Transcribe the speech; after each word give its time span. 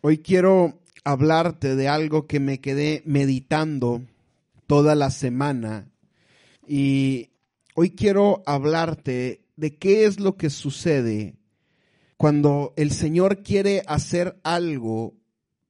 Hoy 0.00 0.18
quiero 0.18 0.80
hablarte 1.02 1.74
de 1.74 1.88
algo 1.88 2.28
que 2.28 2.38
me 2.38 2.60
quedé 2.60 3.02
meditando 3.04 4.02
toda 4.68 4.94
la 4.94 5.10
semana 5.10 5.90
y 6.68 7.30
hoy 7.74 7.90
quiero 7.90 8.44
hablarte 8.46 9.42
de 9.56 9.76
qué 9.76 10.04
es 10.04 10.20
lo 10.20 10.36
que 10.36 10.50
sucede 10.50 11.34
cuando 12.16 12.74
el 12.76 12.92
Señor 12.92 13.42
quiere 13.42 13.82
hacer 13.88 14.38
algo, 14.44 15.16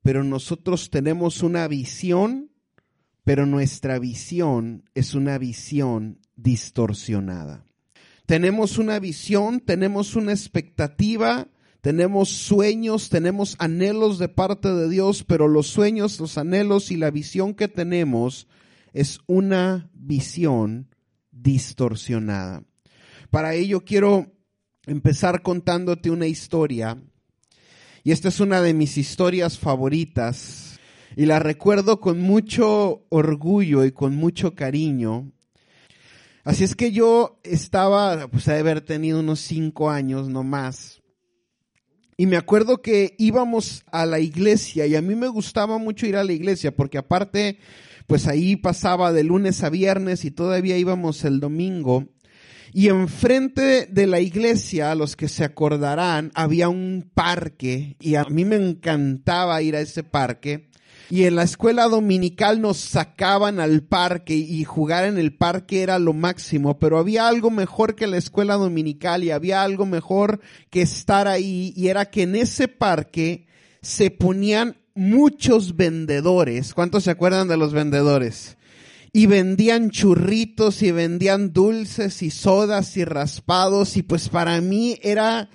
pero 0.02 0.22
nosotros 0.24 0.90
tenemos 0.90 1.42
una 1.42 1.66
visión, 1.66 2.50
pero 3.24 3.46
nuestra 3.46 3.98
visión 3.98 4.84
es 4.94 5.14
una 5.14 5.38
visión 5.38 6.20
distorsionada. 6.36 7.64
Tenemos 8.26 8.76
una 8.76 8.98
visión, 8.98 9.60
tenemos 9.60 10.16
una 10.16 10.32
expectativa, 10.32 11.48
tenemos 11.80 12.28
sueños, 12.28 13.08
tenemos 13.08 13.56
anhelos 13.58 14.18
de 14.18 14.28
parte 14.28 14.68
de 14.72 14.88
Dios, 14.88 15.24
pero 15.24 15.46
los 15.46 15.68
sueños, 15.68 16.18
los 16.18 16.36
anhelos 16.36 16.90
y 16.90 16.96
la 16.96 17.10
visión 17.10 17.54
que 17.54 17.68
tenemos 17.68 18.48
es 18.92 19.20
una 19.26 19.90
visión 19.94 20.88
distorsionada. 21.30 22.64
Para 23.30 23.54
ello 23.54 23.84
quiero 23.84 24.32
empezar 24.86 25.42
contándote 25.42 26.10
una 26.10 26.26
historia. 26.26 26.98
Y 28.02 28.12
esta 28.12 28.28
es 28.28 28.40
una 28.40 28.60
de 28.60 28.74
mis 28.74 28.96
historias 28.96 29.58
favoritas. 29.58 30.78
Y 31.16 31.26
la 31.26 31.38
recuerdo 31.38 32.00
con 32.00 32.20
mucho 32.20 33.04
orgullo 33.08 33.84
y 33.84 33.92
con 33.92 34.16
mucho 34.16 34.54
cariño. 34.54 35.30
Así 36.44 36.64
es 36.64 36.74
que 36.74 36.92
yo 36.92 37.40
estaba, 37.42 38.28
pues, 38.28 38.46
de 38.46 38.58
haber 38.58 38.80
tenido 38.80 39.20
unos 39.20 39.40
cinco 39.40 39.90
años 39.90 40.28
no 40.28 40.42
más. 40.42 40.97
Y 42.20 42.26
me 42.26 42.36
acuerdo 42.36 42.82
que 42.82 43.14
íbamos 43.16 43.84
a 43.92 44.04
la 44.04 44.18
iglesia 44.18 44.86
y 44.86 44.96
a 44.96 45.00
mí 45.00 45.14
me 45.14 45.28
gustaba 45.28 45.78
mucho 45.78 46.04
ir 46.04 46.16
a 46.16 46.24
la 46.24 46.32
iglesia 46.32 46.74
porque 46.74 46.98
aparte, 46.98 47.60
pues 48.08 48.26
ahí 48.26 48.56
pasaba 48.56 49.12
de 49.12 49.22
lunes 49.22 49.62
a 49.62 49.70
viernes 49.70 50.24
y 50.24 50.32
todavía 50.32 50.76
íbamos 50.76 51.24
el 51.24 51.38
domingo. 51.38 52.08
Y 52.72 52.88
enfrente 52.88 53.86
de 53.86 54.08
la 54.08 54.18
iglesia, 54.18 54.96
los 54.96 55.14
que 55.14 55.28
se 55.28 55.44
acordarán, 55.44 56.32
había 56.34 56.68
un 56.68 57.08
parque 57.14 57.94
y 58.00 58.16
a 58.16 58.24
mí 58.24 58.44
me 58.44 58.56
encantaba 58.56 59.62
ir 59.62 59.76
a 59.76 59.80
ese 59.80 60.02
parque. 60.02 60.67
Y 61.10 61.24
en 61.24 61.36
la 61.36 61.42
escuela 61.42 61.88
dominical 61.88 62.60
nos 62.60 62.76
sacaban 62.76 63.60
al 63.60 63.82
parque 63.82 64.34
y 64.34 64.64
jugar 64.64 65.06
en 65.06 65.16
el 65.16 65.34
parque 65.34 65.82
era 65.82 65.98
lo 65.98 66.12
máximo, 66.12 66.78
pero 66.78 66.98
había 66.98 67.28
algo 67.28 67.50
mejor 67.50 67.94
que 67.94 68.06
la 68.06 68.18
escuela 68.18 68.56
dominical 68.56 69.24
y 69.24 69.30
había 69.30 69.62
algo 69.62 69.86
mejor 69.86 70.40
que 70.68 70.82
estar 70.82 71.26
ahí 71.26 71.72
y 71.74 71.88
era 71.88 72.10
que 72.10 72.22
en 72.22 72.36
ese 72.36 72.68
parque 72.68 73.46
se 73.80 74.10
ponían 74.10 74.76
muchos 74.94 75.76
vendedores. 75.76 76.74
¿Cuántos 76.74 77.04
se 77.04 77.10
acuerdan 77.10 77.48
de 77.48 77.56
los 77.56 77.72
vendedores? 77.72 78.58
y 79.12 79.26
vendían 79.26 79.90
churritos 79.90 80.82
y 80.82 80.92
vendían 80.92 81.52
dulces 81.52 82.22
y 82.22 82.30
sodas 82.30 82.96
y 82.96 83.04
raspados 83.04 83.96
y 83.96 84.02
pues 84.02 84.28
para 84.28 84.60
mí 84.60 84.98
era 85.02 85.48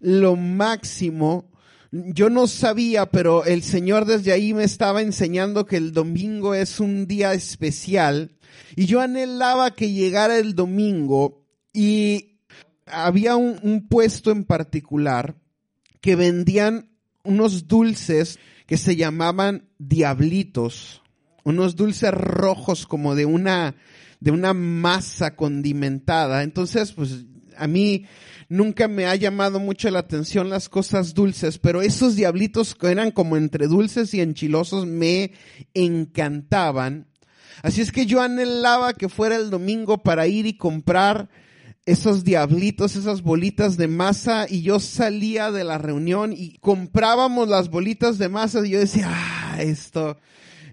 lo 0.00 0.36
máximo. 0.36 1.50
Yo 1.96 2.28
no 2.28 2.48
sabía, 2.48 3.06
pero 3.06 3.44
el 3.44 3.62
Señor 3.62 4.04
desde 4.04 4.32
ahí 4.32 4.52
me 4.52 4.64
estaba 4.64 5.00
enseñando 5.00 5.64
que 5.64 5.76
el 5.76 5.92
domingo 5.92 6.54
es 6.54 6.80
un 6.80 7.06
día 7.06 7.34
especial 7.34 8.32
y 8.74 8.86
yo 8.86 9.00
anhelaba 9.00 9.74
que 9.74 9.92
llegara 9.92 10.38
el 10.38 10.56
domingo 10.56 11.44
y 11.72 12.40
había 12.86 13.36
un, 13.36 13.86
puesto 13.88 14.32
en 14.32 14.44
particular 14.44 15.36
que 16.00 16.16
vendían 16.16 16.90
unos 17.22 17.68
dulces 17.68 18.40
que 18.66 18.76
se 18.76 18.96
llamaban 18.96 19.68
diablitos 19.78 21.00
unos 21.44 21.76
dulces 21.76 22.10
rojos 22.10 22.86
como 22.86 23.14
de 23.14 23.26
una, 23.26 23.76
de 24.18 24.30
una 24.30 24.52
masa 24.54 25.36
condimentada. 25.36 26.42
Entonces, 26.42 26.92
pues 26.92 27.26
a 27.56 27.66
mí 27.66 28.06
nunca 28.54 28.88
me 28.88 29.06
ha 29.06 29.16
llamado 29.16 29.58
mucho 29.58 29.90
la 29.90 29.98
atención 29.98 30.48
las 30.48 30.68
cosas 30.68 31.12
dulces, 31.12 31.58
pero 31.58 31.82
esos 31.82 32.14
diablitos 32.14 32.74
que 32.74 32.86
eran 32.90 33.10
como 33.10 33.36
entre 33.36 33.66
dulces 33.66 34.14
y 34.14 34.20
enchilosos 34.20 34.86
me 34.86 35.32
encantaban. 35.74 37.08
Así 37.62 37.80
es 37.80 37.90
que 37.90 38.06
yo 38.06 38.22
anhelaba 38.22 38.94
que 38.94 39.08
fuera 39.08 39.36
el 39.36 39.50
domingo 39.50 40.02
para 40.02 40.26
ir 40.26 40.46
y 40.46 40.56
comprar 40.56 41.28
esos 41.84 42.24
diablitos, 42.24 42.96
esas 42.96 43.22
bolitas 43.22 43.76
de 43.76 43.88
masa 43.88 44.46
y 44.48 44.62
yo 44.62 44.80
salía 44.80 45.50
de 45.50 45.64
la 45.64 45.78
reunión 45.78 46.32
y 46.32 46.56
comprábamos 46.58 47.48
las 47.48 47.68
bolitas 47.68 48.18
de 48.18 48.28
masa 48.28 48.64
y 48.64 48.70
yo 48.70 48.78
decía, 48.78 49.10
ah, 49.10 49.56
esto, 49.60 50.16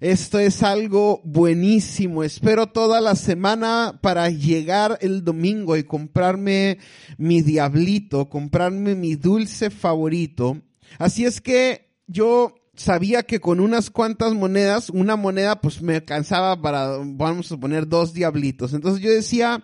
esto 0.01 0.39
es 0.39 0.63
algo 0.63 1.21
buenísimo. 1.23 2.23
Espero 2.23 2.65
toda 2.65 2.99
la 3.01 3.15
semana 3.15 3.99
para 4.01 4.31
llegar 4.31 4.97
el 5.01 5.23
domingo 5.23 5.77
y 5.77 5.83
comprarme 5.83 6.79
mi 7.19 7.43
diablito, 7.43 8.27
comprarme 8.27 8.95
mi 8.95 9.13
dulce 9.13 9.69
favorito. 9.69 10.59
Así 10.97 11.23
es 11.25 11.39
que 11.39 11.93
yo 12.07 12.55
sabía 12.75 13.21
que 13.21 13.39
con 13.39 13.59
unas 13.59 13.91
cuantas 13.91 14.33
monedas, 14.33 14.89
una 14.89 15.15
moneda 15.15 15.61
pues 15.61 15.83
me 15.83 15.97
alcanzaba 15.97 16.59
para, 16.59 16.97
vamos 17.03 17.51
a 17.51 17.57
poner 17.57 17.87
dos 17.87 18.11
diablitos. 18.11 18.73
Entonces 18.73 19.03
yo 19.03 19.11
decía, 19.11 19.63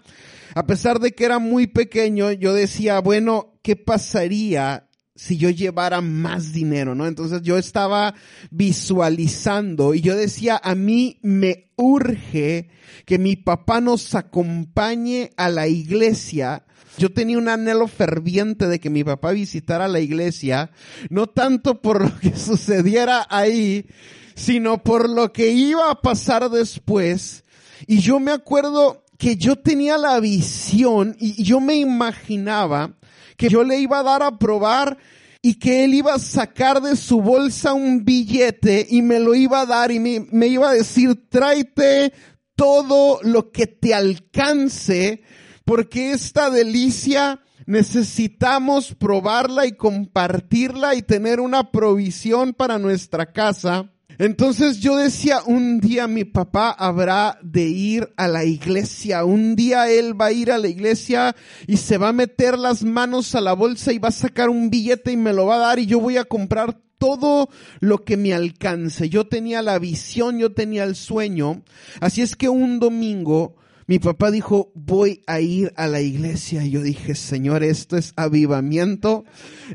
a 0.54 0.68
pesar 0.68 1.00
de 1.00 1.14
que 1.14 1.26
era 1.26 1.40
muy 1.40 1.66
pequeño, 1.66 2.32
yo 2.32 2.54
decía, 2.54 3.00
bueno, 3.00 3.58
¿qué 3.64 3.76
pasaría 3.76 4.87
si 5.18 5.38
yo 5.38 5.50
llevara 5.50 6.00
más 6.00 6.54
dinero, 6.54 6.94
¿no? 6.96 7.08
Entonces 7.08 7.42
yo 7.42 7.58
estaba 7.58 8.14
visualizando 8.52 9.96
y 9.96 10.02
yo 10.02 10.16
decía, 10.16 10.62
a 10.64 10.76
mí 10.76 11.20
me 11.24 11.72
urge 11.76 12.70
que 13.06 13.18
mi 13.18 13.36
papá 13.36 13.82
nos 13.82 14.14
acompañe 14.14 15.32
a 15.36 15.50
la 15.50 15.68
iglesia. 15.68 16.66
Yo 17.00 17.12
tenía 17.12 17.40
un 17.40 17.50
anhelo 17.50 17.88
ferviente 17.88 18.68
de 18.68 18.80
que 18.80 18.92
mi 18.92 19.04
papá 19.04 19.32
visitara 19.32 19.88
la 19.88 20.00
iglesia, 20.00 20.72
no 21.10 21.28
tanto 21.28 21.82
por 21.82 22.02
lo 22.02 22.20
que 22.20 22.36
sucediera 22.38 23.26
ahí, 23.30 23.88
sino 24.36 24.84
por 24.84 25.10
lo 25.10 25.34
que 25.34 25.50
iba 25.50 25.90
a 25.90 26.02
pasar 26.02 26.50
después. 26.52 27.44
Y 27.88 28.00
yo 28.00 28.20
me 28.20 28.32
acuerdo 28.32 29.04
que 29.18 29.36
yo 29.36 29.56
tenía 29.56 29.98
la 29.98 30.20
visión 30.20 31.16
y 31.20 31.44
yo 31.44 31.60
me 31.60 31.76
imaginaba 31.76 32.97
que 33.38 33.50
yo 33.50 33.64
le 33.64 33.80
iba 33.80 34.00
a 34.00 34.04
dar 34.04 34.24
a 34.24 34.38
probar 34.38 34.98
y 35.42 35.56
que 35.56 35.86
él 35.86 35.94
iba 35.94 36.16
a 36.16 36.20
sacar 36.20 36.82
de 36.82 36.96
su 36.96 37.22
bolsa 37.22 37.74
un 37.74 38.04
billete 38.04 38.86
y 38.90 39.02
me 39.02 39.20
lo 39.20 39.36
iba 39.36 39.62
a 39.62 39.66
dar 39.66 39.92
y 39.92 40.00
me, 40.00 40.48
iba 40.48 40.70
a 40.70 40.74
decir, 40.74 41.30
tráete 41.30 42.12
todo 42.56 43.20
lo 43.22 43.52
que 43.52 43.68
te 43.68 43.94
alcance, 43.94 45.22
porque 45.64 46.12
esta 46.12 46.50
delicia 46.50 47.40
necesitamos 47.68 48.96
probarla 48.96 49.68
y 49.68 49.74
compartirla 49.74 50.96
y 50.96 51.04
tener 51.04 51.40
una 51.40 51.72
provisión 51.72 52.54
para 52.54 52.80
nuestra 52.80 53.32
casa. 53.32 53.94
Entonces 54.20 54.80
yo 54.80 54.98
decía, 54.98 55.42
un 55.46 55.80
día 55.80 56.08
mi 56.08 56.24
papá 56.24 56.72
habrá 56.72 57.38
de 57.44 57.64
ir 57.64 58.14
a 58.18 58.28
la 58.28 58.44
iglesia, 58.46 59.24
un 59.24 59.56
día 59.56 59.92
él 59.92 60.20
va 60.20 60.28
a 60.28 60.32
ir 60.32 60.52
a 60.52 60.58
la 60.58 60.68
iglesia 60.68 61.36
y 61.68 61.78
se 61.78 61.98
va 61.98 62.10
a 62.10 62.14
meter 62.14 62.58
las 62.58 62.84
manos 62.84 63.36
a 63.36 63.42
la 63.42 63.54
bolsa 63.54 63.94
y 63.94 64.00
va 64.00 64.10
a 64.10 64.12
sacar 64.12 64.50
un 64.50 64.72
billete 64.72 65.12
y 65.12 65.18
me 65.18 65.34
lo 65.34 65.46
va 65.46 65.56
a 65.56 65.60
dar 65.60 65.80
y 65.80 65.86
yo 65.86 66.00
voy 66.00 66.18
a 66.18 66.26
comprar 66.26 66.80
todo 66.98 67.50
lo 67.80 68.04
que 68.04 68.18
me 68.18 68.34
alcance. 68.34 69.10
Yo 69.10 69.28
tenía 69.28 69.62
la 69.62 69.78
visión, 69.78 70.40
yo 70.40 70.52
tenía 70.52 70.84
el 70.84 70.96
sueño. 70.96 71.62
Así 72.00 72.22
es 72.24 72.36
que 72.36 72.50
un 72.50 72.80
domingo 72.80 73.56
mi 73.88 74.00
papá 74.00 74.32
dijo, 74.32 74.70
voy 74.76 75.24
a 75.28 75.40
ir 75.40 75.72
a 75.78 75.88
la 75.88 76.02
iglesia. 76.02 76.64
Y 76.66 76.72
yo 76.72 76.82
dije, 76.82 77.16
Señor, 77.16 77.64
esto 77.64 77.96
es 77.96 78.12
avivamiento. 78.18 79.24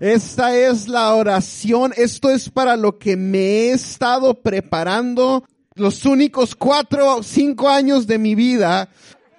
Esta 0.01 0.55
es 0.55 0.87
la 0.87 1.15
oración. 1.15 1.95
Esto 1.97 2.29
es 2.29 2.51
para 2.51 2.77
lo 2.77 2.99
que 2.99 3.17
me 3.17 3.39
he 3.39 3.73
estado 3.73 4.43
preparando 4.43 5.45
los 5.75 6.05
únicos 6.05 6.55
cuatro 6.55 7.17
o 7.17 7.23
cinco 7.23 7.71
años 7.71 8.07
de 8.07 8.19
mi 8.19 8.35
vida. 8.35 8.91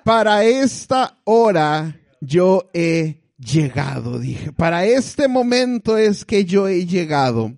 Para 0.03 0.44
esta 0.44 1.19
hora 1.24 2.00
yo 2.19 2.69
he 2.74 3.21
llegado, 3.38 4.18
dije. 4.18 4.51
Para 4.53 4.86
este 4.86 5.27
momento 5.27 5.97
es 5.97 6.25
que 6.25 6.45
yo 6.45 6.68
he 6.68 6.88
llegado. 6.88 7.53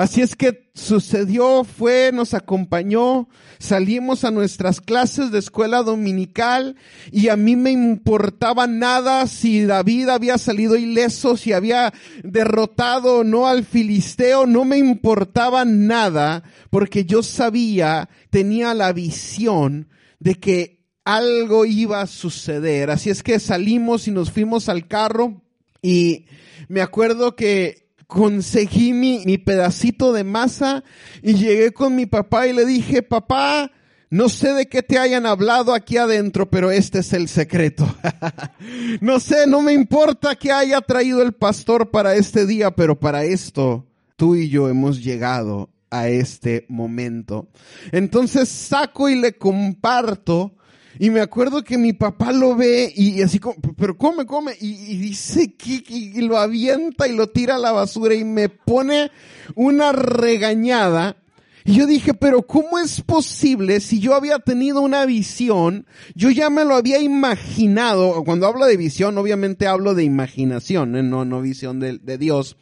Así 0.00 0.22
es 0.22 0.34
que 0.34 0.70
sucedió, 0.72 1.62
fue, 1.62 2.10
nos 2.10 2.32
acompañó, 2.32 3.28
salimos 3.58 4.24
a 4.24 4.30
nuestras 4.30 4.80
clases 4.80 5.30
de 5.30 5.38
escuela 5.38 5.82
dominical 5.82 6.76
y 7.12 7.28
a 7.28 7.36
mí 7.36 7.54
me 7.54 7.70
importaba 7.70 8.66
nada 8.66 9.26
si 9.26 9.66
David 9.66 10.08
había 10.08 10.38
salido 10.38 10.76
ileso, 10.76 11.36
si 11.36 11.52
había 11.52 11.92
derrotado 12.24 13.18
o 13.18 13.24
no 13.24 13.46
al 13.46 13.62
filisteo, 13.62 14.46
no 14.46 14.64
me 14.64 14.78
importaba 14.78 15.66
nada 15.66 16.44
porque 16.70 17.04
yo 17.04 17.22
sabía, 17.22 18.08
tenía 18.30 18.72
la 18.72 18.94
visión 18.94 19.90
de 20.18 20.36
que 20.36 20.86
algo 21.04 21.66
iba 21.66 22.00
a 22.00 22.06
suceder. 22.06 22.88
Así 22.88 23.10
es 23.10 23.22
que 23.22 23.38
salimos 23.38 24.08
y 24.08 24.12
nos 24.12 24.30
fuimos 24.30 24.70
al 24.70 24.88
carro 24.88 25.42
y 25.82 26.24
me 26.68 26.80
acuerdo 26.80 27.36
que 27.36 27.89
conseguí 28.10 28.92
mi, 28.92 29.24
mi 29.24 29.38
pedacito 29.38 30.12
de 30.12 30.24
masa 30.24 30.82
y 31.22 31.34
llegué 31.34 31.72
con 31.72 31.94
mi 31.94 32.06
papá 32.06 32.48
y 32.48 32.52
le 32.52 32.66
dije, 32.66 33.02
papá, 33.02 33.70
no 34.10 34.28
sé 34.28 34.52
de 34.52 34.66
qué 34.66 34.82
te 34.82 34.98
hayan 34.98 35.24
hablado 35.24 35.72
aquí 35.72 35.96
adentro, 35.96 36.50
pero 36.50 36.72
este 36.72 36.98
es 36.98 37.12
el 37.12 37.28
secreto. 37.28 37.86
no 39.00 39.20
sé, 39.20 39.46
no 39.46 39.62
me 39.62 39.72
importa 39.72 40.34
que 40.34 40.50
haya 40.50 40.80
traído 40.80 41.22
el 41.22 41.32
pastor 41.32 41.90
para 41.90 42.16
este 42.16 42.44
día, 42.46 42.72
pero 42.72 42.98
para 42.98 43.22
esto 43.22 43.86
tú 44.16 44.34
y 44.34 44.48
yo 44.48 44.68
hemos 44.68 45.02
llegado 45.02 45.70
a 45.90 46.08
este 46.08 46.66
momento. 46.68 47.48
Entonces 47.92 48.48
saco 48.48 49.08
y 49.08 49.14
le 49.14 49.38
comparto. 49.38 50.56
Y 50.98 51.10
me 51.10 51.20
acuerdo 51.20 51.62
que 51.62 51.78
mi 51.78 51.92
papá 51.92 52.32
lo 52.32 52.56
ve 52.56 52.92
y, 52.94 53.22
así 53.22 53.38
como, 53.38 53.56
pero 53.76 53.96
come, 53.96 54.26
come, 54.26 54.52
y, 54.60 54.96
dice 54.96 55.54
que 55.54 55.82
y 55.88 56.20
lo 56.20 56.36
avienta 56.36 57.06
y 57.08 57.14
lo 57.14 57.28
tira 57.28 57.54
a 57.54 57.58
la 57.58 57.72
basura 57.72 58.14
y 58.14 58.24
me 58.24 58.48
pone 58.48 59.10
una 59.54 59.92
regañada 59.92 61.16
y 61.64 61.74
yo 61.74 61.86
dije, 61.86 62.14
pero 62.14 62.42
¿cómo 62.42 62.78
es 62.78 63.02
posible 63.02 63.80
si 63.80 64.00
yo 64.00 64.14
había 64.14 64.38
tenido 64.38 64.80
una 64.80 65.04
visión? 65.04 65.86
Yo 66.14 66.30
ya 66.30 66.48
me 66.48 66.64
lo 66.64 66.74
había 66.74 66.98
imaginado. 66.98 68.24
Cuando 68.24 68.46
hablo 68.46 68.64
de 68.66 68.76
visión, 68.76 69.18
obviamente 69.18 69.66
hablo 69.66 69.94
de 69.94 70.04
imaginación, 70.04 70.96
¿eh? 70.96 71.02
no, 71.02 71.24
no 71.24 71.40
visión 71.40 71.78
de, 71.78 71.98
de 71.98 72.18
Dios. 72.18 72.56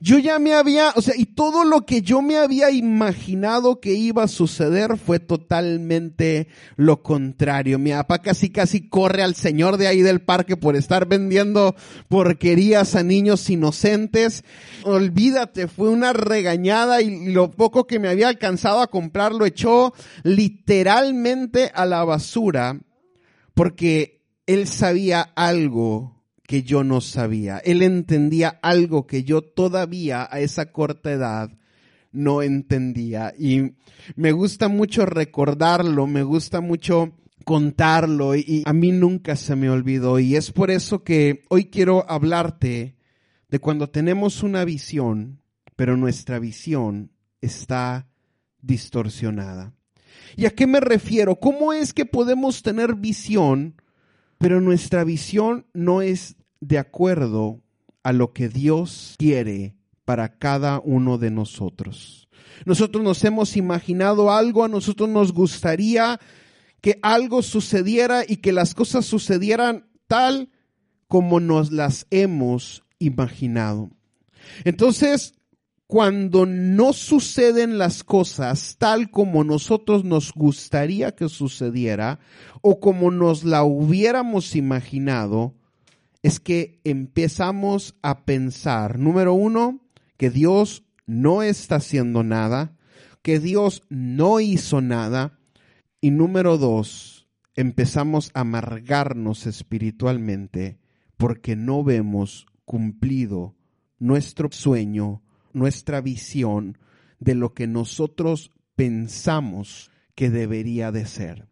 Yo 0.00 0.18
ya 0.18 0.38
me 0.38 0.54
había, 0.54 0.90
o 0.94 1.00
sea, 1.00 1.14
y 1.16 1.26
todo 1.26 1.64
lo 1.64 1.86
que 1.86 2.02
yo 2.02 2.22
me 2.22 2.36
había 2.36 2.70
imaginado 2.70 3.80
que 3.80 3.94
iba 3.94 4.24
a 4.24 4.28
suceder 4.28 4.98
fue 4.98 5.20
totalmente 5.20 6.48
lo 6.76 7.02
contrario. 7.02 7.78
Mi 7.78 7.92
papá 7.92 8.20
casi 8.20 8.50
casi 8.50 8.88
corre 8.88 9.22
al 9.22 9.34
señor 9.34 9.76
de 9.76 9.86
ahí 9.86 10.02
del 10.02 10.20
parque 10.20 10.56
por 10.56 10.76
estar 10.76 11.06
vendiendo 11.06 11.74
porquerías 12.08 12.94
a 12.94 13.02
niños 13.02 13.48
inocentes. 13.48 14.44
Olvídate, 14.84 15.68
fue 15.68 15.88
una 15.88 16.12
regañada 16.12 17.00
y 17.00 17.32
lo 17.32 17.50
poco 17.50 17.86
que 17.86 17.98
me 17.98 18.08
había 18.08 18.28
alcanzado 18.28 18.80
a 18.80 18.90
comprar 18.90 19.32
lo 19.32 19.46
echó 19.46 19.94
literalmente 20.22 21.70
a 21.74 21.86
la 21.86 22.04
basura 22.04 22.78
porque 23.54 24.22
él 24.46 24.68
sabía 24.68 25.32
algo 25.34 26.15
que 26.46 26.62
yo 26.62 26.84
no 26.84 27.00
sabía. 27.00 27.58
Él 27.58 27.82
entendía 27.82 28.58
algo 28.62 29.06
que 29.06 29.24
yo 29.24 29.42
todavía 29.42 30.28
a 30.30 30.40
esa 30.40 30.72
corta 30.72 31.12
edad 31.12 31.50
no 32.12 32.42
entendía. 32.42 33.34
Y 33.38 33.74
me 34.14 34.32
gusta 34.32 34.68
mucho 34.68 35.06
recordarlo, 35.06 36.06
me 36.06 36.22
gusta 36.22 36.60
mucho 36.60 37.12
contarlo 37.44 38.34
y 38.34 38.62
a 38.66 38.72
mí 38.72 38.90
nunca 38.92 39.36
se 39.36 39.54
me 39.56 39.70
olvidó. 39.70 40.18
Y 40.18 40.36
es 40.36 40.50
por 40.50 40.70
eso 40.70 41.04
que 41.04 41.44
hoy 41.48 41.66
quiero 41.66 42.08
hablarte 42.10 42.96
de 43.48 43.58
cuando 43.58 43.88
tenemos 43.90 44.42
una 44.42 44.64
visión, 44.64 45.40
pero 45.76 45.96
nuestra 45.96 46.38
visión 46.38 47.12
está 47.40 48.08
distorsionada. 48.62 49.74
¿Y 50.36 50.46
a 50.46 50.50
qué 50.50 50.66
me 50.66 50.80
refiero? 50.80 51.36
¿Cómo 51.36 51.72
es 51.72 51.92
que 51.92 52.04
podemos 52.04 52.62
tener 52.62 52.94
visión 52.94 53.80
pero 54.38 54.60
nuestra 54.60 55.04
visión 55.04 55.66
no 55.72 56.02
es 56.02 56.36
de 56.60 56.78
acuerdo 56.78 57.62
a 58.02 58.12
lo 58.12 58.32
que 58.32 58.48
Dios 58.48 59.14
quiere 59.18 59.74
para 60.04 60.38
cada 60.38 60.80
uno 60.80 61.18
de 61.18 61.30
nosotros. 61.30 62.28
Nosotros 62.64 63.02
nos 63.02 63.22
hemos 63.24 63.56
imaginado 63.56 64.32
algo, 64.32 64.64
a 64.64 64.68
nosotros 64.68 65.08
nos 65.08 65.32
gustaría 65.32 66.20
que 66.80 66.98
algo 67.02 67.42
sucediera 67.42 68.24
y 68.26 68.36
que 68.36 68.52
las 68.52 68.74
cosas 68.74 69.04
sucedieran 69.04 69.88
tal 70.06 70.50
como 71.08 71.40
nos 71.40 71.72
las 71.72 72.06
hemos 72.10 72.84
imaginado. 72.98 73.90
Entonces, 74.64 75.34
cuando 75.86 76.46
no 76.46 76.92
suceden 76.92 77.78
las 77.78 78.02
cosas 78.02 78.76
tal 78.78 79.10
como 79.10 79.44
nosotros 79.44 80.04
nos 80.04 80.32
gustaría 80.32 81.14
que 81.14 81.28
sucediera 81.28 82.18
o 82.60 82.80
como 82.80 83.10
nos 83.10 83.44
la 83.44 83.62
hubiéramos 83.62 84.56
imaginado, 84.56 85.54
es 86.22 86.40
que 86.40 86.80
empezamos 86.82 87.94
a 88.02 88.24
pensar, 88.24 88.98
número 88.98 89.34
uno, 89.34 89.80
que 90.16 90.30
Dios 90.30 90.82
no 91.06 91.42
está 91.42 91.76
haciendo 91.76 92.24
nada, 92.24 92.76
que 93.22 93.38
Dios 93.38 93.84
no 93.88 94.40
hizo 94.40 94.80
nada, 94.80 95.38
y 96.00 96.10
número 96.10 96.58
dos, 96.58 97.28
empezamos 97.54 98.32
a 98.34 98.40
amargarnos 98.40 99.46
espiritualmente 99.46 100.78
porque 101.16 101.54
no 101.54 101.84
vemos 101.84 102.46
cumplido 102.64 103.54
nuestro 103.98 104.50
sueño 104.50 105.22
nuestra 105.56 106.00
visión 106.00 106.78
de 107.18 107.34
lo 107.34 107.54
que 107.54 107.66
nosotros 107.66 108.52
pensamos 108.74 109.90
que 110.14 110.30
debería 110.30 110.92
de 110.92 111.06
ser. 111.06 111.48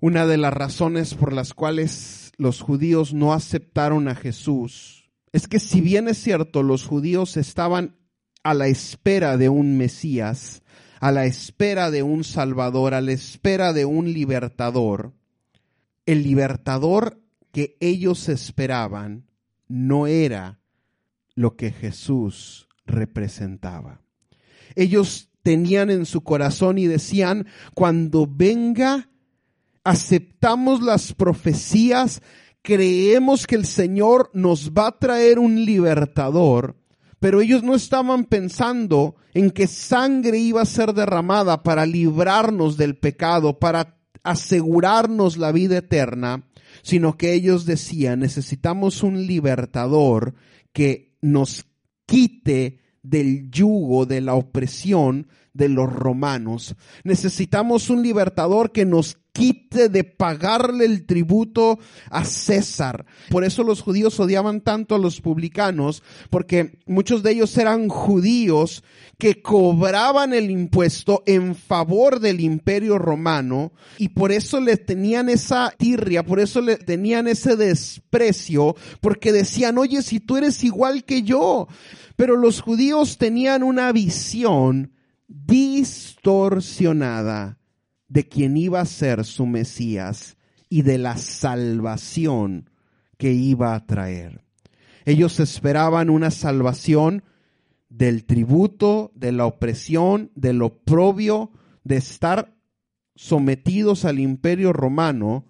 Una 0.00 0.26
de 0.26 0.36
las 0.36 0.54
razones 0.54 1.14
por 1.14 1.32
las 1.32 1.52
cuales 1.52 2.32
los 2.36 2.60
judíos 2.60 3.12
no 3.14 3.32
aceptaron 3.32 4.08
a 4.08 4.14
Jesús 4.14 5.10
es 5.32 5.48
que 5.48 5.58
si 5.58 5.80
bien 5.80 6.08
es 6.08 6.18
cierto, 6.18 6.62
los 6.62 6.86
judíos 6.86 7.36
estaban 7.36 7.96
a 8.42 8.54
la 8.54 8.68
espera 8.68 9.36
de 9.36 9.48
un 9.48 9.76
Mesías, 9.76 10.62
a 11.00 11.10
la 11.10 11.26
espera 11.26 11.90
de 11.90 12.02
un 12.02 12.24
Salvador, 12.24 12.94
a 12.94 13.00
la 13.00 13.12
espera 13.12 13.72
de 13.72 13.84
un 13.84 14.12
libertador, 14.12 15.14
el 16.06 16.22
libertador 16.22 17.20
que 17.50 17.76
ellos 17.80 18.28
esperaban 18.28 19.26
no 19.66 20.06
era 20.06 20.60
lo 21.34 21.56
que 21.56 21.72
Jesús 21.72 22.65
representaba. 22.86 24.00
Ellos 24.74 25.30
tenían 25.42 25.90
en 25.90 26.06
su 26.06 26.22
corazón 26.22 26.78
y 26.78 26.86
decían, 26.86 27.46
cuando 27.74 28.26
venga, 28.28 29.08
aceptamos 29.84 30.82
las 30.82 31.12
profecías, 31.12 32.20
creemos 32.62 33.46
que 33.46 33.54
el 33.54 33.64
Señor 33.64 34.30
nos 34.34 34.72
va 34.72 34.88
a 34.88 34.98
traer 34.98 35.38
un 35.38 35.64
libertador, 35.64 36.76
pero 37.20 37.40
ellos 37.40 37.62
no 37.62 37.74
estaban 37.76 38.24
pensando 38.24 39.14
en 39.34 39.50
que 39.50 39.68
sangre 39.68 40.38
iba 40.38 40.62
a 40.62 40.66
ser 40.66 40.92
derramada 40.92 41.62
para 41.62 41.86
librarnos 41.86 42.76
del 42.76 42.96
pecado, 42.96 43.58
para 43.58 43.96
asegurarnos 44.24 45.36
la 45.36 45.52
vida 45.52 45.78
eterna, 45.78 46.48
sino 46.82 47.16
que 47.16 47.32
ellos 47.32 47.64
decían, 47.66 48.18
necesitamos 48.18 49.02
un 49.04 49.26
libertador 49.26 50.34
que 50.72 51.14
nos 51.20 51.66
quite 52.06 52.78
del 53.02 53.50
yugo, 53.50 54.06
de 54.06 54.20
la 54.20 54.34
opresión 54.34 55.28
de 55.56 55.68
los 55.68 55.92
romanos. 55.92 56.74
Necesitamos 57.04 57.90
un 57.90 58.02
libertador 58.02 58.72
que 58.72 58.84
nos 58.84 59.18
quite 59.36 59.90
de 59.90 60.02
pagarle 60.02 60.86
el 60.86 61.04
tributo 61.04 61.78
a 62.10 62.24
César. 62.24 63.04
Por 63.28 63.44
eso 63.44 63.64
los 63.64 63.82
judíos 63.82 64.18
odiaban 64.18 64.62
tanto 64.62 64.94
a 64.94 64.98
los 64.98 65.20
publicanos, 65.20 66.02
porque 66.30 66.78
muchos 66.86 67.22
de 67.22 67.32
ellos 67.32 67.56
eran 67.58 67.88
judíos 67.88 68.82
que 69.18 69.42
cobraban 69.42 70.32
el 70.32 70.50
impuesto 70.50 71.22
en 71.26 71.54
favor 71.54 72.20
del 72.20 72.40
imperio 72.40 72.98
romano 72.98 73.72
y 73.98 74.08
por 74.08 74.32
eso 74.32 74.58
le 74.58 74.78
tenían 74.78 75.28
esa 75.28 75.72
tirria, 75.76 76.22
por 76.22 76.40
eso 76.40 76.62
le 76.62 76.76
tenían 76.76 77.28
ese 77.28 77.56
desprecio, 77.56 78.74
porque 79.02 79.32
decían, 79.32 79.76
oye, 79.76 80.00
si 80.00 80.18
tú 80.18 80.38
eres 80.38 80.64
igual 80.64 81.04
que 81.04 81.22
yo. 81.22 81.68
Pero 82.16 82.36
los 82.36 82.62
judíos 82.62 83.18
tenían 83.18 83.62
una 83.62 83.92
visión 83.92 84.95
distorsionada 85.28 87.58
de 88.08 88.28
quien 88.28 88.56
iba 88.56 88.80
a 88.80 88.86
ser 88.86 89.24
su 89.24 89.46
Mesías 89.46 90.36
y 90.68 90.82
de 90.82 90.98
la 90.98 91.16
salvación 91.16 92.70
que 93.18 93.32
iba 93.32 93.74
a 93.74 93.86
traer. 93.86 94.44
Ellos 95.04 95.40
esperaban 95.40 96.10
una 96.10 96.30
salvación 96.30 97.24
del 97.88 98.24
tributo, 98.24 99.12
de 99.14 99.32
la 99.32 99.46
opresión, 99.46 100.30
del 100.34 100.62
oprobio, 100.62 101.52
de 101.84 101.96
estar 101.96 102.54
sometidos 103.14 104.04
al 104.04 104.18
imperio 104.18 104.72
romano. 104.72 105.46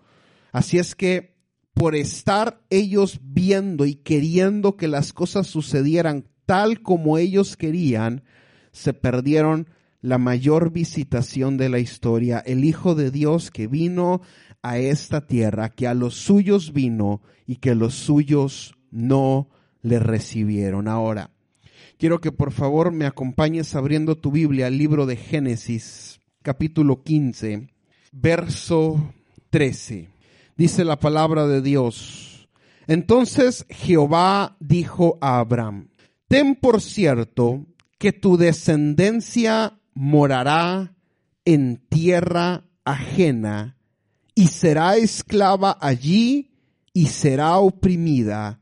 Así 0.52 0.78
es 0.78 0.94
que 0.94 1.36
por 1.74 1.94
estar 1.94 2.62
ellos 2.70 3.20
viendo 3.22 3.84
y 3.84 3.96
queriendo 3.96 4.76
que 4.76 4.88
las 4.88 5.12
cosas 5.12 5.46
sucedieran 5.46 6.28
tal 6.46 6.82
como 6.82 7.18
ellos 7.18 7.56
querían, 7.56 8.22
se 8.76 8.92
perdieron 8.92 9.68
la 10.02 10.18
mayor 10.18 10.70
visitación 10.70 11.56
de 11.56 11.70
la 11.70 11.78
historia, 11.78 12.40
el 12.40 12.62
Hijo 12.62 12.94
de 12.94 13.10
Dios 13.10 13.50
que 13.50 13.66
vino 13.66 14.20
a 14.60 14.76
esta 14.76 15.26
tierra, 15.26 15.70
que 15.70 15.86
a 15.86 15.94
los 15.94 16.14
suyos 16.14 16.74
vino 16.74 17.22
y 17.46 17.56
que 17.56 17.74
los 17.74 17.94
suyos 17.94 18.76
no 18.90 19.48
le 19.80 19.98
recibieron. 19.98 20.88
Ahora, 20.88 21.30
quiero 21.98 22.20
que 22.20 22.32
por 22.32 22.52
favor 22.52 22.92
me 22.92 23.06
acompañes 23.06 23.74
abriendo 23.74 24.18
tu 24.18 24.30
Biblia 24.30 24.66
al 24.66 24.76
libro 24.76 25.06
de 25.06 25.16
Génesis, 25.16 26.20
capítulo 26.42 27.02
15, 27.02 27.70
verso 28.12 29.14
13. 29.48 30.10
Dice 30.54 30.84
la 30.84 31.00
palabra 31.00 31.46
de 31.46 31.62
Dios. 31.62 32.46
Entonces 32.86 33.64
Jehová 33.70 34.58
dijo 34.60 35.16
a 35.22 35.38
Abraham, 35.38 35.88
ten 36.28 36.54
por 36.54 36.82
cierto 36.82 37.64
que 37.98 38.12
tu 38.12 38.36
descendencia 38.36 39.78
morará 39.94 40.94
en 41.44 41.78
tierra 41.88 42.64
ajena 42.84 43.76
y 44.34 44.48
será 44.48 44.96
esclava 44.96 45.78
allí 45.80 46.50
y 46.92 47.06
será 47.06 47.56
oprimida 47.56 48.60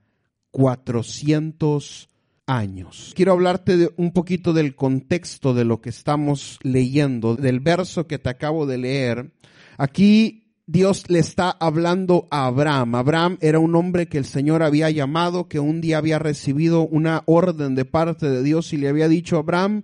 cuatrocientos 0.50 2.08
años. 2.46 3.12
Quiero 3.16 3.32
hablarte 3.32 3.76
de 3.76 3.92
un 3.96 4.12
poquito 4.12 4.52
del 4.52 4.76
contexto 4.76 5.54
de 5.54 5.64
lo 5.64 5.80
que 5.80 5.90
estamos 5.90 6.58
leyendo, 6.62 7.36
del 7.36 7.60
verso 7.60 8.06
que 8.06 8.18
te 8.18 8.30
acabo 8.30 8.66
de 8.66 8.78
leer. 8.78 9.32
Aquí 9.78 10.43
Dios 10.66 11.04
le 11.08 11.18
está 11.18 11.50
hablando 11.50 12.26
a 12.30 12.46
Abraham. 12.46 12.94
Abraham 12.94 13.38
era 13.42 13.58
un 13.58 13.76
hombre 13.76 14.08
que 14.08 14.16
el 14.16 14.24
Señor 14.24 14.62
había 14.62 14.90
llamado, 14.90 15.46
que 15.46 15.60
un 15.60 15.82
día 15.82 15.98
había 15.98 16.18
recibido 16.18 16.86
una 16.86 17.22
orden 17.26 17.74
de 17.74 17.84
parte 17.84 18.30
de 18.30 18.42
Dios 18.42 18.72
y 18.72 18.78
le 18.78 18.88
había 18.88 19.08
dicho, 19.08 19.36
Abraham, 19.36 19.82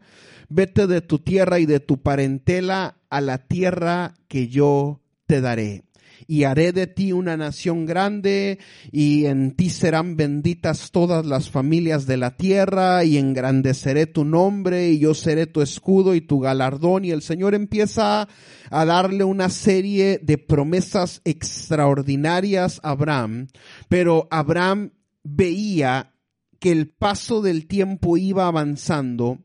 vete 0.49 0.87
de 0.87 1.03
tu 1.03 1.19
tierra 1.19 1.59
y 1.59 1.67
de 1.67 1.81
tu 1.81 2.01
parentela 2.01 2.97
a 3.11 3.21
la 3.21 3.39
tierra 3.39 4.15
que 4.27 4.49
yo 4.49 5.01
te 5.27 5.43
daré 5.43 5.85
y 6.27 6.45
haré 6.45 6.73
de 6.73 6.87
ti 6.87 7.13
una 7.13 7.37
nación 7.37 7.87
grande, 7.87 8.59
y 8.93 9.27
en 9.27 9.53
ti 9.57 9.71
serán 9.71 10.17
benditas 10.17 10.91
todas 10.91 11.27
las 11.27 11.51
familias 11.51 12.07
de 12.07 12.17
la 12.17 12.37
tierra, 12.37 13.05
y 13.05 13.19
engrandeceré 13.19 14.07
tu 14.07 14.25
nombre, 14.25 14.91
y 14.91 14.99
yo 14.99 15.15
seré 15.15 15.47
tu 15.47 15.63
escudo 15.63 16.15
y 16.15 16.21
tu 16.21 16.41
galardón. 16.41 17.05
Y 17.05 17.11
el 17.11 17.23
Señor 17.23 17.55
empieza 17.55 18.29
a 18.71 18.85
darle 18.85 19.25
una 19.25 19.49
serie 19.49 20.19
de 20.23 20.39
promesas 20.39 21.21
extraordinarias 21.25 22.81
a 22.83 22.91
Abraham, 22.91 23.49
pero 23.89 24.29
Abraham 24.31 24.93
veía 25.23 26.15
que 26.59 26.71
el 26.71 26.89
paso 26.89 27.41
del 27.41 27.67
tiempo 27.67 28.17
iba 28.17 28.47
avanzando 28.47 29.39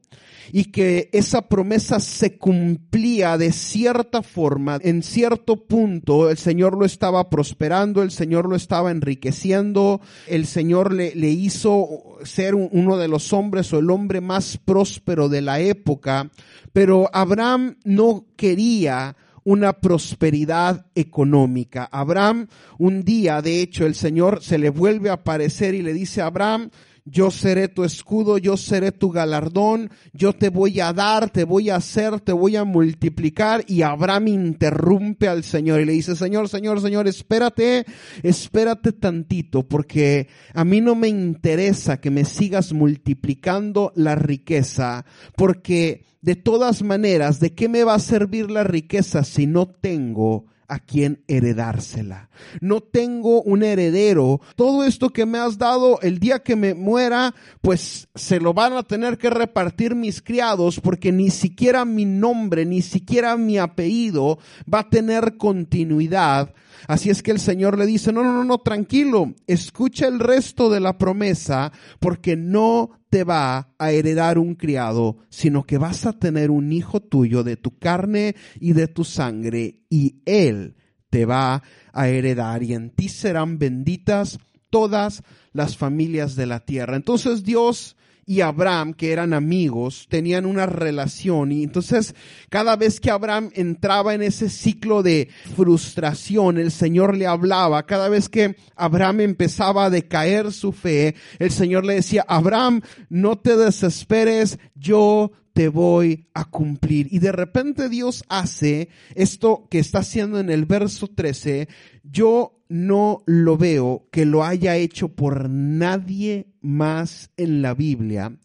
y 0.52 0.66
que 0.66 1.10
esa 1.12 1.44
promesa 1.44 2.00
se 2.00 2.38
cumplía 2.38 3.38
de 3.38 3.52
cierta 3.52 4.22
forma, 4.22 4.80
en 4.82 5.04
cierto 5.04 5.66
punto 5.66 6.30
el 6.30 6.38
Señor 6.38 6.78
lo 6.78 6.86
estaba 6.86 7.30
prosperando, 7.30 8.02
el 8.02 8.12
Señor 8.12 8.50
lo 8.50 8.56
estaba 8.56 8.92
enriqueciendo, 8.92 10.02
el 10.28 10.46
Señor 10.46 10.94
le, 10.94 11.14
hizo 11.30 12.18
ser 12.24 12.56
uno 12.56 12.98
de 12.98 13.08
los 13.08 13.34
hombres 13.34 13.72
o 13.74 13.80
el 13.80 13.90
hombre 13.90 14.22
más 14.22 14.58
próspero 14.58 15.30
de 15.30 15.42
la 15.42 15.60
época, 15.60 16.30
pero 16.74 17.10
Abraham 17.14 17.78
no 17.84 18.26
quería 18.36 19.16
una 19.46 19.74
prosperidad 19.74 20.88
económica. 20.96 21.88
Abraham, 21.92 22.48
un 22.80 23.04
día, 23.04 23.42
de 23.44 23.62
hecho, 23.62 23.86
el 23.86 23.94
Señor 23.94 24.44
se 24.44 24.58
le 24.58 24.72
vuelve 24.72 25.10
a 25.10 25.14
aparecer 25.14 25.76
y 25.76 25.84
le 25.84 25.94
dice 25.94 26.22
a 26.22 26.26
Abraham, 26.26 26.72
yo 27.06 27.30
seré 27.30 27.68
tu 27.68 27.84
escudo, 27.84 28.40
yo 28.40 28.58
seré 28.58 28.92
tu 28.92 29.12
galardón, 29.12 29.92
yo 30.12 30.34
te 30.34 30.50
voy 30.50 30.80
a 30.80 30.92
dar, 30.92 31.30
te 31.30 31.44
voy 31.44 31.70
a 31.70 31.76
hacer, 31.76 32.20
te 32.20 32.34
voy 32.34 32.56
a 32.56 32.64
multiplicar. 32.64 33.64
Y 33.68 33.84
Abraham 33.84 34.28
interrumpe 34.30 35.28
al 35.28 35.44
Señor 35.44 35.82
y 35.82 35.86
le 35.86 35.94
dice, 35.94 36.16
Señor, 36.16 36.50
Señor, 36.50 36.82
Señor, 36.82 37.08
espérate, 37.08 37.86
espérate 38.24 38.92
tantito, 38.92 39.68
porque 39.68 40.30
a 40.56 40.66
mí 40.66 40.82
no 40.82 40.96
me 40.96 41.08
interesa 41.08 42.02
que 42.02 42.10
me 42.10 42.26
sigas 42.26 42.74
multiplicando 42.74 43.94
la 43.96 44.16
riqueza, 44.16 45.06
porque 45.36 46.06
de 46.22 46.36
todas 46.36 46.82
maneras, 46.82 47.40
¿de 47.40 47.54
qué 47.54 47.70
me 47.70 47.84
va 47.84 47.94
a 47.94 48.00
servir 48.00 48.50
la 48.50 48.64
riqueza 48.64 49.24
si 49.24 49.46
no 49.46 49.68
tengo 49.68 50.48
a 50.68 50.80
quien 50.80 51.24
heredársela. 51.28 52.30
No 52.62 52.82
tengo 52.82 53.42
un 53.42 53.64
heredero. 53.64 54.42
Todo 54.56 54.84
esto 54.84 55.10
que 55.10 55.26
me 55.26 55.38
has 55.38 55.58
dado 55.58 56.00
el 56.02 56.20
día 56.20 56.40
que 56.40 56.56
me 56.56 56.74
muera, 56.74 57.34
pues 57.62 58.08
se 58.16 58.40
lo 58.40 58.54
van 58.54 58.74
a 58.74 58.84
tener 58.84 59.18
que 59.18 59.30
repartir 59.30 59.96
mis 59.96 60.22
criados 60.22 60.80
porque 60.80 61.12
ni 61.12 61.30
siquiera 61.30 61.86
mi 61.86 62.06
nombre, 62.06 62.66
ni 62.66 62.82
siquiera 62.82 63.38
mi 63.38 63.58
apellido 63.58 64.40
va 64.72 64.80
a 64.80 64.90
tener 64.90 65.38
continuidad. 65.38 66.54
Así 66.88 67.10
es 67.10 67.24
que 67.24 67.32
el 67.32 67.40
Señor 67.40 67.78
le 67.78 67.86
dice, 67.86 68.12
no, 68.12 68.24
no, 68.24 68.32
no, 68.32 68.44
no, 68.44 68.60
tranquilo, 68.60 69.34
escucha 69.48 70.08
el 70.08 70.20
resto 70.20 70.70
de 70.70 70.80
la 70.80 70.98
promesa 70.98 71.72
porque 72.00 72.36
no 72.36 72.92
te 73.16 73.24
va 73.24 73.70
a 73.78 73.92
heredar 73.94 74.38
un 74.38 74.56
criado, 74.56 75.20
sino 75.30 75.64
que 75.64 75.78
vas 75.78 76.06
a 76.06 76.20
tener 76.20 76.52
un 76.52 76.74
hijo 76.74 77.00
tuyo 77.00 77.46
de 77.46 77.56
tu 77.56 77.80
carne 77.80 78.36
y 78.60 78.74
de 78.74 78.90
tu 78.90 79.06
sangre, 79.06 79.86
y 79.90 80.18
él 80.26 80.76
te 81.10 81.26
va 81.26 81.64
a 81.94 82.10
heredar, 82.10 82.62
y 82.62 82.74
en 82.74 82.90
ti 82.90 83.08
serán 83.08 83.58
benditas 83.58 84.38
todas 84.70 85.24
las 85.54 85.78
familias 85.78 86.36
de 86.36 86.46
la 86.46 86.60
tierra. 86.60 86.98
Entonces 86.98 87.46
Dios 87.46 87.96
y 88.26 88.42
Abraham, 88.42 88.94
que 88.94 89.12
eran 89.12 89.34
amigos, 89.34 90.08
tenían 90.10 90.46
una 90.46 90.66
relación. 90.66 91.52
Y 91.52 91.64
entonces 91.64 92.16
cada 92.50 92.76
vez 92.76 93.00
que 93.00 93.12
Abraham 93.12 93.52
entraba 93.54 94.16
en 94.16 94.24
ese 94.24 94.50
ciclo 94.50 95.04
de 95.04 95.30
frustración, 95.56 96.58
el 96.58 96.72
Señor 96.72 97.16
le 97.16 97.28
hablaba, 97.28 97.86
cada 97.86 98.10
vez 98.10 98.28
que 98.28 98.56
Abraham 98.76 99.22
empezaba 99.22 99.86
a 99.86 99.90
decaer 99.90 100.52
su 100.52 100.72
fe, 100.72 101.16
el 101.38 101.52
Señor 101.52 101.86
le 101.86 101.96
decía, 101.96 102.26
Abraham, 102.28 102.82
no 103.10 103.38
te 103.38 103.56
desesperes, 103.56 104.58
yo 104.74 105.32
te 105.56 105.70
voy 105.70 106.28
a 106.34 106.44
cumplir. 106.44 107.08
Y 107.12 107.20
de 107.20 107.32
repente 107.32 107.88
Dios 107.88 108.26
hace 108.28 108.90
esto 109.16 109.68
que 109.72 109.80
está 109.80 110.00
haciendo 110.00 110.38
en 110.38 110.50
el 110.50 110.66
verso 110.66 111.08
13. 111.08 111.70
Yo 112.04 112.60
no 112.68 113.24
lo 113.26 113.56
veo 113.56 114.06
que 114.12 114.26
lo 114.26 114.44
haya 114.44 114.76
hecho 114.76 115.16
por 115.16 115.50
nadie 115.50 116.48
más 116.60 117.32
en 117.38 117.62
la 117.62 117.74
Biblia. 117.74 118.38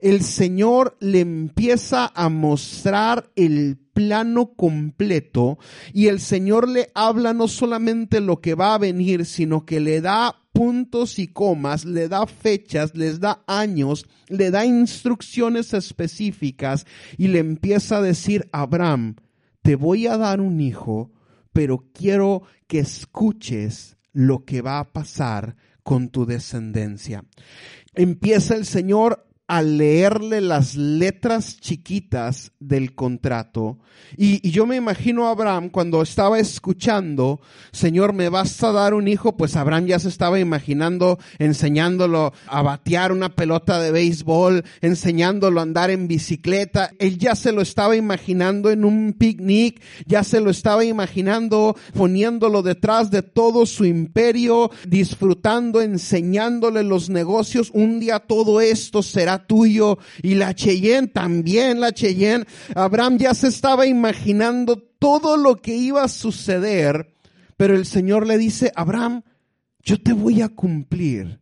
El 0.00 0.22
Señor 0.22 0.96
le 1.00 1.18
empieza 1.18 2.12
a 2.14 2.28
mostrar 2.28 3.28
el 3.34 3.76
plano 3.92 4.52
completo 4.54 5.58
y 5.92 6.06
el 6.06 6.20
Señor 6.20 6.68
le 6.68 6.92
habla 6.94 7.34
no 7.34 7.48
solamente 7.48 8.20
lo 8.20 8.40
que 8.40 8.54
va 8.54 8.74
a 8.74 8.78
venir, 8.78 9.26
sino 9.26 9.66
que 9.66 9.80
le 9.80 10.00
da 10.00 10.41
puntos 10.52 11.18
y 11.18 11.28
comas, 11.28 11.84
le 11.84 12.08
da 12.08 12.26
fechas, 12.26 12.94
les 12.94 13.20
da 13.20 13.42
años, 13.46 14.06
le 14.28 14.50
da 14.50 14.64
instrucciones 14.64 15.74
específicas 15.74 16.86
y 17.16 17.28
le 17.28 17.38
empieza 17.38 17.98
a 17.98 18.02
decir, 18.02 18.48
Abraham, 18.52 19.16
te 19.62 19.76
voy 19.76 20.06
a 20.06 20.16
dar 20.16 20.40
un 20.40 20.60
hijo, 20.60 21.10
pero 21.52 21.88
quiero 21.92 22.42
que 22.66 22.80
escuches 22.80 23.96
lo 24.12 24.44
que 24.44 24.62
va 24.62 24.78
a 24.78 24.92
pasar 24.92 25.56
con 25.82 26.08
tu 26.08 26.26
descendencia. 26.26 27.24
Empieza 27.94 28.54
el 28.54 28.66
Señor 28.66 29.26
al 29.52 29.76
leerle 29.76 30.40
las 30.40 30.76
letras 30.76 31.60
chiquitas 31.60 32.52
del 32.58 32.94
contrato. 32.94 33.80
Y, 34.16 34.50
yo 34.50 34.64
me 34.64 34.76
imagino 34.76 35.26
a 35.26 35.32
Abraham 35.32 35.68
cuando 35.68 36.00
estaba 36.00 36.38
escuchando, 36.38 37.38
Señor, 37.70 38.14
me 38.14 38.30
vas 38.30 38.62
a 38.62 38.72
dar 38.72 38.94
un 38.94 39.08
hijo, 39.08 39.36
pues 39.36 39.54
Abraham 39.56 39.88
ya 39.88 39.98
se 39.98 40.08
estaba 40.08 40.40
imaginando 40.40 41.18
enseñándolo 41.38 42.32
a 42.46 42.62
batear 42.62 43.12
una 43.12 43.28
pelota 43.28 43.78
de 43.78 43.90
béisbol, 43.90 44.64
enseñándolo 44.80 45.60
a 45.60 45.64
andar 45.64 45.90
en 45.90 46.08
bicicleta. 46.08 46.90
Él 46.98 47.18
ya 47.18 47.34
se 47.34 47.52
lo 47.52 47.60
estaba 47.60 47.94
imaginando 47.94 48.70
en 48.70 48.86
un 48.86 49.12
picnic, 49.12 49.82
ya 50.06 50.24
se 50.24 50.40
lo 50.40 50.48
estaba 50.48 50.82
imaginando 50.86 51.76
poniéndolo 51.92 52.62
detrás 52.62 53.10
de 53.10 53.20
todo 53.20 53.66
su 53.66 53.84
imperio, 53.84 54.70
disfrutando, 54.86 55.82
enseñándole 55.82 56.84
los 56.84 57.10
negocios. 57.10 57.70
Un 57.74 58.00
día 58.00 58.18
todo 58.18 58.62
esto 58.62 59.02
será 59.02 59.41
tuyo. 59.46 59.98
Y 60.22 60.34
la 60.34 60.54
Cheyenne, 60.54 61.08
también 61.08 61.80
la 61.80 61.92
Cheyenne. 61.92 62.46
Abraham 62.74 63.18
ya 63.18 63.34
se 63.34 63.48
estaba 63.48 63.86
imaginando 63.86 64.76
todo 64.76 65.36
lo 65.36 65.56
que 65.56 65.74
iba 65.74 66.04
a 66.04 66.08
suceder, 66.08 67.14
pero 67.56 67.74
el 67.74 67.86
Señor 67.86 68.26
le 68.26 68.38
dice, 68.38 68.72
Abraham, 68.76 69.22
yo 69.82 70.00
te 70.00 70.12
voy 70.12 70.42
a 70.42 70.48
cumplir. 70.48 71.40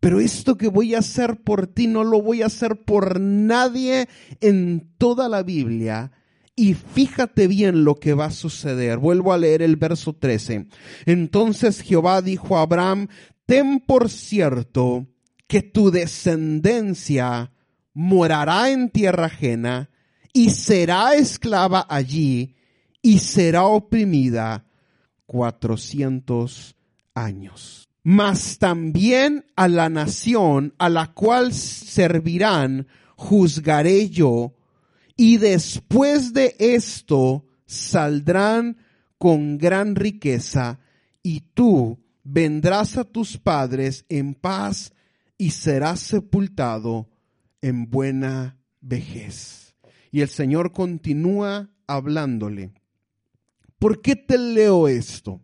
Pero 0.00 0.20
esto 0.20 0.56
que 0.56 0.68
voy 0.68 0.94
a 0.94 1.00
hacer 1.00 1.42
por 1.42 1.66
ti 1.66 1.88
no 1.88 2.04
lo 2.04 2.22
voy 2.22 2.42
a 2.42 2.46
hacer 2.46 2.84
por 2.84 3.20
nadie 3.20 4.08
en 4.40 4.92
toda 4.98 5.28
la 5.28 5.42
Biblia. 5.42 6.12
Y 6.54 6.74
fíjate 6.74 7.48
bien 7.48 7.84
lo 7.84 7.96
que 7.96 8.14
va 8.14 8.26
a 8.26 8.30
suceder. 8.30 8.98
Vuelvo 8.98 9.32
a 9.32 9.38
leer 9.38 9.62
el 9.62 9.76
verso 9.76 10.14
13. 10.14 10.68
Entonces 11.06 11.80
Jehová 11.82 12.22
dijo 12.22 12.56
a 12.56 12.62
Abraham, 12.62 13.08
ten 13.46 13.80
por 13.80 14.08
cierto 14.08 15.06
que 15.46 15.62
tu 15.62 15.90
descendencia 15.90 17.52
morará 17.94 18.70
en 18.70 18.90
tierra 18.90 19.26
ajena 19.26 19.90
y 20.32 20.50
será 20.50 21.14
esclava 21.14 21.86
allí 21.88 22.56
y 23.00 23.20
será 23.20 23.64
oprimida 23.64 24.66
cuatrocientos 25.26 26.76
años. 27.14 27.88
Mas 28.02 28.58
también 28.58 29.46
a 29.56 29.66
la 29.68 29.88
nación 29.88 30.74
a 30.78 30.88
la 30.88 31.12
cual 31.12 31.52
servirán 31.52 32.86
juzgaré 33.16 34.10
yo 34.10 34.54
y 35.16 35.38
después 35.38 36.32
de 36.32 36.54
esto 36.58 37.46
saldrán 37.64 38.76
con 39.18 39.58
gran 39.58 39.96
riqueza 39.96 40.78
y 41.22 41.40
tú 41.54 41.98
vendrás 42.22 42.98
a 42.98 43.04
tus 43.04 43.38
padres 43.38 44.04
en 44.08 44.34
paz 44.34 44.92
y 45.38 45.50
serás 45.50 46.00
sepultado 46.00 47.08
en 47.60 47.90
buena 47.90 48.58
vejez. 48.80 49.74
Y 50.10 50.20
el 50.20 50.28
Señor 50.28 50.72
continúa 50.72 51.70
hablándole. 51.86 52.72
¿Por 53.78 54.00
qué 54.00 54.16
te 54.16 54.38
leo 54.38 54.88
esto? 54.88 55.40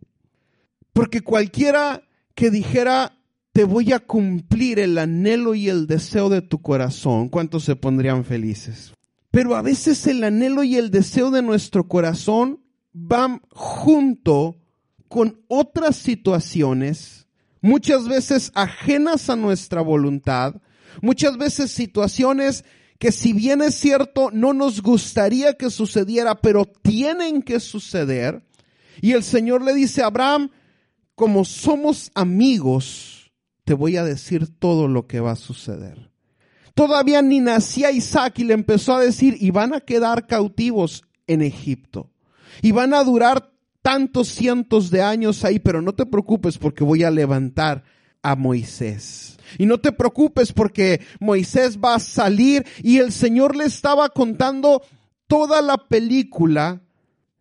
Porque 0.91 1.21
cualquiera 1.21 2.03
que 2.35 2.49
dijera, 2.49 3.19
te 3.51 3.63
voy 3.63 3.93
a 3.93 3.99
cumplir 3.99 4.79
el 4.79 4.97
anhelo 4.97 5.53
y 5.53 5.69
el 5.69 5.85
deseo 5.85 6.29
de 6.29 6.41
tu 6.41 6.61
corazón, 6.61 7.29
¿cuántos 7.29 7.63
se 7.63 7.75
pondrían 7.75 8.25
felices? 8.25 8.93
Pero 9.29 9.55
a 9.55 9.61
veces 9.61 10.05
el 10.07 10.23
anhelo 10.23 10.63
y 10.63 10.75
el 10.75 10.91
deseo 10.91 11.31
de 11.31 11.41
nuestro 11.41 11.87
corazón 11.87 12.63
van 12.91 13.41
junto 13.51 14.57
con 15.07 15.43
otras 15.47 15.95
situaciones, 15.95 17.22
muchas 17.63 18.07
veces 18.07 18.51
ajenas 18.53 19.29
a 19.31 19.35
nuestra 19.35 19.81
voluntad, 19.81 20.55
muchas 21.01 21.37
veces 21.37 21.71
situaciones 21.71 22.63
que 22.99 23.11
si 23.11 23.33
bien 23.33 23.61
es 23.61 23.73
cierto 23.73 24.29
no 24.31 24.53
nos 24.53 24.83
gustaría 24.83 25.53
que 25.53 25.71
sucediera, 25.71 26.39
pero 26.39 26.65
tienen 26.65 27.41
que 27.41 27.59
suceder. 27.59 28.45
Y 29.01 29.13
el 29.13 29.23
Señor 29.23 29.63
le 29.63 29.73
dice 29.73 30.03
a 30.03 30.07
Abraham, 30.07 30.51
como 31.15 31.45
somos 31.45 32.11
amigos, 32.13 33.31
te 33.63 33.73
voy 33.73 33.97
a 33.97 34.03
decir 34.03 34.47
todo 34.59 34.87
lo 34.87 35.07
que 35.07 35.21
va 35.21 35.31
a 35.31 35.37
suceder. 35.37 36.11
Todavía 36.75 37.21
ni 37.21 37.39
nacía 37.39 37.91
Isaac 37.91 38.39
y 38.39 38.43
le 38.43 38.55
empezó 38.55 38.93
a 38.95 38.99
decir, 38.99 39.37
y 39.39 39.51
van 39.51 39.73
a 39.73 39.79
quedar 39.79 40.27
cautivos 40.27 41.03
en 41.27 41.41
Egipto. 41.41 42.11
Y 42.61 42.71
van 42.71 42.93
a 42.93 43.03
durar 43.03 43.52
tantos 43.83 44.29
cientos 44.29 44.89
de 44.89 45.03
años 45.03 45.45
ahí, 45.45 45.59
pero 45.59 45.83
no 45.83 45.93
te 45.93 46.07
preocupes 46.07 46.57
porque 46.57 46.83
voy 46.83 47.03
a 47.03 47.11
levantar 47.11 47.83
a 48.23 48.35
Moisés. 48.35 49.37
Y 49.59 49.67
no 49.67 49.79
te 49.79 49.91
preocupes 49.91 50.51
porque 50.51 51.01
Moisés 51.19 51.77
va 51.77 51.93
a 51.93 51.99
salir 51.99 52.65
y 52.81 52.97
el 52.97 53.11
Señor 53.11 53.55
le 53.55 53.65
estaba 53.65 54.09
contando 54.09 54.81
toda 55.27 55.61
la 55.61 55.77
película 55.77 56.81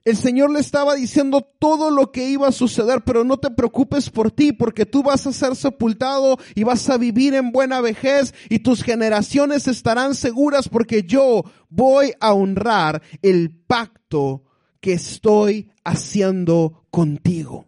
el 0.05 0.17
Señor 0.17 0.51
le 0.51 0.59
estaba 0.59 0.97
diciendo 0.97 1.47
todo 1.59 1.91
lo 1.91 2.11
que 2.11 2.29
iba 2.29 2.49
a 2.49 2.53
suceder, 2.53 3.03
pero 3.05 3.23
no 3.23 3.39
te 3.39 3.51
preocupes 3.51 4.11
por 4.11 4.33
ti, 4.33 4.53
porque 4.53 4.85
tú 4.85 5.03
vas 5.03 5.27
a 5.27 5.33
ser 5.33 5.55
sepultado 5.55 6.39
y 6.57 6.65
vas 6.65 6.89
a 6.91 6.99
vivir 6.99 7.35
en 7.35 7.53
buena 7.53 7.81
vejez 7.81 8.35
y 8.49 8.61
tus 8.61 8.83
generaciones 8.83 9.69
estarán 9.69 10.15
seguras 10.17 10.69
porque 10.69 11.05
yo 11.05 11.45
voy 11.69 12.15
a 12.19 12.33
honrar 12.33 13.03
el 13.23 13.57
pacto 13.67 14.43
que 14.83 14.93
estoy 14.93 15.71
haciendo 15.85 16.85
contigo. 16.91 17.67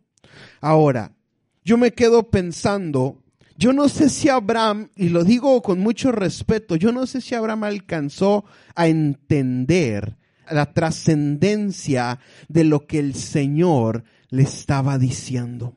Ahora, 0.60 1.12
yo 1.64 1.78
me 1.78 1.92
quedo 1.92 2.28
pensando, 2.28 3.22
yo 3.56 3.72
no 3.72 3.88
sé 3.88 4.10
si 4.10 4.28
Abraham, 4.28 4.90
y 4.96 5.08
lo 5.08 5.24
digo 5.24 5.62
con 5.62 5.78
mucho 5.78 6.10
respeto, 6.10 6.76
yo 6.76 6.92
no 6.92 7.06
sé 7.06 7.20
si 7.20 7.34
Abraham 7.34 7.64
alcanzó 7.64 8.44
a 8.74 8.88
entender 8.88 10.18
la 10.50 10.72
trascendencia 10.74 12.18
de 12.48 12.64
lo 12.64 12.86
que 12.86 12.98
el 12.98 13.14
Señor 13.14 14.04
le 14.28 14.42
estaba 14.42 14.98
diciendo. 14.98 15.76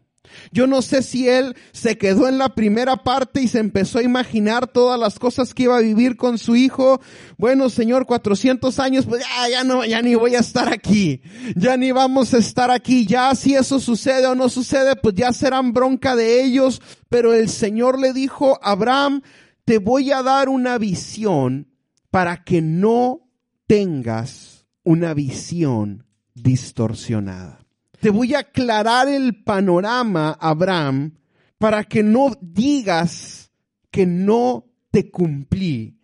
Yo 0.51 0.67
no 0.67 0.81
sé 0.81 1.01
si 1.01 1.27
él 1.27 1.55
se 1.71 1.97
quedó 1.97 2.27
en 2.27 2.37
la 2.37 2.55
primera 2.55 2.97
parte 2.97 3.41
y 3.41 3.47
se 3.47 3.59
empezó 3.59 3.99
a 3.99 4.03
imaginar 4.03 4.67
todas 4.67 4.99
las 4.99 5.19
cosas 5.19 5.53
que 5.53 5.63
iba 5.63 5.77
a 5.77 5.81
vivir 5.81 6.17
con 6.17 6.37
su 6.37 6.55
hijo. 6.55 7.01
Bueno, 7.37 7.69
Señor, 7.69 8.05
400 8.05 8.79
años, 8.79 9.05
pues 9.05 9.23
ya, 9.23 9.49
ya 9.49 9.63
no, 9.63 9.85
ya 9.85 10.01
ni 10.01 10.15
voy 10.15 10.35
a 10.35 10.39
estar 10.39 10.71
aquí. 10.71 11.21
Ya 11.55 11.77
ni 11.77 11.91
vamos 11.91 12.33
a 12.33 12.37
estar 12.37 12.71
aquí. 12.71 13.05
Ya 13.05 13.33
si 13.35 13.55
eso 13.55 13.79
sucede 13.79 14.27
o 14.27 14.35
no 14.35 14.49
sucede, 14.49 14.95
pues 14.95 15.15
ya 15.15 15.33
serán 15.33 15.73
bronca 15.73 16.15
de 16.15 16.43
ellos. 16.43 16.81
Pero 17.09 17.33
el 17.33 17.49
Señor 17.49 17.99
le 17.99 18.13
dijo, 18.13 18.59
Abraham, 18.61 19.21
te 19.65 19.79
voy 19.79 20.11
a 20.11 20.23
dar 20.23 20.49
una 20.49 20.77
visión 20.77 21.67
para 22.09 22.43
que 22.43 22.61
no 22.61 23.29
tengas 23.67 24.65
una 24.83 25.13
visión 25.13 26.05
distorsionada. 26.33 27.66
Te 27.99 28.09
voy 28.09 28.35
a 28.35 28.39
aclarar 28.39 29.07
el 29.07 29.43
panorama, 29.43 30.37
Abraham, 30.39 31.17
para 31.57 31.83
que 31.83 32.03
no 32.03 32.31
digas 32.41 33.51
que 33.91 34.05
no 34.05 34.65
te 34.91 35.09
cumplí. 35.09 35.97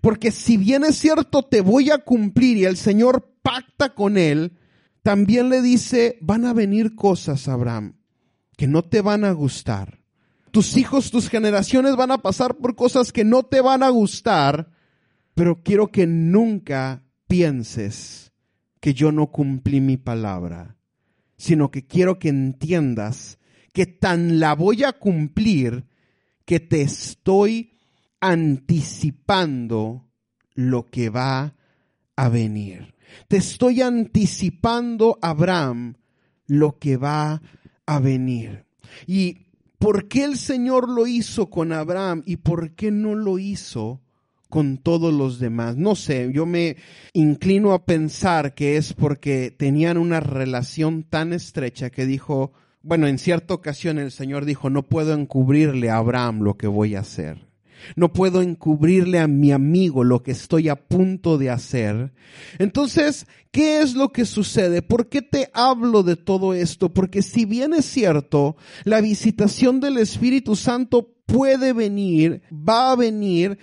Porque 0.00 0.30
si 0.30 0.56
bien 0.56 0.84
es 0.84 0.96
cierto, 0.96 1.42
te 1.42 1.60
voy 1.60 1.90
a 1.90 1.98
cumplir 1.98 2.56
y 2.56 2.64
el 2.64 2.76
Señor 2.76 3.34
pacta 3.42 3.94
con 3.94 4.16
él, 4.16 4.56
también 5.02 5.48
le 5.48 5.62
dice, 5.62 6.18
van 6.20 6.44
a 6.44 6.52
venir 6.52 6.94
cosas, 6.94 7.48
Abraham, 7.48 7.96
que 8.56 8.66
no 8.66 8.82
te 8.82 9.00
van 9.00 9.24
a 9.24 9.32
gustar. 9.32 10.00
Tus 10.50 10.76
hijos, 10.76 11.10
tus 11.10 11.28
generaciones 11.28 11.96
van 11.96 12.10
a 12.10 12.18
pasar 12.18 12.56
por 12.56 12.74
cosas 12.74 13.12
que 13.12 13.24
no 13.24 13.44
te 13.44 13.60
van 13.60 13.82
a 13.82 13.88
gustar, 13.88 14.70
pero 15.34 15.62
quiero 15.62 15.88
que 15.88 16.06
nunca 16.06 17.04
pienses 17.28 18.32
que 18.80 18.94
yo 18.94 19.12
no 19.12 19.28
cumplí 19.28 19.80
mi 19.80 19.96
palabra, 19.96 20.76
sino 21.40 21.70
que 21.70 21.86
quiero 21.86 22.18
que 22.18 22.28
entiendas 22.28 23.38
que 23.72 23.86
tan 23.86 24.40
la 24.40 24.54
voy 24.54 24.84
a 24.84 24.92
cumplir 24.92 25.86
que 26.44 26.60
te 26.60 26.82
estoy 26.82 27.78
anticipando 28.20 30.06
lo 30.52 30.90
que 30.90 31.08
va 31.08 31.56
a 32.14 32.28
venir. 32.28 32.94
Te 33.26 33.38
estoy 33.38 33.80
anticipando, 33.80 35.18
Abraham, 35.22 35.94
lo 36.46 36.78
que 36.78 36.98
va 36.98 37.40
a 37.86 37.98
venir. 38.00 38.66
¿Y 39.06 39.46
por 39.78 40.08
qué 40.08 40.24
el 40.24 40.36
Señor 40.36 40.90
lo 40.90 41.06
hizo 41.06 41.48
con 41.48 41.72
Abraham 41.72 42.22
y 42.26 42.36
por 42.36 42.74
qué 42.74 42.90
no 42.90 43.14
lo 43.14 43.38
hizo 43.38 44.02
con 44.50 44.76
todos 44.76 45.14
los 45.14 45.38
demás. 45.38 45.76
No 45.76 45.94
sé, 45.94 46.30
yo 46.34 46.44
me 46.44 46.76
inclino 47.14 47.72
a 47.72 47.86
pensar 47.86 48.54
que 48.54 48.76
es 48.76 48.92
porque 48.92 49.50
tenían 49.50 49.96
una 49.96 50.20
relación 50.20 51.04
tan 51.04 51.32
estrecha 51.32 51.88
que 51.88 52.04
dijo, 52.04 52.52
bueno, 52.82 53.06
en 53.06 53.18
cierta 53.18 53.54
ocasión 53.54 53.98
el 53.98 54.10
Señor 54.10 54.44
dijo, 54.44 54.68
no 54.68 54.82
puedo 54.82 55.14
encubrirle 55.14 55.88
a 55.88 55.96
Abraham 55.96 56.40
lo 56.40 56.56
que 56.58 56.66
voy 56.66 56.96
a 56.96 57.00
hacer. 57.00 57.48
No 57.96 58.12
puedo 58.12 58.42
encubrirle 58.42 59.18
a 59.18 59.26
mi 59.26 59.52
amigo 59.52 60.04
lo 60.04 60.22
que 60.22 60.32
estoy 60.32 60.68
a 60.68 60.76
punto 60.76 61.38
de 61.38 61.50
hacer. 61.50 62.12
Entonces, 62.58 63.26
¿qué 63.50 63.80
es 63.80 63.94
lo 63.94 64.10
que 64.10 64.24
sucede? 64.24 64.82
¿Por 64.82 65.08
qué 65.08 65.22
te 65.22 65.50
hablo 65.54 66.02
de 66.02 66.16
todo 66.16 66.54
esto? 66.54 66.92
Porque 66.92 67.22
si 67.22 67.44
bien 67.44 67.72
es 67.74 67.86
cierto, 67.86 68.56
la 68.84 69.00
visitación 69.00 69.80
del 69.80 69.96
Espíritu 69.98 70.56
Santo 70.56 71.14
puede 71.26 71.72
venir, 71.72 72.42
va 72.50 72.92
a 72.92 72.96
venir 72.96 73.58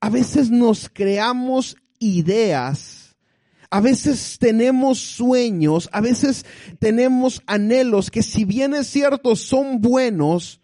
a 0.00 0.10
veces 0.10 0.50
nos 0.50 0.88
creamos 0.88 1.76
ideas, 1.98 3.16
a 3.70 3.80
veces 3.80 4.38
tenemos 4.38 4.98
sueños, 4.98 5.88
a 5.92 6.00
veces 6.00 6.46
tenemos 6.78 7.42
anhelos 7.46 8.10
que 8.10 8.22
si 8.22 8.44
bien 8.44 8.74
es 8.74 8.86
cierto 8.86 9.36
son 9.36 9.80
buenos, 9.80 10.60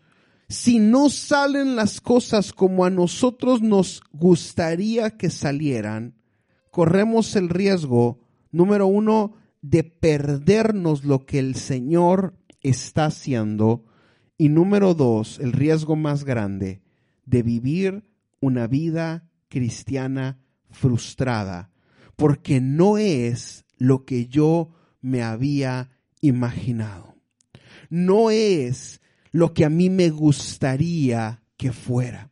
si 0.49 0.79
no 0.79 1.11
salen 1.11 1.77
las 1.77 2.01
cosas 2.01 2.53
como 2.53 2.85
a 2.85 2.91
nosotros 2.91 3.61
nos 3.61 4.03
gustaría 4.13 5.11
que 5.17 5.31
salieran, 5.31 6.15
corremos 6.71 7.35
el 7.37 7.49
riesgo, 7.49 8.21
número 8.51 8.87
uno, 8.87 9.35
de 9.63 9.85
perdernos 9.85 11.05
lo 11.05 11.25
que 11.25 11.39
el 11.39 11.55
Señor 11.55 12.39
está 12.61 13.07
haciendo 13.07 13.85
y 14.37 14.49
número 14.49 14.95
dos, 14.95 15.39
el 15.41 15.53
riesgo 15.53 15.97
más 15.97 16.25
grande, 16.25 16.83
de 17.25 17.43
vivir 17.43 18.05
una 18.45 18.67
vida 18.67 19.27
cristiana 19.49 20.39
frustrada, 20.71 21.71
porque 22.17 22.61
no 22.61 22.99
es 22.99 23.65
lo 23.79 24.05
que 24.05 24.27
yo 24.27 24.71
me 25.01 25.23
había 25.23 25.91
imaginado. 26.21 27.17
No 27.89 28.31
es 28.31 29.01
lo 29.31 29.55
que 29.55 29.65
a 29.65 29.71
mí 29.71 29.89
me 29.89 30.11
gustaría 30.11 31.43
que 31.57 31.73
fuera. 31.73 32.31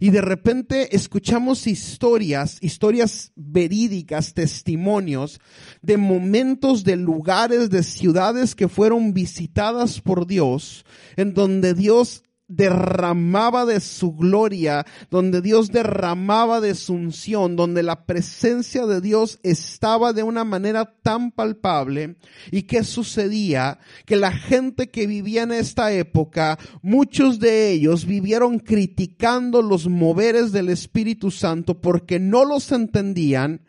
Y 0.00 0.10
de 0.10 0.20
repente 0.20 0.94
escuchamos 0.94 1.66
historias, 1.66 2.58
historias 2.60 3.32
verídicas, 3.34 4.34
testimonios 4.34 5.40
de 5.80 5.96
momentos, 5.96 6.84
de 6.84 6.96
lugares, 6.96 7.70
de 7.70 7.82
ciudades 7.82 8.54
que 8.54 8.68
fueron 8.68 9.14
visitadas 9.14 10.00
por 10.00 10.26
Dios, 10.26 10.84
en 11.16 11.34
donde 11.34 11.72
Dios 11.72 12.24
derramaba 12.48 13.66
de 13.66 13.80
su 13.80 14.12
gloria, 14.14 14.86
donde 15.10 15.40
Dios 15.40 15.72
derramaba 15.72 16.60
de 16.60 16.74
su 16.74 16.94
unción, 16.94 17.56
donde 17.56 17.82
la 17.82 18.06
presencia 18.06 18.86
de 18.86 19.00
Dios 19.00 19.40
estaba 19.42 20.12
de 20.12 20.22
una 20.22 20.44
manera 20.44 20.96
tan 21.02 21.32
palpable. 21.32 22.16
¿Y 22.50 22.62
qué 22.62 22.84
sucedía? 22.84 23.78
Que 24.04 24.16
la 24.16 24.32
gente 24.32 24.90
que 24.90 25.06
vivía 25.06 25.42
en 25.42 25.52
esta 25.52 25.92
época, 25.92 26.58
muchos 26.82 27.40
de 27.40 27.70
ellos 27.70 28.06
vivieron 28.06 28.58
criticando 28.58 29.62
los 29.62 29.88
moveres 29.88 30.52
del 30.52 30.68
Espíritu 30.68 31.30
Santo 31.30 31.80
porque 31.80 32.20
no 32.20 32.44
los 32.44 32.70
entendían 32.70 33.62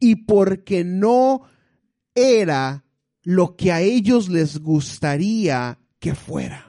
y 0.00 0.16
porque 0.16 0.84
no 0.84 1.42
era 2.14 2.84
lo 3.22 3.56
que 3.56 3.72
a 3.72 3.80
ellos 3.80 4.28
les 4.28 4.58
gustaría 4.58 5.78
que 5.98 6.14
fuera 6.14 6.65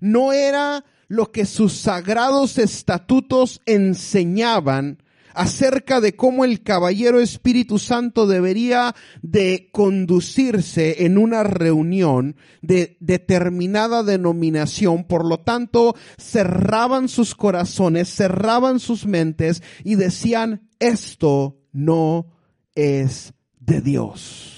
no 0.00 0.32
era 0.32 0.84
lo 1.08 1.32
que 1.32 1.46
sus 1.46 1.74
sagrados 1.74 2.58
estatutos 2.58 3.60
enseñaban 3.66 4.98
acerca 5.34 6.00
de 6.00 6.14
cómo 6.16 6.44
el 6.44 6.62
caballero 6.62 7.20
Espíritu 7.20 7.78
Santo 7.78 8.26
debería 8.26 8.94
de 9.22 9.68
conducirse 9.72 11.04
en 11.04 11.18
una 11.18 11.42
reunión 11.42 12.36
de 12.62 12.96
determinada 13.00 14.02
denominación. 14.02 15.04
Por 15.04 15.24
lo 15.24 15.40
tanto, 15.40 15.94
cerraban 16.18 17.08
sus 17.08 17.34
corazones, 17.34 18.08
cerraban 18.08 18.78
sus 18.78 19.06
mentes 19.06 19.62
y 19.82 19.96
decían, 19.96 20.68
esto 20.78 21.58
no 21.72 22.26
es 22.74 23.34
de 23.58 23.80
Dios 23.80 24.53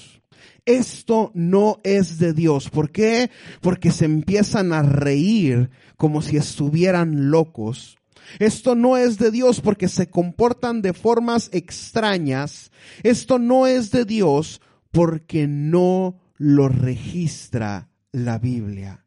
esto 0.67 1.31
no 1.33 1.79
es 1.83 2.19
de 2.19 2.33
Dios. 2.33 2.69
¿Por 2.69 2.91
qué? 2.91 3.31
Porque 3.61 3.89
se 3.89 4.05
empiezan 4.05 4.73
a 4.73 4.83
reír 4.83 5.71
como 5.95 6.21
si 6.21 6.37
estuvieran 6.37 7.31
locos. 7.31 7.97
Esto 8.39 8.75
no 8.75 8.97
es 8.97 9.17
de 9.17 9.31
Dios 9.31 9.61
porque 9.61 9.87
se 9.87 10.09
comportan 10.09 10.81
de 10.81 10.93
formas 10.93 11.49
extrañas. 11.53 12.71
Esto 13.01 13.39
no 13.39 13.65
es 13.65 13.91
de 13.91 14.03
Dios 14.03 14.61
porque 14.91 15.47
no 15.47 16.19
lo 16.35 16.67
registra 16.67 17.89
la 18.11 18.37
Biblia. 18.37 19.05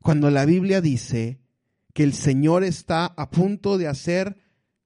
Cuando 0.00 0.30
la 0.30 0.44
Biblia 0.44 0.80
dice 0.80 1.40
que 1.92 2.04
el 2.04 2.14
Señor 2.14 2.62
está 2.62 3.06
a 3.06 3.30
punto 3.30 3.76
de 3.76 3.88
hacer 3.88 4.36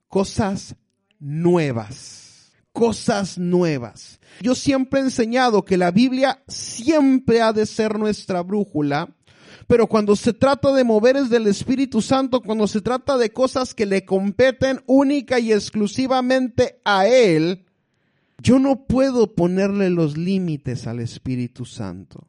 cosas 0.09 0.77
nuevas 1.19 2.30
cosas 2.73 3.39
nuevas. 3.39 4.21
Yo 4.41 4.55
siempre 4.55 5.01
he 5.01 5.05
enseñado 5.05 5.65
que 5.65 5.77
la 5.77 5.91
Biblia 5.91 6.43
siempre 6.49 7.43
ha 7.43 7.53
de 7.53 7.67
ser 7.67 7.99
nuestra 7.99 8.43
brújula, 8.43 9.15
pero 9.67 9.87
cuando 9.87 10.17
se 10.17 10.33
trata 10.33 10.73
de 10.73 10.85
moveres 10.85 11.31
del 11.31 11.47
Espíritu 11.47 12.03
Santo, 12.03 12.41
cuando 12.41 12.67
se 12.67 12.81
trata 12.81 13.17
de 13.19 13.31
cosas 13.31 13.75
que 13.75 13.87
le 13.87 14.05
competen 14.05 14.83
única 14.87 15.39
y 15.39 15.53
exclusivamente 15.53 16.81
a 16.85 17.07
Él, 17.07 17.67
yo 18.39 18.59
no 18.59 18.87
puedo 18.87 19.35
ponerle 19.35 19.91
los 19.91 20.17
límites 20.17 20.87
al 20.87 21.01
Espíritu 21.01 21.65
Santo. 21.65 22.27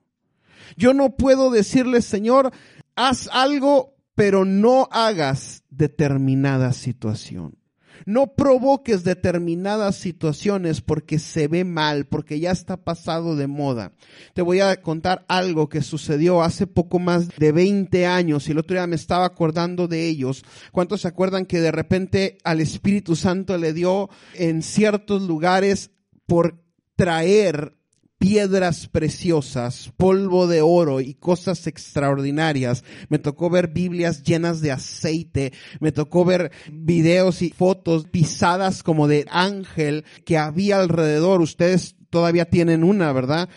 Yo 0.77 0.93
no 0.93 1.15
puedo 1.15 1.49
decirle, 1.49 2.01
Señor, 2.01 2.51
haz 2.95 3.29
algo, 3.31 3.95
pero 4.15 4.45
no 4.45 4.87
hagas 4.91 5.63
determinada 5.69 6.73
situación. 6.73 7.60
No 8.05 8.33
provoques 8.33 9.03
determinadas 9.03 9.95
situaciones 9.95 10.81
porque 10.81 11.19
se 11.19 11.47
ve 11.47 11.63
mal, 11.63 12.05
porque 12.05 12.39
ya 12.39 12.51
está 12.51 12.77
pasado 12.77 13.35
de 13.35 13.47
moda. 13.47 13.93
Te 14.33 14.41
voy 14.41 14.59
a 14.59 14.81
contar 14.81 15.25
algo 15.27 15.69
que 15.69 15.81
sucedió 15.81 16.41
hace 16.41 16.67
poco 16.67 16.99
más 16.99 17.29
de 17.37 17.51
20 17.51 18.05
años 18.05 18.47
y 18.47 18.51
el 18.51 18.59
otro 18.59 18.75
día 18.75 18.87
me 18.87 18.95
estaba 18.95 19.25
acordando 19.25 19.87
de 19.87 20.07
ellos. 20.07 20.43
¿Cuántos 20.71 21.01
se 21.01 21.07
acuerdan 21.07 21.45
que 21.45 21.59
de 21.59 21.71
repente 21.71 22.37
al 22.43 22.61
Espíritu 22.61 23.15
Santo 23.15 23.57
le 23.57 23.73
dio 23.73 24.09
en 24.35 24.61
ciertos 24.63 25.21
lugares 25.23 25.91
por 26.25 26.63
traer 26.95 27.75
piedras 28.21 28.87
preciosas, 28.87 29.91
polvo 29.97 30.45
de 30.45 30.61
oro 30.61 31.01
y 31.01 31.15
cosas 31.15 31.65
extraordinarias. 31.65 32.83
Me 33.09 33.17
tocó 33.17 33.49
ver 33.49 33.69
Biblias 33.69 34.21
llenas 34.21 34.61
de 34.61 34.71
aceite, 34.71 35.53
me 35.79 35.91
tocó 35.91 36.23
ver 36.23 36.51
videos 36.71 37.41
y 37.41 37.49
fotos 37.49 38.05
pisadas 38.11 38.83
como 38.83 39.07
de 39.07 39.25
ángel 39.31 40.05
que 40.23 40.37
había 40.37 40.77
alrededor. 40.77 41.41
Ustedes 41.41 41.95
todavía 42.11 42.45
tienen 42.45 42.83
una, 42.83 43.11
¿verdad? 43.11 43.49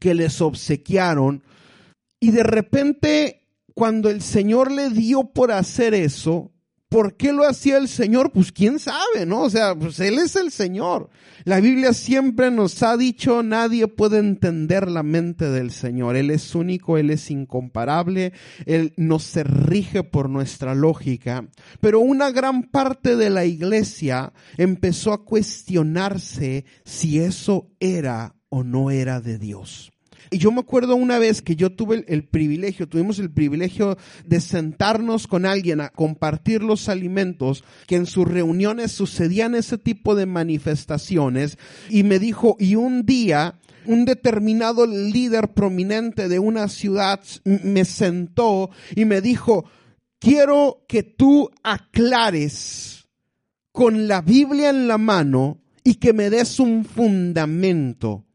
Que 0.00 0.14
les 0.14 0.40
obsequiaron. 0.40 1.44
Y 2.18 2.32
de 2.32 2.42
repente, 2.42 3.46
cuando 3.72 4.10
el 4.10 4.20
Señor 4.20 4.72
le 4.72 4.90
dio 4.90 5.30
por 5.32 5.52
hacer 5.52 5.94
eso, 5.94 6.50
¿Por 6.88 7.16
qué 7.16 7.34
lo 7.34 7.46
hacía 7.46 7.76
el 7.76 7.86
Señor? 7.86 8.32
Pues 8.32 8.50
quién 8.50 8.78
sabe, 8.78 9.26
¿no? 9.26 9.42
O 9.42 9.50
sea, 9.50 9.74
pues 9.74 10.00
Él 10.00 10.18
es 10.18 10.36
el 10.36 10.50
Señor. 10.50 11.10
La 11.44 11.60
Biblia 11.60 11.92
siempre 11.92 12.50
nos 12.50 12.82
ha 12.82 12.96
dicho, 12.96 13.42
nadie 13.42 13.88
puede 13.88 14.18
entender 14.18 14.90
la 14.90 15.02
mente 15.02 15.50
del 15.50 15.70
Señor. 15.70 16.16
Él 16.16 16.30
es 16.30 16.54
único, 16.54 16.96
Él 16.96 17.10
es 17.10 17.30
incomparable, 17.30 18.32
Él 18.64 18.94
no 18.96 19.18
se 19.18 19.44
rige 19.44 20.02
por 20.02 20.30
nuestra 20.30 20.74
lógica. 20.74 21.46
Pero 21.80 22.00
una 22.00 22.30
gran 22.30 22.62
parte 22.62 23.16
de 23.16 23.28
la 23.28 23.44
iglesia 23.44 24.32
empezó 24.56 25.12
a 25.12 25.24
cuestionarse 25.24 26.64
si 26.84 27.18
eso 27.18 27.70
era 27.80 28.34
o 28.48 28.64
no 28.64 28.90
era 28.90 29.20
de 29.20 29.38
Dios. 29.38 29.92
Y 30.30 30.38
yo 30.38 30.52
me 30.52 30.60
acuerdo 30.60 30.96
una 30.96 31.18
vez 31.18 31.42
que 31.42 31.56
yo 31.56 31.70
tuve 31.70 32.04
el, 32.08 32.24
privilegio, 32.24 32.88
tuvimos 32.88 33.18
el 33.18 33.30
privilegio 33.30 33.96
de 34.24 34.40
sentarnos 34.40 35.26
con 35.26 35.46
alguien 35.46 35.80
a 35.80 35.88
compartir 35.88 36.62
los 36.62 36.88
alimentos, 36.88 37.64
que 37.86 37.96
en 37.96 38.06
sus 38.06 38.26
reuniones 38.26 38.92
sucedían 38.92 39.54
ese 39.54 39.78
tipo 39.78 40.14
de 40.14 40.26
manifestaciones, 40.26 41.58
y 41.88 42.02
me 42.02 42.18
dijo, 42.18 42.56
y 42.58 42.74
un 42.74 43.04
día 43.06 43.58
un 43.86 44.04
determinado 44.04 44.86
líder 44.86 45.54
prominente 45.54 46.28
de 46.28 46.38
una 46.38 46.68
ciudad 46.68 47.20
me 47.44 47.86
sentó 47.86 48.70
y 48.94 49.06
me 49.06 49.22
dijo, 49.22 49.64
quiero 50.18 50.84
que 50.86 51.02
tú 51.02 51.50
aclares 51.62 53.08
con 53.72 54.06
la 54.06 54.20
Biblia 54.20 54.70
en 54.70 54.88
la 54.88 54.98
mano 54.98 55.62
y 55.84 55.94
que 55.94 56.12
me 56.12 56.28
des 56.28 56.60
un 56.60 56.84
fundamento 56.84 58.26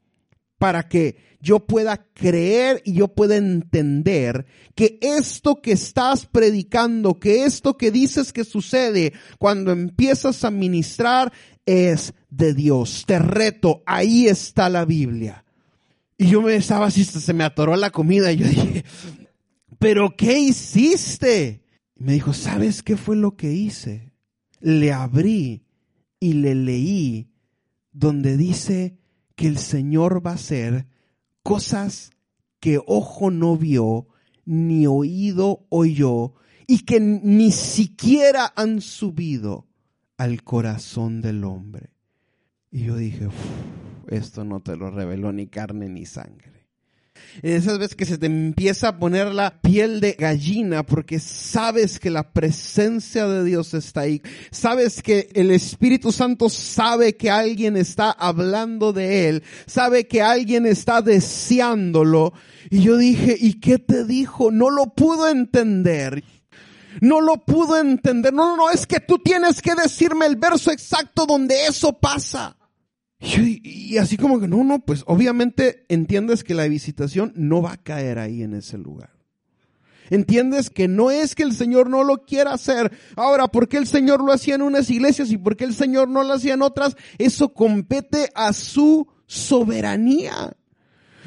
para 0.57 0.87
que 0.87 1.32
yo 1.43 1.59
pueda 1.59 2.07
creer 2.13 2.81
y 2.85 2.93
yo 2.93 3.09
pueda 3.09 3.35
entender 3.35 4.45
que 4.75 4.97
esto 5.01 5.61
que 5.61 5.73
estás 5.73 6.25
predicando, 6.25 7.19
que 7.19 7.43
esto 7.43 7.75
que 7.75 7.91
dices 7.91 8.31
que 8.31 8.45
sucede 8.45 9.11
cuando 9.39 9.73
empiezas 9.73 10.45
a 10.45 10.51
ministrar 10.51 11.33
es 11.65 12.13
de 12.29 12.53
Dios. 12.53 13.03
Te 13.05 13.19
reto, 13.19 13.83
ahí 13.85 14.27
está 14.27 14.69
la 14.69 14.85
Biblia. 14.85 15.43
Y 16.17 16.27
yo 16.27 16.41
me 16.41 16.55
estaba 16.55 16.85
así, 16.85 17.03
se 17.03 17.33
me 17.33 17.43
atoró 17.43 17.75
la 17.75 17.89
comida 17.89 18.31
y 18.31 18.37
yo 18.37 18.47
dije, 18.47 18.85
pero 19.79 20.15
¿qué 20.15 20.39
hiciste? 20.39 21.65
Y 21.93 22.05
me 22.05 22.13
dijo, 22.13 22.31
¿sabes 22.31 22.83
qué 22.83 22.95
fue 22.95 23.17
lo 23.17 23.35
que 23.35 23.51
hice? 23.51 24.13
Le 24.61 24.93
abrí 24.93 25.65
y 26.21 26.33
le 26.33 26.55
leí 26.55 27.33
donde 27.91 28.37
dice 28.37 28.97
que 29.35 29.47
el 29.47 29.57
Señor 29.57 30.25
va 30.25 30.31
a 30.31 30.37
ser 30.37 30.87
cosas 31.43 32.11
que 32.59 32.79
ojo 32.85 33.29
no 33.29 33.57
vio, 33.57 34.07
ni 34.45 34.87
oído 34.87 35.65
oyó, 35.69 36.33
y 36.65 36.79
que 36.79 36.99
ni 36.99 37.51
siquiera 37.51 38.53
han 38.55 38.81
subido 38.81 39.67
al 40.17 40.43
corazón 40.43 41.21
del 41.21 41.43
hombre. 41.43 41.91
Y 42.71 42.85
yo 42.85 42.95
dije, 42.95 43.27
esto 44.07 44.43
no 44.43 44.61
te 44.61 44.75
lo 44.75 44.89
reveló 44.89 45.31
ni 45.31 45.47
carne 45.47 45.89
ni 45.89 46.05
sangre 46.05 46.52
esas 47.41 47.79
veces 47.79 47.95
que 47.95 48.05
se 48.05 48.17
te 48.17 48.27
empieza 48.27 48.89
a 48.89 48.97
poner 48.97 49.33
la 49.33 49.61
piel 49.61 49.99
de 49.99 50.13
gallina 50.13 50.83
porque 50.83 51.19
sabes 51.19 51.99
que 51.99 52.09
la 52.09 52.31
presencia 52.31 53.27
de 53.27 53.43
Dios 53.43 53.73
está 53.73 54.01
ahí. 54.01 54.21
Sabes 54.51 55.01
que 55.01 55.29
el 55.33 55.51
Espíritu 55.51 56.11
Santo 56.11 56.49
sabe 56.49 57.15
que 57.15 57.29
alguien 57.31 57.77
está 57.77 58.11
hablando 58.11 58.93
de 58.93 59.29
Él. 59.29 59.43
Sabe 59.65 60.07
que 60.07 60.21
alguien 60.21 60.65
está 60.65 61.01
deseándolo. 61.01 62.33
Y 62.69 62.81
yo 62.81 62.97
dije, 62.97 63.35
¿y 63.39 63.59
qué 63.59 63.79
te 63.79 64.05
dijo? 64.05 64.51
No 64.51 64.69
lo 64.69 64.93
pudo 64.93 65.27
entender. 65.27 66.23
No 67.01 67.21
lo 67.21 67.43
pudo 67.43 67.77
entender. 67.77 68.33
No, 68.33 68.55
no, 68.55 68.57
no, 68.57 68.69
es 68.69 68.85
que 68.85 68.99
tú 68.99 69.19
tienes 69.19 69.61
que 69.61 69.75
decirme 69.75 70.25
el 70.25 70.35
verso 70.35 70.71
exacto 70.71 71.25
donde 71.25 71.65
eso 71.65 71.93
pasa. 71.93 72.55
Y, 73.23 73.97
así 73.97 74.17
como 74.17 74.39
que 74.39 74.49
no, 74.49 74.63
no, 74.63 74.79
pues 74.79 75.03
obviamente 75.07 75.85
entiendes 75.87 76.43
que 76.43 76.53
la 76.53 76.67
visitación 76.67 77.31
no 77.35 77.61
va 77.61 77.73
a 77.73 77.77
caer 77.77 78.19
ahí 78.19 78.43
en 78.43 78.53
ese 78.53 78.77
lugar. 78.77 79.11
Entiendes 80.09 80.69
que 80.69 80.89
no 80.89 81.09
es 81.09 81.33
que 81.33 81.43
el 81.43 81.53
Señor 81.53 81.89
no 81.89 82.03
lo 82.03 82.25
quiera 82.25 82.53
hacer. 82.53 82.91
Ahora, 83.15 83.47
¿por 83.47 83.69
qué 83.69 83.77
el 83.77 83.87
Señor 83.87 84.21
lo 84.21 84.33
hacía 84.33 84.55
en 84.55 84.61
unas 84.61 84.89
iglesias 84.89 85.31
y 85.31 85.37
por 85.37 85.55
qué 85.55 85.63
el 85.63 85.73
Señor 85.73 86.09
no 86.09 86.23
lo 86.23 86.33
hacía 86.33 86.55
en 86.55 86.61
otras? 86.61 86.97
Eso 87.17 87.53
compete 87.53 88.29
a 88.35 88.51
su 88.51 89.07
soberanía. 89.25 90.57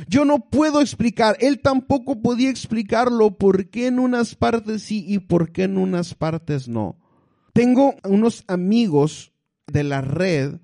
Yo 0.07 0.27
no 0.27 0.51
puedo 0.51 0.83
explicar, 0.83 1.39
él 1.41 1.61
tampoco 1.61 2.21
podía 2.21 2.51
explicarlo 2.51 3.39
por 3.39 3.71
qué 3.71 3.87
en 3.87 3.99
unas 3.99 4.35
partes 4.35 4.83
sí 4.83 5.03
y 5.09 5.21
por 5.21 5.51
qué 5.51 5.63
en 5.63 5.79
unas 5.79 6.15
partes 6.15 6.69
no. 6.69 6.99
Tengo 7.55 7.95
unos 8.05 8.45
amigos 8.49 9.33
de 9.67 9.83
la 9.83 10.03
red 10.03 10.61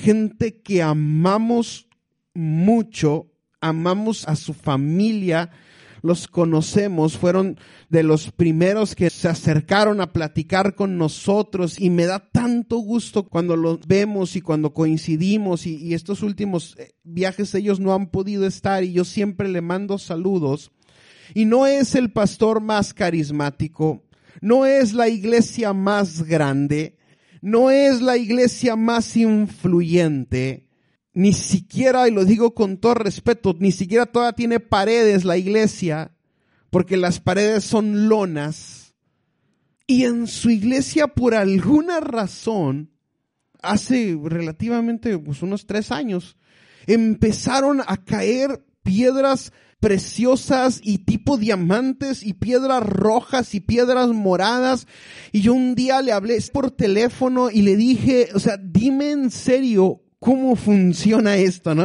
gente 0.00 0.60
que 0.62 0.82
amamos 0.82 1.88
mucho, 2.34 3.26
amamos 3.60 4.26
a 4.26 4.36
su 4.36 4.54
familia, 4.54 5.50
los 6.02 6.26
conocemos, 6.26 7.18
fueron 7.18 7.58
de 7.90 8.02
los 8.02 8.30
primeros 8.30 8.94
que 8.94 9.10
se 9.10 9.28
acercaron 9.28 10.00
a 10.00 10.12
platicar 10.12 10.74
con 10.74 10.96
nosotros 10.96 11.78
y 11.78 11.90
me 11.90 12.06
da 12.06 12.30
tanto 12.30 12.78
gusto 12.78 13.24
cuando 13.28 13.56
los 13.56 13.86
vemos 13.86 14.34
y 14.36 14.40
cuando 14.40 14.72
coincidimos 14.72 15.66
y, 15.66 15.76
y, 15.76 15.94
estos 15.94 16.22
últimos 16.22 16.74
eh, 16.78 16.94
viajes 17.02 17.54
ellos 17.54 17.80
no 17.80 17.92
han 17.92 18.10
podido 18.10 18.46
estar 18.46 18.82
y 18.82 18.92
yo 18.92 19.04
siempre 19.04 19.48
le 19.48 19.60
mando 19.60 19.98
saludos. 19.98 20.72
Y 21.34 21.44
no 21.44 21.66
es 21.66 21.94
el 21.94 22.10
pastor 22.10 22.60
más 22.60 22.92
carismático, 22.94 24.02
no 24.40 24.66
es 24.66 24.94
la 24.94 25.08
iglesia 25.08 25.72
más 25.72 26.22
grande, 26.22 26.96
no 27.40 27.70
es 27.70 28.02
la 28.02 28.16
iglesia 28.16 28.76
más 28.76 29.16
influyente, 29.16 30.66
ni 31.12 31.32
siquiera, 31.32 32.08
y 32.08 32.12
lo 32.12 32.24
digo 32.24 32.54
con 32.54 32.78
todo 32.78 32.94
respeto, 32.94 33.56
ni 33.58 33.72
siquiera 33.72 34.06
todavía 34.06 34.36
tiene 34.36 34.60
paredes 34.60 35.24
la 35.24 35.36
iglesia, 35.36 36.12
porque 36.70 36.96
las 36.96 37.20
paredes 37.20 37.64
son 37.64 38.08
lonas. 38.08 38.94
Y 39.86 40.04
en 40.04 40.26
su 40.28 40.50
iglesia, 40.50 41.08
por 41.08 41.34
alguna 41.34 42.00
razón, 42.00 42.92
hace 43.62 44.16
relativamente 44.22 45.18
pues, 45.18 45.42
unos 45.42 45.66
tres 45.66 45.90
años, 45.90 46.36
empezaron 46.86 47.82
a 47.86 47.96
caer 47.96 48.64
piedras 48.82 49.52
preciosas 49.80 50.80
y 50.82 50.98
tipo 50.98 51.38
diamantes 51.38 52.22
y 52.22 52.34
piedras 52.34 52.82
rojas 52.82 53.54
y 53.54 53.60
piedras 53.60 54.08
moradas. 54.08 54.86
Y 55.32 55.40
yo 55.40 55.54
un 55.54 55.74
día 55.74 56.02
le 56.02 56.12
hablé 56.12 56.38
por 56.52 56.70
teléfono 56.70 57.50
y 57.50 57.62
le 57.62 57.76
dije, 57.76 58.28
o 58.34 58.38
sea, 58.38 58.56
dime 58.58 59.10
en 59.10 59.30
serio 59.30 60.02
cómo 60.18 60.54
funciona 60.54 61.36
esto, 61.36 61.74
¿no? 61.74 61.84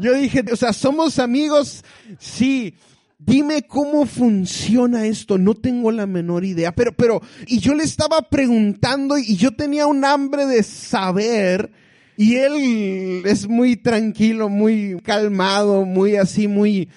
Yo 0.00 0.12
dije, 0.14 0.44
o 0.52 0.56
sea, 0.56 0.72
somos 0.72 1.18
amigos, 1.18 1.84
sí. 2.18 2.74
Dime 3.22 3.62
cómo 3.62 4.06
funciona 4.06 5.04
esto, 5.04 5.36
no 5.36 5.54
tengo 5.54 5.92
la 5.92 6.06
menor 6.06 6.42
idea, 6.42 6.74
pero, 6.74 6.96
pero, 6.96 7.20
y 7.46 7.58
yo 7.58 7.74
le 7.74 7.84
estaba 7.84 8.22
preguntando 8.22 9.18
y 9.18 9.36
yo 9.36 9.50
tenía 9.54 9.86
un 9.86 10.06
hambre 10.06 10.46
de 10.46 10.62
saber, 10.62 11.70
y 12.16 12.36
él 12.36 13.22
es 13.26 13.46
muy 13.46 13.76
tranquilo, 13.76 14.48
muy 14.48 14.96
calmado, 15.02 15.84
muy 15.84 16.16
así, 16.16 16.48
muy, 16.48 16.88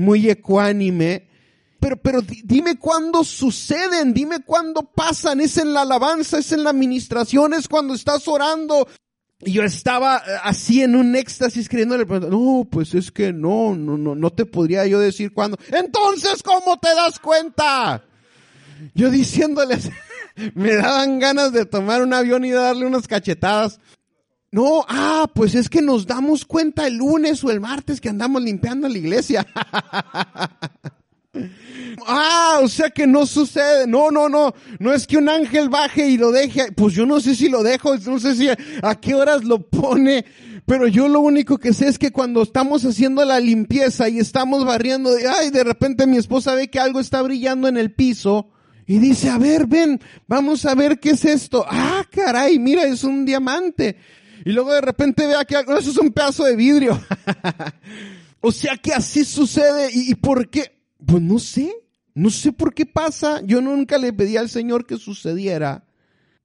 muy 0.00 0.28
ecuánime. 0.30 1.28
Pero, 1.78 1.96
pero 1.96 2.20
dime 2.44 2.78
cuándo 2.78 3.24
suceden, 3.24 4.12
dime 4.12 4.40
cuándo 4.40 4.82
pasan, 4.82 5.40
es 5.40 5.56
en 5.56 5.72
la 5.72 5.82
alabanza, 5.82 6.38
es 6.38 6.52
en 6.52 6.64
la 6.64 6.70
administración, 6.70 7.54
es 7.54 7.68
cuando 7.68 7.94
estás 7.94 8.28
orando. 8.28 8.86
Y 9.40 9.52
yo 9.52 9.62
estaba 9.62 10.18
eh, 10.18 10.20
así 10.42 10.82
en 10.82 10.94
un 10.94 11.16
éxtasis 11.16 11.68
creyéndole, 11.70 12.04
no, 12.04 12.68
pues 12.70 12.94
es 12.94 13.10
que 13.10 13.32
no, 13.32 13.74
no, 13.74 13.96
no, 13.96 14.14
no 14.14 14.30
te 14.30 14.44
podría 14.44 14.86
yo 14.86 15.00
decir 15.00 15.32
cuándo. 15.32 15.58
Entonces, 15.70 16.42
¿cómo 16.42 16.78
te 16.78 16.94
das 16.94 17.18
cuenta? 17.18 18.04
Yo 18.94 19.10
diciéndoles, 19.10 19.90
me 20.54 20.74
daban 20.74 21.18
ganas 21.18 21.52
de 21.52 21.64
tomar 21.64 22.02
un 22.02 22.12
avión 22.12 22.44
y 22.44 22.50
darle 22.50 22.84
unas 22.84 23.08
cachetadas. 23.08 23.80
No, 24.52 24.84
ah, 24.88 25.30
pues 25.32 25.54
es 25.54 25.68
que 25.68 25.80
nos 25.80 26.06
damos 26.06 26.44
cuenta 26.44 26.86
el 26.86 26.96
lunes 26.96 27.44
o 27.44 27.50
el 27.50 27.60
martes 27.60 28.00
que 28.00 28.08
andamos 28.08 28.42
limpiando 28.42 28.88
la 28.88 28.98
iglesia. 28.98 29.46
ah, 32.06 32.58
o 32.60 32.68
sea 32.68 32.90
que 32.90 33.06
no 33.06 33.26
sucede. 33.26 33.86
No, 33.86 34.10
no, 34.10 34.28
no. 34.28 34.52
No 34.80 34.92
es 34.92 35.06
que 35.06 35.18
un 35.18 35.28
ángel 35.28 35.68
baje 35.68 36.08
y 36.08 36.18
lo 36.18 36.32
deje. 36.32 36.72
Pues 36.72 36.94
yo 36.94 37.06
no 37.06 37.20
sé 37.20 37.36
si 37.36 37.48
lo 37.48 37.62
dejo, 37.62 37.96
no 37.96 38.18
sé 38.18 38.34
si 38.34 38.48
a 38.48 38.94
qué 39.00 39.14
horas 39.14 39.44
lo 39.44 39.60
pone. 39.60 40.24
Pero 40.66 40.88
yo 40.88 41.08
lo 41.08 41.20
único 41.20 41.58
que 41.58 41.72
sé 41.72 41.86
es 41.86 41.98
que 41.98 42.10
cuando 42.10 42.42
estamos 42.42 42.84
haciendo 42.84 43.24
la 43.24 43.38
limpieza 43.38 44.08
y 44.08 44.18
estamos 44.18 44.64
barriendo, 44.64 45.10
ay, 45.38 45.50
de 45.50 45.62
repente 45.64 46.06
mi 46.06 46.16
esposa 46.16 46.54
ve 46.54 46.68
que 46.68 46.80
algo 46.80 46.98
está 46.98 47.22
brillando 47.22 47.68
en 47.68 47.76
el 47.76 47.92
piso. 47.92 48.50
Y 48.86 48.98
dice, 48.98 49.30
a 49.30 49.38
ver, 49.38 49.68
ven, 49.68 50.00
vamos 50.26 50.66
a 50.66 50.74
ver 50.74 50.98
qué 50.98 51.10
es 51.10 51.24
esto. 51.24 51.64
Ah, 51.68 52.04
caray, 52.10 52.58
mira, 52.58 52.84
es 52.84 53.04
un 53.04 53.24
diamante. 53.24 53.96
Y 54.44 54.52
luego 54.52 54.72
de 54.72 54.80
repente 54.80 55.26
vea 55.26 55.44
que 55.44 55.54
eso 55.54 55.90
es 55.90 55.98
un 55.98 56.12
pedazo 56.12 56.44
de 56.44 56.56
vidrio. 56.56 57.00
o 58.40 58.52
sea 58.52 58.76
que 58.76 58.92
así 58.92 59.24
sucede. 59.24 59.90
¿Y, 59.92 60.14
por 60.14 60.48
qué? 60.48 60.80
Pues 61.04 61.22
no 61.22 61.38
sé. 61.38 61.72
No 62.14 62.30
sé 62.30 62.52
por 62.52 62.74
qué 62.74 62.86
pasa. 62.86 63.42
Yo 63.44 63.60
nunca 63.60 63.98
le 63.98 64.12
pedí 64.12 64.36
al 64.36 64.48
Señor 64.48 64.86
que 64.86 64.96
sucediera. 64.96 65.84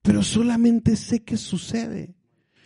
Pero 0.01 0.23
solamente 0.23 0.95
sé 0.95 1.23
que 1.23 1.37
sucede. 1.37 2.15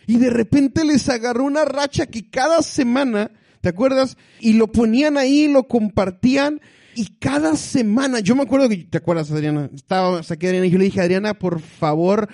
Y 0.08 0.18
de 0.18 0.30
repente 0.30 0.84
les 0.84 1.08
agarró 1.10 1.46
una 1.46 1.66
racha 1.66 2.08
que 2.08 2.30
cada 2.30 2.64
semana, 2.64 3.32
¿te 3.62 3.70
acuerdas? 3.70 4.18
Y 4.40 4.54
lo 4.54 4.72
ponían 4.72 5.18
ahí, 5.18 5.48
lo 5.48 5.68
compartían. 5.68 6.60
Y 6.96 7.06
cada 7.20 7.56
semana, 7.56 8.20
yo 8.20 8.36
me 8.36 8.44
acuerdo 8.44 8.68
que, 8.68 8.78
¿te 8.78 8.98
acuerdas, 8.98 9.32
Adriana? 9.32 9.70
Estaba 9.74 10.20
aquí 10.20 10.48
Adriana 10.48 10.66
y 10.66 10.72
yo 10.72 10.80
le 10.80 10.86
dije, 10.86 11.00
Adriana, 11.00 11.36
por 11.36 11.62
favor, 11.62 12.28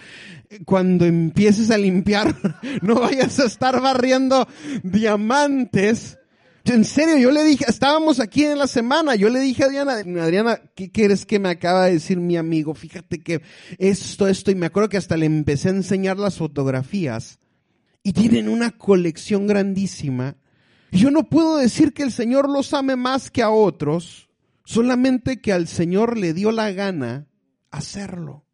cuando 0.65 1.05
empieces 1.05 1.71
a 1.71 1.77
limpiar, 1.77 2.35
no 2.81 2.95
vayas 2.95 3.39
a 3.39 3.45
estar 3.45 3.81
barriendo 3.81 4.47
diamantes. 4.83 6.17
En 6.65 6.83
serio, 6.83 7.17
yo 7.17 7.31
le 7.31 7.43
dije, 7.43 7.65
estábamos 7.67 8.19
aquí 8.19 8.43
en 8.43 8.57
la 8.57 8.65
semana, 8.65 9.15
yo 9.15 9.29
le 9.29 9.39
dije 9.39 9.63
a 9.63 9.65
Adriana, 9.67 9.93
Adriana, 10.23 10.59
¿qué 10.75 10.91
quieres 10.91 11.25
que 11.25 11.37
me 11.37 11.49
acaba 11.49 11.85
de 11.85 11.93
decir 11.93 12.19
mi 12.19 12.37
amigo? 12.37 12.73
Fíjate 12.73 13.21
que 13.21 13.41
esto, 13.77 14.27
esto, 14.27 14.49
y 14.49 14.55
me 14.55 14.65
acuerdo 14.65 14.89
que 14.89 14.97
hasta 14.97 15.15
le 15.15 15.27
empecé 15.27 15.69
a 15.69 15.73
enseñar 15.73 16.17
las 16.17 16.37
fotografías. 16.37 17.39
Y 18.01 18.13
tienen 18.13 18.49
una 18.49 18.71
colección 18.71 19.45
grandísima. 19.45 20.37
Yo 20.91 21.11
no 21.11 21.29
puedo 21.29 21.57
decir 21.57 21.93
que 21.93 22.03
el 22.03 22.11
Señor 22.11 22.49
los 22.49 22.73
ame 22.73 22.95
más 22.95 23.29
que 23.29 23.43
a 23.43 23.49
otros, 23.49 24.29
solamente 24.63 25.41
que 25.41 25.53
al 25.53 25.67
Señor 25.67 26.17
le 26.17 26.33
dio 26.33 26.51
la 26.51 26.71
gana 26.71 27.27
hacerlo. 27.69 28.44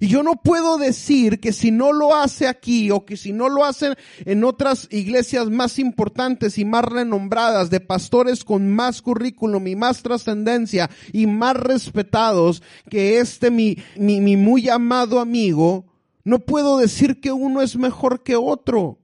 Y 0.00 0.08
yo 0.08 0.22
no 0.22 0.34
puedo 0.42 0.78
decir 0.78 1.40
que 1.40 1.52
si 1.52 1.70
no 1.70 1.92
lo 1.92 2.14
hace 2.14 2.46
aquí 2.46 2.90
o 2.90 3.04
que 3.04 3.16
si 3.16 3.32
no 3.32 3.48
lo 3.48 3.64
hacen 3.64 3.94
en 4.24 4.44
otras 4.44 4.88
iglesias 4.90 5.48
más 5.50 5.78
importantes 5.78 6.58
y 6.58 6.64
más 6.64 6.84
renombradas, 6.84 7.70
de 7.70 7.80
pastores 7.80 8.44
con 8.44 8.70
más 8.70 9.02
currículum 9.02 9.66
y 9.66 9.76
más 9.76 10.02
trascendencia 10.02 10.90
y 11.12 11.26
más 11.26 11.56
respetados 11.56 12.62
que 12.90 13.18
este 13.18 13.50
mi, 13.50 13.76
mi, 13.96 14.20
mi 14.20 14.36
muy 14.36 14.68
amado 14.68 15.20
amigo, 15.20 15.86
no 16.24 16.40
puedo 16.40 16.78
decir 16.78 17.20
que 17.20 17.32
uno 17.32 17.62
es 17.62 17.76
mejor 17.76 18.22
que 18.22 18.36
otro. 18.36 18.98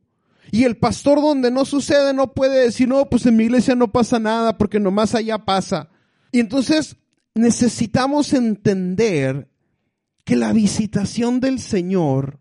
Y 0.51 0.65
el 0.65 0.77
pastor 0.77 1.21
donde 1.21 1.51
no 1.51 1.65
sucede 1.65 2.13
no 2.13 2.33
puede 2.33 2.61
decir, 2.61 2.87
no, 2.87 3.07
pues 3.07 3.27
en 3.27 3.37
mi 3.37 3.45
iglesia 3.45 3.75
no 3.75 3.91
pasa 3.91 4.19
nada 4.19 4.57
porque 4.57 4.79
nomás 4.79 5.15
allá 5.15 5.39
pasa. 5.39 5.89
Y 6.31 6.41
entonces 6.41 6.97
necesitamos 7.35 8.33
entender 8.33 9.49
que 10.25 10.37
la 10.37 10.53
visitación 10.53 11.41
del 11.41 11.61
Señor 11.61 12.41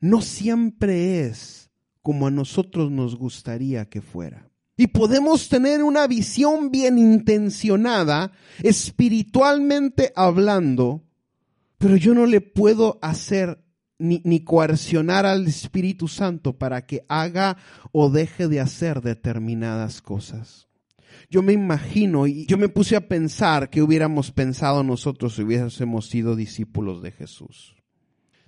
no 0.00 0.22
siempre 0.22 1.26
es 1.26 1.70
como 2.02 2.26
a 2.26 2.30
nosotros 2.30 2.90
nos 2.90 3.16
gustaría 3.16 3.84
que 3.88 4.00
fuera. 4.00 4.50
Y 4.76 4.86
podemos 4.88 5.48
tener 5.48 5.82
una 5.82 6.06
visión 6.06 6.70
bien 6.70 6.98
intencionada, 6.98 8.32
espiritualmente 8.62 10.12
hablando, 10.14 11.04
pero 11.76 11.96
yo 11.96 12.14
no 12.14 12.26
le 12.26 12.40
puedo 12.40 12.98
hacer 13.02 13.62
ni, 13.98 14.22
ni, 14.24 14.44
coercionar 14.44 15.26
al 15.26 15.48
Espíritu 15.48 16.06
Santo 16.06 16.56
para 16.56 16.86
que 16.86 17.04
haga 17.08 17.56
o 17.90 18.08
deje 18.08 18.46
de 18.46 18.60
hacer 18.60 19.02
determinadas 19.02 20.00
cosas 20.00 20.67
yo 21.30 21.42
me 21.42 21.52
imagino 21.52 22.26
y 22.26 22.46
yo 22.46 22.56
me 22.56 22.68
puse 22.68 22.96
a 22.96 23.06
pensar 23.06 23.70
que 23.70 23.82
hubiéramos 23.82 24.32
pensado 24.32 24.82
nosotros 24.82 25.34
si 25.34 25.42
hubiésemos 25.42 26.08
sido 26.08 26.36
discípulos 26.36 27.02
de 27.02 27.12
Jesús. 27.12 27.76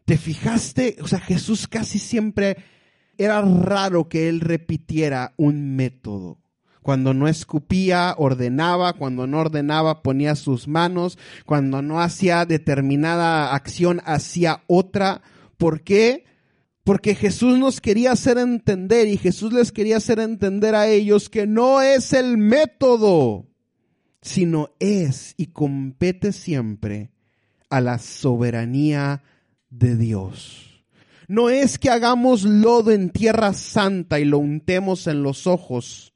¿Te 0.04 0.16
fijaste? 0.16 0.96
O 1.02 1.06
sea, 1.06 1.20
Jesús 1.20 1.68
casi 1.68 1.98
siempre 1.98 2.56
era 3.18 3.42
raro 3.42 4.08
que 4.08 4.28
él 4.28 4.40
repitiera 4.40 5.34
un 5.36 5.76
método. 5.76 6.38
Cuando 6.82 7.12
no 7.12 7.28
escupía, 7.28 8.14
ordenaba, 8.16 8.94
cuando 8.94 9.26
no 9.26 9.40
ordenaba, 9.40 10.02
ponía 10.02 10.34
sus 10.34 10.66
manos, 10.66 11.18
cuando 11.44 11.82
no 11.82 12.00
hacía 12.00 12.46
determinada 12.46 13.54
acción, 13.54 14.00
hacía 14.06 14.62
otra. 14.66 15.20
¿Por 15.58 15.82
qué? 15.82 16.24
Porque 16.84 17.14
Jesús 17.14 17.58
nos 17.58 17.80
quería 17.80 18.12
hacer 18.12 18.38
entender 18.38 19.06
y 19.06 19.16
Jesús 19.16 19.52
les 19.52 19.70
quería 19.70 19.98
hacer 19.98 20.18
entender 20.18 20.74
a 20.74 20.88
ellos 20.88 21.28
que 21.28 21.46
no 21.46 21.82
es 21.82 22.12
el 22.12 22.38
método, 22.38 23.48
sino 24.22 24.70
es 24.78 25.34
y 25.36 25.46
compete 25.46 26.32
siempre 26.32 27.10
a 27.68 27.80
la 27.80 27.98
soberanía 27.98 29.22
de 29.68 29.96
Dios. 29.96 30.84
No 31.28 31.48
es 31.48 31.78
que 31.78 31.90
hagamos 31.90 32.42
lodo 32.42 32.90
en 32.90 33.10
tierra 33.10 33.52
santa 33.52 34.18
y 34.18 34.24
lo 34.24 34.38
untemos 34.38 35.06
en 35.06 35.22
los 35.22 35.46
ojos, 35.46 36.12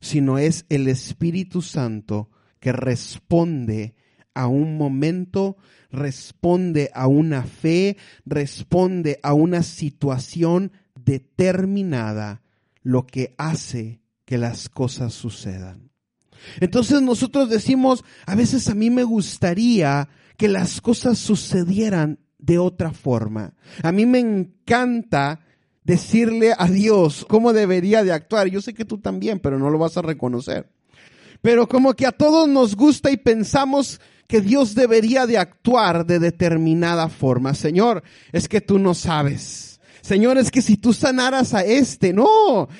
sino 0.00 0.38
es 0.38 0.64
el 0.68 0.86
Espíritu 0.86 1.60
Santo 1.60 2.30
que 2.60 2.72
responde 2.72 3.94
a 4.32 4.46
un 4.46 4.76
momento 4.76 5.56
responde 5.94 6.90
a 6.94 7.06
una 7.06 7.44
fe, 7.44 7.96
responde 8.26 9.18
a 9.22 9.32
una 9.32 9.62
situación 9.62 10.72
determinada, 10.94 12.42
lo 12.82 13.06
que 13.06 13.34
hace 13.38 14.00
que 14.24 14.38
las 14.38 14.68
cosas 14.68 15.14
sucedan. 15.14 15.90
Entonces 16.60 17.00
nosotros 17.00 17.48
decimos, 17.48 18.04
a 18.26 18.34
veces 18.34 18.68
a 18.68 18.74
mí 18.74 18.90
me 18.90 19.04
gustaría 19.04 20.08
que 20.36 20.48
las 20.48 20.80
cosas 20.80 21.18
sucedieran 21.18 22.18
de 22.38 22.58
otra 22.58 22.92
forma. 22.92 23.54
A 23.82 23.92
mí 23.92 24.04
me 24.04 24.18
encanta 24.18 25.40
decirle 25.82 26.52
a 26.56 26.68
Dios 26.68 27.24
cómo 27.28 27.52
debería 27.52 28.04
de 28.04 28.12
actuar. 28.12 28.48
Yo 28.48 28.60
sé 28.60 28.74
que 28.74 28.84
tú 28.84 28.98
también, 28.98 29.40
pero 29.40 29.58
no 29.58 29.70
lo 29.70 29.78
vas 29.78 29.96
a 29.96 30.02
reconocer. 30.02 30.73
Pero 31.44 31.68
como 31.68 31.92
que 31.92 32.06
a 32.06 32.12
todos 32.12 32.48
nos 32.48 32.74
gusta 32.74 33.10
y 33.10 33.18
pensamos 33.18 34.00
que 34.26 34.40
Dios 34.40 34.74
debería 34.74 35.26
de 35.26 35.36
actuar 35.36 36.06
de 36.06 36.18
determinada 36.18 37.10
forma. 37.10 37.52
Señor, 37.52 38.02
es 38.32 38.48
que 38.48 38.62
tú 38.62 38.78
no 38.78 38.94
sabes. 38.94 39.78
Señor, 40.00 40.38
es 40.38 40.50
que 40.50 40.62
si 40.62 40.78
tú 40.78 40.94
sanaras 40.94 41.52
a 41.52 41.62
este, 41.62 42.14
no, 42.14 42.70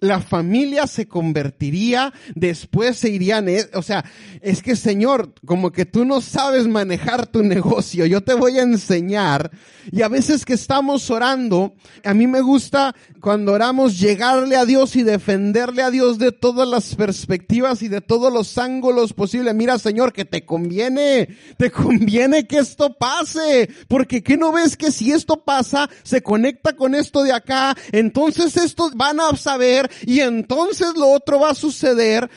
la 0.00 0.20
familia 0.20 0.86
se 0.86 1.08
convertiría, 1.08 2.12
después 2.34 2.98
se 2.98 3.10
irían, 3.10 3.48
eh, 3.48 3.68
o 3.74 3.82
sea, 3.82 4.04
es 4.40 4.62
que 4.62 4.76
Señor, 4.76 5.34
como 5.44 5.72
que 5.72 5.86
tú 5.86 6.04
no 6.04 6.20
sabes 6.20 6.68
manejar 6.68 7.26
tu 7.26 7.42
negocio, 7.42 8.06
yo 8.06 8.22
te 8.22 8.34
voy 8.34 8.58
a 8.58 8.62
enseñar. 8.62 9.50
Y 9.90 10.02
a 10.02 10.08
veces 10.08 10.44
que 10.44 10.52
estamos 10.52 11.10
orando, 11.10 11.74
a 12.04 12.14
mí 12.14 12.26
me 12.26 12.42
gusta 12.42 12.94
cuando 13.20 13.52
oramos 13.52 13.98
llegarle 13.98 14.56
a 14.56 14.66
Dios 14.66 14.94
y 14.96 15.02
defenderle 15.02 15.82
a 15.82 15.90
Dios 15.90 16.18
de 16.18 16.30
todas 16.30 16.68
las 16.68 16.94
perspectivas 16.94 17.82
y 17.82 17.88
de 17.88 18.00
todos 18.00 18.32
los 18.32 18.58
ángulos 18.58 19.12
posibles. 19.12 19.54
Mira 19.54 19.78
Señor, 19.78 20.12
que 20.12 20.24
te 20.24 20.44
conviene, 20.44 21.28
te 21.56 21.70
conviene 21.70 22.46
que 22.46 22.58
esto 22.58 22.94
pase, 22.94 23.70
porque 23.88 24.22
¿qué 24.22 24.36
no 24.36 24.52
ves 24.52 24.76
que 24.76 24.92
si 24.92 25.10
esto 25.10 25.42
pasa, 25.42 25.88
se 26.02 26.22
conecta 26.22 26.76
con 26.76 26.94
esto 26.94 27.22
de 27.22 27.32
acá, 27.32 27.76
entonces 27.92 28.56
estos 28.56 28.94
van 28.94 29.20
a 29.20 29.34
saber 29.36 29.87
y 30.06 30.20
entonces 30.20 30.94
lo 30.96 31.08
otro 31.08 31.40
va 31.40 31.50
a 31.50 31.54
suceder. 31.54 32.30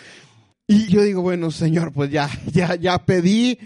Y 0.67 0.87
yo 0.87 1.01
digo, 1.03 1.21
bueno, 1.21 1.51
Señor, 1.51 1.91
pues 1.91 2.11
ya, 2.11 2.29
ya, 2.51 2.75
ya 2.75 3.05
pedí, 3.05 3.59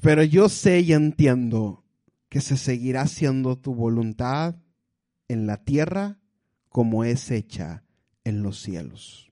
pero 0.00 0.22
yo 0.22 0.48
sé 0.48 0.80
y 0.80 0.92
entiendo 0.92 1.84
que 2.28 2.40
se 2.40 2.56
seguirá 2.56 3.02
haciendo 3.02 3.56
tu 3.58 3.74
voluntad 3.74 4.56
en 5.28 5.46
la 5.46 5.64
tierra 5.64 6.18
como 6.68 7.04
es 7.04 7.30
hecha 7.30 7.84
en 8.24 8.42
los 8.42 8.60
cielos. 8.60 9.30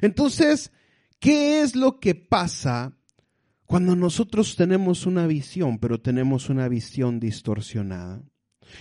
Entonces, 0.00 0.72
¿qué 1.18 1.60
es 1.62 1.74
lo 1.74 1.98
que 1.98 2.14
pasa 2.14 2.96
cuando 3.66 3.96
nosotros 3.96 4.56
tenemos 4.56 5.06
una 5.06 5.26
visión, 5.26 5.78
pero 5.78 6.00
tenemos 6.00 6.48
una 6.48 6.68
visión 6.68 7.20
distorsionada? 7.20 8.22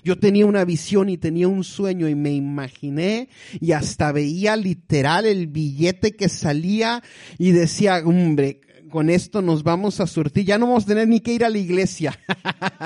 Yo 0.04 0.18
tenía 0.18 0.46
una 0.46 0.66
visión 0.66 1.10
y 1.10 1.18
tenía 1.18 1.48
un 1.48 1.64
sueño 1.64 2.08
y 2.08 2.16
me 2.16 2.34
imaginé 2.34 3.30
y 3.60 3.72
hasta 3.72 4.12
veía 4.12 4.56
literal 4.56 5.26
el 5.26 5.48
billete 5.48 6.16
que 6.16 6.30
salía 6.30 7.04
y 7.38 7.52
decía, 7.52 8.02
hombre, 8.06 8.62
con 8.90 9.10
esto 9.10 9.42
nos 9.42 9.64
vamos 9.64 10.00
a 10.00 10.08
surtir, 10.08 10.46
ya 10.46 10.58
no 10.58 10.68
vamos 10.68 10.84
a 10.84 10.88
tener 10.88 11.08
ni 11.08 11.20
que 11.20 11.34
ir 11.34 11.46
a 11.46 11.50
la 11.50 11.58
iglesia. 11.58 12.20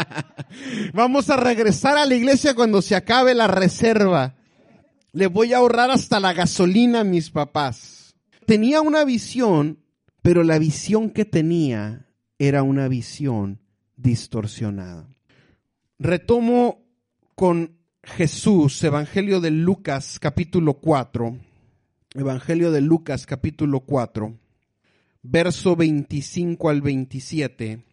vamos 0.94 1.30
a 1.30 1.38
regresar 1.38 1.98
a 1.98 2.06
la 2.06 2.16
iglesia 2.16 2.54
cuando 2.54 2.82
se 2.82 2.96
acabe 2.96 3.34
la 3.34 3.48
reserva. 3.48 4.36
Le 5.12 5.28
voy 5.28 5.54
a 5.54 5.58
ahorrar 5.58 5.92
hasta 5.92 6.20
la 6.20 6.34
gasolina 6.34 7.02
a 7.02 7.06
mis 7.06 7.30
papás. 7.30 8.16
Tenía 8.46 8.82
una 8.82 9.06
visión, 9.06 9.80
pero 10.22 10.44
la 10.44 10.60
visión 10.60 11.10
que 11.10 11.26
tenía 11.26 12.08
era 12.38 12.64
una 12.64 12.88
visión 12.88 13.62
distorsionada. 13.96 15.08
Retomo 16.00 16.83
con 17.36 17.78
Jesús, 18.04 18.84
Evangelio 18.84 19.40
de 19.40 19.52
Lucas 19.52 20.20
capítulo 20.20 20.76
4, 20.76 21.38
Evangelio 22.16 22.72
de 22.72 22.82
Lucas 22.82 23.26
capítulo 23.26 23.82
4, 23.82 24.38
verso 25.24 25.76
25 25.76 26.70
al 26.70 26.82
27. 26.82 27.93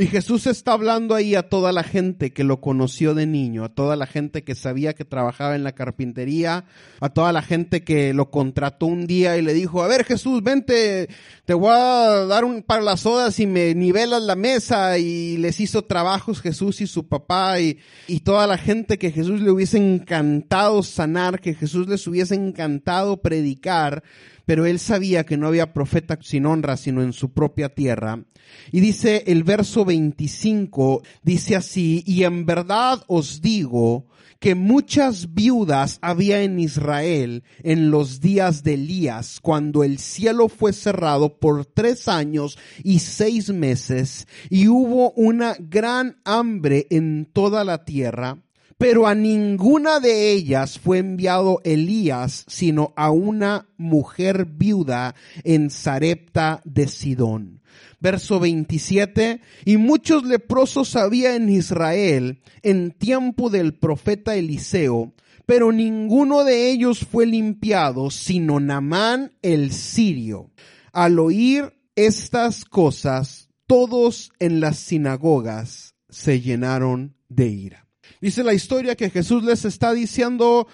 Y 0.00 0.06
Jesús 0.06 0.46
está 0.46 0.72
hablando 0.72 1.14
ahí 1.14 1.34
a 1.34 1.50
toda 1.50 1.72
la 1.72 1.82
gente 1.82 2.32
que 2.32 2.42
lo 2.42 2.62
conoció 2.62 3.12
de 3.12 3.26
niño, 3.26 3.64
a 3.64 3.68
toda 3.68 3.96
la 3.96 4.06
gente 4.06 4.44
que 4.44 4.54
sabía 4.54 4.94
que 4.94 5.04
trabajaba 5.04 5.54
en 5.54 5.62
la 5.62 5.72
carpintería, 5.72 6.64
a 7.00 7.10
toda 7.10 7.34
la 7.34 7.42
gente 7.42 7.84
que 7.84 8.14
lo 8.14 8.30
contrató 8.30 8.86
un 8.86 9.06
día 9.06 9.36
y 9.36 9.42
le 9.42 9.52
dijo, 9.52 9.82
a 9.82 9.88
ver 9.88 10.06
Jesús, 10.06 10.42
vente, 10.42 11.10
te 11.44 11.52
voy 11.52 11.74
a 11.74 12.24
dar 12.24 12.46
un 12.46 12.62
par 12.62 12.82
las 12.82 13.00
sodas 13.00 13.38
y 13.40 13.46
me 13.46 13.74
nivelas 13.74 14.22
la 14.22 14.36
mesa. 14.36 14.96
Y 14.96 15.36
les 15.36 15.60
hizo 15.60 15.82
trabajos 15.82 16.40
Jesús 16.40 16.80
y 16.80 16.86
su 16.86 17.06
papá 17.06 17.60
y, 17.60 17.78
y 18.06 18.20
toda 18.20 18.46
la 18.46 18.56
gente 18.56 18.96
que 18.96 19.12
Jesús 19.12 19.42
le 19.42 19.50
hubiese 19.50 19.76
encantado 19.76 20.82
sanar, 20.82 21.40
que 21.40 21.52
Jesús 21.52 21.86
les 21.88 22.06
hubiese 22.06 22.36
encantado 22.36 23.20
predicar, 23.20 24.02
pero 24.46 24.66
él 24.66 24.78
sabía 24.78 25.24
que 25.24 25.36
no 25.36 25.46
había 25.46 25.72
profeta 25.72 26.18
sin 26.20 26.46
honra 26.46 26.76
sino 26.76 27.02
en 27.02 27.12
su 27.12 27.32
propia 27.32 27.68
tierra. 27.68 28.24
Y 28.72 28.80
dice 28.80 29.24
el 29.26 29.44
verso 29.44 29.84
25, 29.84 31.02
dice 31.22 31.56
así, 31.56 32.02
y 32.06 32.24
en 32.24 32.46
verdad 32.46 33.02
os 33.06 33.40
digo 33.40 34.06
que 34.40 34.54
muchas 34.54 35.34
viudas 35.34 35.98
había 36.00 36.42
en 36.42 36.58
Israel 36.58 37.44
en 37.62 37.90
los 37.90 38.20
días 38.20 38.64
de 38.64 38.74
Elías, 38.74 39.38
cuando 39.40 39.84
el 39.84 39.98
cielo 39.98 40.48
fue 40.48 40.72
cerrado 40.72 41.38
por 41.38 41.66
tres 41.66 42.08
años 42.08 42.58
y 42.82 43.00
seis 43.00 43.50
meses, 43.50 44.26
y 44.48 44.68
hubo 44.68 45.12
una 45.12 45.56
gran 45.58 46.16
hambre 46.24 46.86
en 46.90 47.28
toda 47.30 47.64
la 47.64 47.84
tierra 47.84 48.38
pero 48.80 49.06
a 49.06 49.14
ninguna 49.14 50.00
de 50.00 50.32
ellas 50.32 50.78
fue 50.78 51.00
enviado 51.00 51.60
Elías, 51.64 52.46
sino 52.48 52.94
a 52.96 53.10
una 53.10 53.68
mujer 53.76 54.46
viuda 54.46 55.14
en 55.44 55.68
Sarepta 55.68 56.62
de 56.64 56.88
Sidón. 56.88 57.60
Verso 58.00 58.40
27, 58.40 59.42
y 59.66 59.76
muchos 59.76 60.24
leprosos 60.24 60.96
había 60.96 61.36
en 61.36 61.50
Israel 61.50 62.40
en 62.62 62.92
tiempo 62.92 63.50
del 63.50 63.74
profeta 63.74 64.34
Eliseo, 64.34 65.12
pero 65.44 65.72
ninguno 65.72 66.44
de 66.44 66.70
ellos 66.70 67.00
fue 67.00 67.26
limpiado, 67.26 68.10
sino 68.10 68.60
Namán 68.60 69.32
el 69.42 69.72
sirio. 69.72 70.52
Al 70.94 71.18
oír 71.18 71.74
estas 71.96 72.64
cosas, 72.64 73.50
todos 73.66 74.32
en 74.38 74.60
las 74.60 74.78
sinagogas 74.78 75.96
se 76.08 76.40
llenaron 76.40 77.14
de 77.28 77.48
ira. 77.48 77.89
Dice 78.20 78.44
la 78.44 78.52
historia 78.52 78.96
que 78.96 79.08
Jesús 79.08 79.42
les 79.44 79.64
está 79.64 79.92
diciendo, 79.94 80.68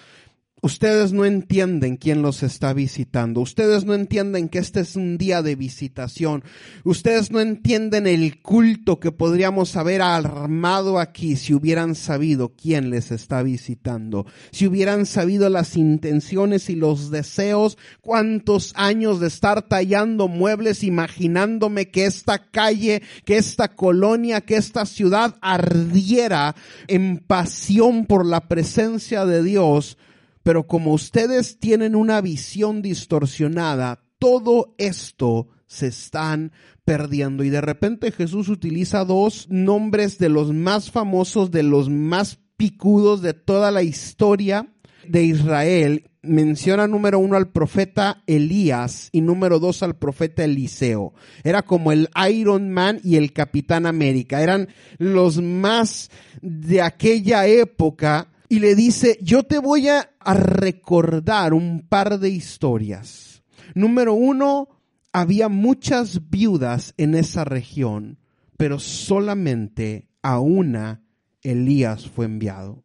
Ustedes 0.59 1.13
no 1.13 1.23
entienden 1.23 1.97
quién 1.97 2.23
los 2.23 2.41
está 2.41 2.73
visitando. 2.73 3.41
Ustedes 3.41 3.85
no 3.85 3.93
entienden 3.93 4.49
que 4.49 4.57
este 4.57 4.79
es 4.79 4.95
un 4.95 5.19
día 5.19 5.43
de 5.43 5.55
visitación. 5.55 6.43
Ustedes 6.83 7.29
no 7.29 7.39
entienden 7.41 8.07
el 8.07 8.41
culto 8.41 8.99
que 8.99 9.11
podríamos 9.11 9.75
haber 9.75 10.01
armado 10.01 10.97
aquí 10.97 11.35
si 11.35 11.53
hubieran 11.53 11.93
sabido 11.93 12.55
quién 12.55 12.89
les 12.89 13.11
está 13.11 13.43
visitando. 13.43 14.25
Si 14.49 14.65
hubieran 14.65 15.05
sabido 15.05 15.47
las 15.49 15.77
intenciones 15.77 16.71
y 16.71 16.75
los 16.75 17.11
deseos, 17.11 17.77
cuántos 18.01 18.73
años 18.75 19.19
de 19.19 19.27
estar 19.27 19.61
tallando 19.61 20.27
muebles, 20.27 20.83
imaginándome 20.83 21.91
que 21.91 22.07
esta 22.07 22.49
calle, 22.49 23.03
que 23.25 23.37
esta 23.37 23.75
colonia, 23.75 24.41
que 24.41 24.55
esta 24.55 24.87
ciudad 24.87 25.35
ardiera 25.39 26.55
en 26.87 27.19
pasión 27.19 28.07
por 28.07 28.25
la 28.25 28.47
presencia 28.47 29.23
de 29.27 29.43
Dios 29.43 29.99
pero 30.47 30.65
como 30.65 30.93
ustedes 30.93 31.59
tienen 31.59 31.93
una 31.93 32.21
visión 32.21 32.81
distorsionada, 32.81 34.05
todo 34.17 34.75
esto 34.77 35.49
se 35.65 35.87
están 35.87 36.53
perdiendo. 36.85 37.43
Y 37.43 37.49
de 37.49 37.59
repente 37.59 38.13
Jesús 38.13 38.47
utiliza 38.47 39.03
dos 39.03 39.47
nombres 39.49 40.19
de 40.19 40.29
los 40.29 40.53
más 40.53 40.89
famosos, 40.89 41.51
de 41.51 41.63
los 41.63 41.89
más 41.89 42.39
picudos 42.55 43.21
de 43.21 43.33
toda 43.33 43.71
la 43.71 43.83
historia 43.83 44.73
de 45.05 45.23
Israel. 45.23 46.09
Menciona 46.21 46.87
número 46.87 47.19
uno 47.19 47.35
al 47.35 47.51
profeta 47.51 48.23
Elías 48.25 49.09
y 49.11 49.19
número 49.19 49.59
dos 49.59 49.83
al 49.83 49.97
profeta 49.97 50.45
Eliseo. 50.45 51.13
Era 51.43 51.63
como 51.63 51.91
el 51.91 52.07
Iron 52.31 52.71
Man 52.71 53.01
y 53.03 53.17
el 53.17 53.33
Capitán 53.33 53.85
América. 53.85 54.41
Eran 54.41 54.69
los 54.97 55.41
más 55.41 56.09
de 56.41 56.81
aquella 56.81 57.47
época 57.47 58.29
y 58.49 58.59
le 58.59 58.75
dice, 58.75 59.17
yo 59.21 59.43
te 59.43 59.59
voy 59.59 59.87
a, 59.89 60.09
recordar 60.25 61.53
un 61.53 61.87
par 61.87 62.19
de 62.19 62.29
historias. 62.29 63.43
Número 63.75 64.13
uno, 64.13 64.67
había 65.13 65.47
muchas 65.47 66.29
viudas 66.29 66.93
en 66.97 67.15
esa 67.15 67.45
región, 67.45 68.19
pero 68.57 68.77
solamente 68.77 70.09
a 70.21 70.39
una 70.39 71.01
Elías 71.43 72.09
fue 72.09 72.25
enviado. 72.25 72.83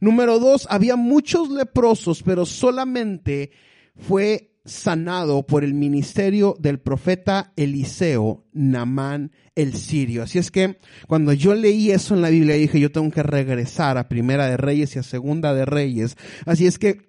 Número 0.00 0.38
dos, 0.38 0.66
había 0.70 0.96
muchos 0.96 1.50
leprosos, 1.50 2.22
pero 2.22 2.46
solamente 2.46 3.50
fue 3.96 4.57
sanado 4.68 5.46
por 5.46 5.64
el 5.64 5.74
ministerio 5.74 6.56
del 6.58 6.78
profeta 6.78 7.52
Eliseo, 7.56 8.44
Namán 8.52 9.32
el 9.54 9.74
sirio. 9.74 10.22
Así 10.22 10.38
es 10.38 10.50
que 10.50 10.78
cuando 11.06 11.32
yo 11.32 11.54
leí 11.54 11.90
eso 11.90 12.14
en 12.14 12.22
la 12.22 12.30
Biblia 12.30 12.54
dije, 12.54 12.78
yo 12.80 12.92
tengo 12.92 13.10
que 13.10 13.22
regresar 13.22 13.98
a 13.98 14.08
Primera 14.08 14.46
de 14.46 14.56
Reyes 14.56 14.94
y 14.94 15.00
a 15.00 15.02
Segunda 15.02 15.52
de 15.54 15.64
Reyes. 15.64 16.16
Así 16.46 16.66
es 16.66 16.78
que 16.78 17.08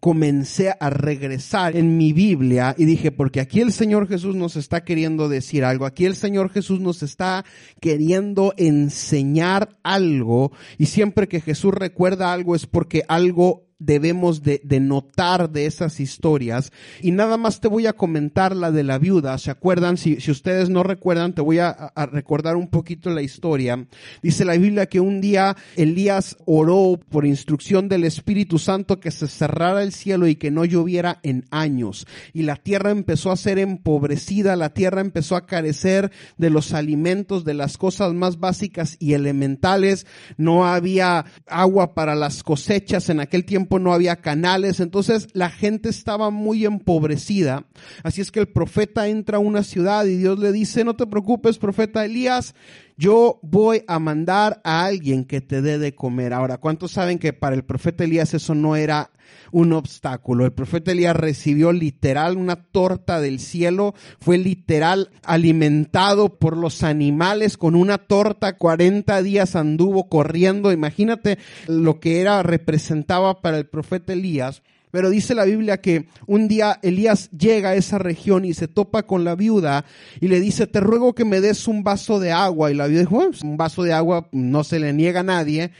comencé 0.00 0.74
a 0.78 0.90
regresar 0.90 1.76
en 1.76 1.96
mi 1.96 2.12
Biblia 2.12 2.74
y 2.76 2.84
dije, 2.84 3.12
porque 3.12 3.40
aquí 3.40 3.60
el 3.60 3.72
Señor 3.72 4.08
Jesús 4.08 4.36
nos 4.36 4.56
está 4.56 4.84
queriendo 4.84 5.28
decir 5.28 5.64
algo, 5.64 5.86
aquí 5.86 6.04
el 6.04 6.14
Señor 6.14 6.50
Jesús 6.50 6.80
nos 6.80 7.02
está 7.02 7.44
queriendo 7.80 8.52
enseñar 8.56 9.78
algo 9.82 10.52
y 10.78 10.86
siempre 10.86 11.28
que 11.28 11.40
Jesús 11.40 11.72
recuerda 11.72 12.32
algo 12.32 12.54
es 12.54 12.66
porque 12.66 13.04
algo 13.08 13.65
debemos 13.78 14.42
de, 14.42 14.60
notar 14.80 15.50
de 15.50 15.66
esas 15.66 16.00
historias. 16.00 16.72
Y 17.02 17.10
nada 17.10 17.36
más 17.36 17.60
te 17.60 17.68
voy 17.68 17.86
a 17.86 17.92
comentar 17.92 18.56
la 18.56 18.70
de 18.70 18.82
la 18.82 18.98
viuda. 18.98 19.36
¿Se 19.38 19.50
acuerdan? 19.50 19.96
Si, 19.96 20.20
si 20.20 20.30
ustedes 20.30 20.70
no 20.70 20.82
recuerdan, 20.82 21.34
te 21.34 21.42
voy 21.42 21.58
a, 21.58 21.68
a, 21.68 22.06
recordar 22.06 22.56
un 22.56 22.68
poquito 22.68 23.10
la 23.10 23.22
historia. 23.22 23.86
Dice 24.22 24.44
la 24.44 24.56
Biblia 24.56 24.86
que 24.86 25.00
un 25.00 25.20
día 25.20 25.56
Elías 25.76 26.36
oró 26.46 26.98
por 27.08 27.26
instrucción 27.26 27.88
del 27.88 28.04
Espíritu 28.04 28.58
Santo 28.58 29.00
que 29.00 29.10
se 29.10 29.26
cerrara 29.26 29.82
el 29.82 29.92
cielo 29.92 30.26
y 30.26 30.36
que 30.36 30.50
no 30.50 30.64
lloviera 30.64 31.20
en 31.22 31.44
años. 31.50 32.06
Y 32.32 32.42
la 32.42 32.56
tierra 32.56 32.90
empezó 32.90 33.30
a 33.30 33.36
ser 33.36 33.58
empobrecida, 33.58 34.56
la 34.56 34.70
tierra 34.70 35.00
empezó 35.00 35.36
a 35.36 35.46
carecer 35.46 36.10
de 36.38 36.50
los 36.50 36.72
alimentos, 36.72 37.44
de 37.44 37.54
las 37.54 37.76
cosas 37.76 38.14
más 38.14 38.38
básicas 38.38 38.96
y 38.98 39.12
elementales. 39.12 40.06
No 40.36 40.66
había 40.66 41.26
agua 41.46 41.94
para 41.94 42.14
las 42.14 42.42
cosechas 42.42 43.08
en 43.10 43.20
aquel 43.20 43.44
tiempo 43.44 43.65
no 43.70 43.92
había 43.92 44.16
canales, 44.16 44.80
entonces 44.80 45.28
la 45.32 45.50
gente 45.50 45.88
estaba 45.88 46.30
muy 46.30 46.64
empobrecida. 46.64 47.66
Así 48.02 48.20
es 48.20 48.30
que 48.30 48.40
el 48.40 48.48
profeta 48.48 49.08
entra 49.08 49.36
a 49.36 49.40
una 49.40 49.62
ciudad 49.62 50.04
y 50.06 50.16
Dios 50.16 50.38
le 50.38 50.52
dice, 50.52 50.84
no 50.84 50.96
te 50.96 51.06
preocupes, 51.06 51.58
profeta 51.58 52.04
Elías, 52.04 52.54
yo 52.96 53.40
voy 53.42 53.82
a 53.86 53.98
mandar 53.98 54.60
a 54.64 54.84
alguien 54.84 55.24
que 55.24 55.42
te 55.42 55.60
dé 55.60 55.78
de 55.78 55.94
comer. 55.94 56.32
Ahora, 56.32 56.58
¿cuántos 56.58 56.92
saben 56.92 57.18
que 57.18 57.34
para 57.34 57.54
el 57.54 57.64
profeta 57.64 58.04
Elías 58.04 58.32
eso 58.32 58.54
no 58.54 58.74
era 58.74 59.10
un 59.52 59.74
obstáculo? 59.74 60.46
El 60.46 60.52
profeta 60.52 60.92
Elías 60.92 61.14
recibió 61.14 61.72
literal 61.72 62.38
una 62.38 62.56
torta 62.56 63.20
del 63.20 63.38
cielo, 63.38 63.94
fue 64.18 64.38
literal 64.38 65.10
alimentado 65.24 66.38
por 66.38 66.56
los 66.56 66.82
animales 66.82 67.58
con 67.58 67.74
una 67.74 67.98
torta, 67.98 68.56
40 68.56 69.22
días 69.22 69.56
anduvo 69.56 70.08
corriendo. 70.08 70.72
Imagínate 70.72 71.38
lo 71.66 72.00
que 72.00 72.22
era, 72.22 72.42
representaba 72.42 73.42
para 73.42 73.58
el 73.58 73.66
profeta 73.66 74.14
Elías. 74.14 74.62
Pero 74.96 75.10
dice 75.10 75.34
la 75.34 75.44
Biblia 75.44 75.82
que 75.82 76.08
un 76.26 76.48
día 76.48 76.80
Elías 76.80 77.28
llega 77.30 77.68
a 77.68 77.74
esa 77.74 77.98
región 77.98 78.46
y 78.46 78.54
se 78.54 78.66
topa 78.66 79.02
con 79.02 79.24
la 79.24 79.34
viuda 79.34 79.84
y 80.22 80.28
le 80.28 80.40
dice, 80.40 80.66
te 80.66 80.80
ruego 80.80 81.14
que 81.14 81.26
me 81.26 81.42
des 81.42 81.68
un 81.68 81.84
vaso 81.84 82.18
de 82.18 82.32
agua. 82.32 82.70
Y 82.70 82.74
la 82.74 82.86
viuda 82.86 83.00
dijo, 83.00 83.18
pues, 83.18 83.42
un 83.42 83.58
vaso 83.58 83.82
de 83.82 83.92
agua 83.92 84.30
no 84.32 84.64
se 84.64 84.80
le 84.80 84.94
niega 84.94 85.20
a 85.20 85.22
nadie. 85.22 85.70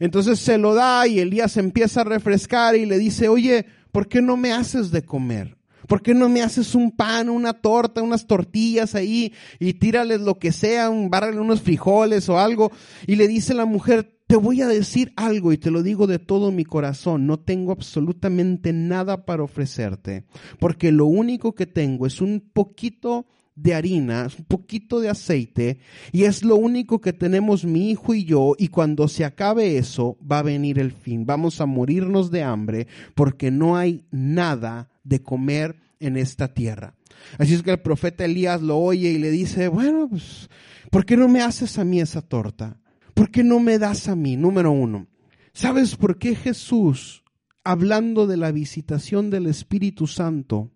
Entonces 0.00 0.38
se 0.38 0.58
lo 0.58 0.74
da 0.74 1.06
y 1.06 1.18
Elías 1.18 1.56
empieza 1.56 2.02
a 2.02 2.04
refrescar 2.04 2.76
y 2.76 2.84
le 2.84 2.98
dice, 2.98 3.30
oye, 3.30 3.64
¿por 3.90 4.06
qué 4.06 4.20
no 4.20 4.36
me 4.36 4.52
haces 4.52 4.90
de 4.90 5.00
comer? 5.00 5.57
¿Por 5.88 6.02
qué 6.02 6.14
no 6.14 6.28
me 6.28 6.42
haces 6.42 6.76
un 6.76 6.92
pan, 6.92 7.28
una 7.28 7.54
torta, 7.54 8.02
unas 8.02 8.26
tortillas 8.26 8.94
ahí 8.94 9.32
y 9.58 9.72
tírales 9.72 10.20
lo 10.20 10.38
que 10.38 10.52
sea, 10.52 10.90
un, 10.90 11.10
unos 11.36 11.62
frijoles 11.62 12.28
o 12.28 12.38
algo? 12.38 12.70
Y 13.06 13.16
le 13.16 13.26
dice 13.26 13.54
la 13.54 13.64
mujer, 13.64 14.18
te 14.28 14.36
voy 14.36 14.60
a 14.60 14.68
decir 14.68 15.14
algo 15.16 15.54
y 15.54 15.58
te 15.58 15.70
lo 15.70 15.82
digo 15.82 16.06
de 16.06 16.18
todo 16.18 16.52
mi 16.52 16.66
corazón, 16.66 17.26
no 17.26 17.40
tengo 17.40 17.72
absolutamente 17.72 18.74
nada 18.74 19.24
para 19.24 19.42
ofrecerte, 19.42 20.24
porque 20.58 20.92
lo 20.92 21.06
único 21.06 21.54
que 21.54 21.64
tengo 21.64 22.06
es 22.06 22.20
un 22.20 22.46
poquito 22.52 23.26
de 23.54 23.74
harina, 23.74 24.28
un 24.38 24.44
poquito 24.44 25.00
de 25.00 25.08
aceite, 25.08 25.78
y 26.12 26.24
es 26.24 26.44
lo 26.44 26.56
único 26.56 27.00
que 27.00 27.14
tenemos 27.14 27.64
mi 27.64 27.90
hijo 27.90 28.12
y 28.12 28.24
yo, 28.24 28.54
y 28.58 28.68
cuando 28.68 29.08
se 29.08 29.24
acabe 29.24 29.78
eso, 29.78 30.18
va 30.20 30.40
a 30.40 30.44
venir 30.44 30.78
el 30.78 30.92
fin, 30.92 31.24
vamos 31.24 31.62
a 31.62 31.66
morirnos 31.66 32.30
de 32.30 32.42
hambre, 32.42 32.86
porque 33.14 33.50
no 33.50 33.78
hay 33.78 34.04
nada 34.10 34.90
de 35.08 35.22
comer 35.22 35.76
en 36.00 36.16
esta 36.16 36.52
tierra. 36.54 36.94
Así 37.38 37.54
es 37.54 37.62
que 37.62 37.70
el 37.70 37.80
profeta 37.80 38.24
Elías 38.24 38.62
lo 38.62 38.78
oye 38.78 39.10
y 39.10 39.18
le 39.18 39.30
dice, 39.30 39.68
bueno, 39.68 40.08
pues, 40.08 40.48
¿por 40.90 41.04
qué 41.04 41.16
no 41.16 41.28
me 41.28 41.42
haces 41.42 41.78
a 41.78 41.84
mí 41.84 42.00
esa 42.00 42.22
torta? 42.22 42.80
¿Por 43.14 43.30
qué 43.30 43.42
no 43.42 43.58
me 43.58 43.78
das 43.78 44.08
a 44.08 44.14
mí? 44.14 44.36
Número 44.36 44.70
uno. 44.70 45.08
¿Sabes 45.52 45.96
por 45.96 46.18
qué 46.18 46.36
Jesús, 46.36 47.24
hablando 47.64 48.26
de 48.26 48.36
la 48.36 48.52
visitación 48.52 49.30
del 49.30 49.46
Espíritu 49.46 50.06
Santo, 50.06 50.70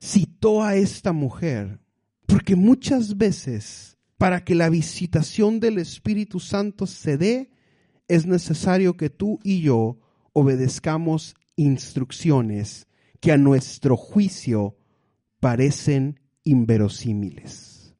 citó 0.00 0.62
a 0.62 0.76
esta 0.76 1.12
mujer? 1.12 1.80
Porque 2.26 2.56
muchas 2.56 3.18
veces, 3.18 3.98
para 4.16 4.42
que 4.44 4.54
la 4.54 4.70
visitación 4.70 5.60
del 5.60 5.78
Espíritu 5.78 6.40
Santo 6.40 6.86
se 6.86 7.18
dé, 7.18 7.50
es 8.08 8.26
necesario 8.26 8.96
que 8.96 9.10
tú 9.10 9.38
y 9.44 9.60
yo 9.60 9.98
obedezcamos 10.32 11.34
instrucciones 11.56 12.86
que 13.22 13.30
a 13.30 13.38
nuestro 13.38 13.96
juicio 13.96 14.76
parecen 15.38 16.20
inverosímiles. 16.42 17.94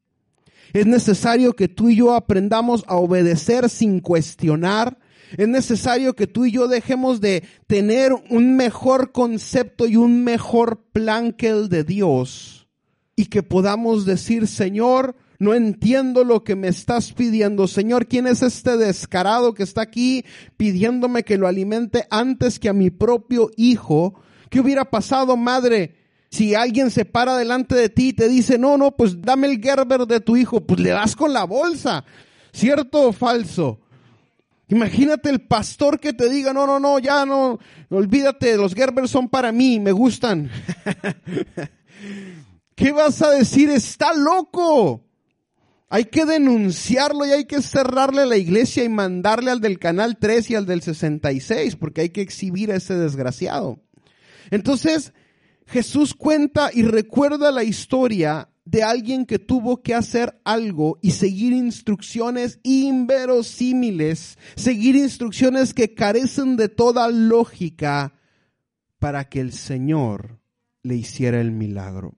Es 0.73 0.85
necesario 0.85 1.53
que 1.53 1.69
tú 1.69 1.89
y 1.89 1.95
yo 1.95 2.13
aprendamos 2.13 2.83
a 2.87 2.97
obedecer 2.97 3.69
sin 3.69 4.01
cuestionar. 4.01 4.99
Es 5.37 5.47
necesario 5.47 6.13
que 6.13 6.27
tú 6.27 6.45
y 6.45 6.51
yo 6.51 6.67
dejemos 6.67 7.21
de 7.21 7.43
tener 7.67 8.11
un 8.29 8.57
mejor 8.57 9.13
concepto 9.13 9.87
y 9.87 9.95
un 9.95 10.25
mejor 10.25 10.83
plan 10.91 11.31
que 11.31 11.47
el 11.47 11.69
de 11.69 11.85
Dios. 11.85 12.67
Y 13.15 13.27
que 13.27 13.43
podamos 13.43 14.05
decir, 14.05 14.45
Señor, 14.47 15.15
no 15.39 15.53
entiendo 15.53 16.25
lo 16.25 16.43
que 16.43 16.57
me 16.57 16.67
estás 16.67 17.13
pidiendo. 17.13 17.67
Señor, 17.67 18.07
¿quién 18.07 18.27
es 18.27 18.41
este 18.41 18.75
descarado 18.75 19.53
que 19.53 19.63
está 19.63 19.83
aquí 19.83 20.25
pidiéndome 20.57 21.23
que 21.23 21.37
lo 21.37 21.47
alimente 21.47 22.07
antes 22.09 22.59
que 22.59 22.67
a 22.67 22.73
mi 22.73 22.89
propio 22.89 23.51
hijo? 23.55 24.15
¿Qué 24.53 24.59
hubiera 24.59 24.85
pasado, 24.85 25.35
madre? 25.35 25.95
Si 26.29 26.53
alguien 26.53 26.91
se 26.91 27.05
para 27.05 27.35
delante 27.35 27.73
de 27.73 27.89
ti 27.89 28.09
y 28.09 28.13
te 28.13 28.29
dice, 28.29 28.59
no, 28.59 28.77
no, 28.77 28.91
pues 28.91 29.19
dame 29.19 29.47
el 29.47 29.59
Gerber 29.59 30.05
de 30.05 30.19
tu 30.19 30.37
hijo, 30.37 30.61
pues 30.61 30.79
le 30.79 30.91
das 30.91 31.15
con 31.15 31.33
la 31.33 31.43
bolsa. 31.45 32.05
¿Cierto 32.51 33.07
o 33.07 33.13
falso? 33.13 33.79
Imagínate 34.67 35.31
el 35.31 35.41
pastor 35.41 35.99
que 35.99 36.13
te 36.13 36.29
diga, 36.29 36.53
no, 36.53 36.67
no, 36.67 36.79
no, 36.79 36.99
ya 36.99 37.25
no, 37.25 37.57
olvídate, 37.89 38.55
los 38.55 38.75
Gerber 38.75 39.07
son 39.07 39.27
para 39.27 39.51
mí, 39.51 39.79
me 39.79 39.91
gustan. 39.91 40.51
¿Qué 42.75 42.91
vas 42.91 43.23
a 43.23 43.31
decir? 43.31 43.71
Está 43.71 44.13
loco. 44.13 45.03
Hay 45.89 46.05
que 46.05 46.25
denunciarlo 46.25 47.25
y 47.25 47.31
hay 47.31 47.45
que 47.45 47.59
cerrarle 47.63 48.27
la 48.27 48.37
iglesia 48.37 48.83
y 48.83 48.89
mandarle 48.89 49.49
al 49.49 49.61
del 49.61 49.79
canal 49.79 50.19
3 50.19 50.51
y 50.51 50.55
al 50.55 50.67
del 50.67 50.83
66, 50.83 51.75
porque 51.75 52.01
hay 52.01 52.09
que 52.09 52.21
exhibir 52.21 52.71
a 52.71 52.75
ese 52.75 52.93
desgraciado. 52.93 53.82
Entonces, 54.53 55.13
Jesús 55.65 56.13
cuenta 56.13 56.69
y 56.71 56.83
recuerda 56.83 57.49
la 57.49 57.63
historia 57.63 58.49
de 58.65 58.83
alguien 58.83 59.25
que 59.25 59.39
tuvo 59.39 59.81
que 59.81 59.95
hacer 59.95 60.39
algo 60.45 60.99
y 61.01 61.09
seguir 61.09 61.53
instrucciones 61.53 62.59
inverosímiles, 62.61 64.37
seguir 64.55 64.95
instrucciones 64.95 65.73
que 65.73 65.95
carecen 65.95 66.55
de 66.55 66.69
toda 66.69 67.09
lógica 67.09 68.13
para 68.99 69.27
que 69.27 69.39
el 69.39 69.53
Señor 69.53 70.39
le 70.83 70.97
hiciera 70.97 71.41
el 71.41 71.51
milagro. 71.51 72.13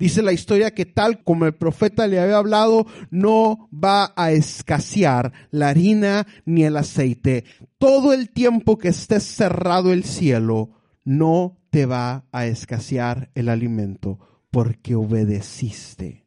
Dice 0.00 0.22
la 0.22 0.32
historia 0.32 0.74
que 0.74 0.86
tal 0.86 1.22
como 1.22 1.46
el 1.46 1.54
profeta 1.54 2.08
le 2.08 2.18
había 2.18 2.38
hablado, 2.38 2.88
no 3.10 3.68
va 3.72 4.12
a 4.16 4.32
escasear 4.32 5.32
la 5.52 5.68
harina 5.68 6.26
ni 6.46 6.64
el 6.64 6.78
aceite. 6.78 7.44
Todo 7.78 8.12
el 8.12 8.30
tiempo 8.30 8.76
que 8.76 8.88
esté 8.88 9.20
cerrado 9.20 9.92
el 9.92 10.02
cielo, 10.02 10.75
no 11.06 11.56
te 11.70 11.86
va 11.86 12.26
a 12.32 12.44
escasear 12.46 13.30
el 13.34 13.48
alimento 13.48 14.18
porque 14.50 14.94
obedeciste. 14.94 16.26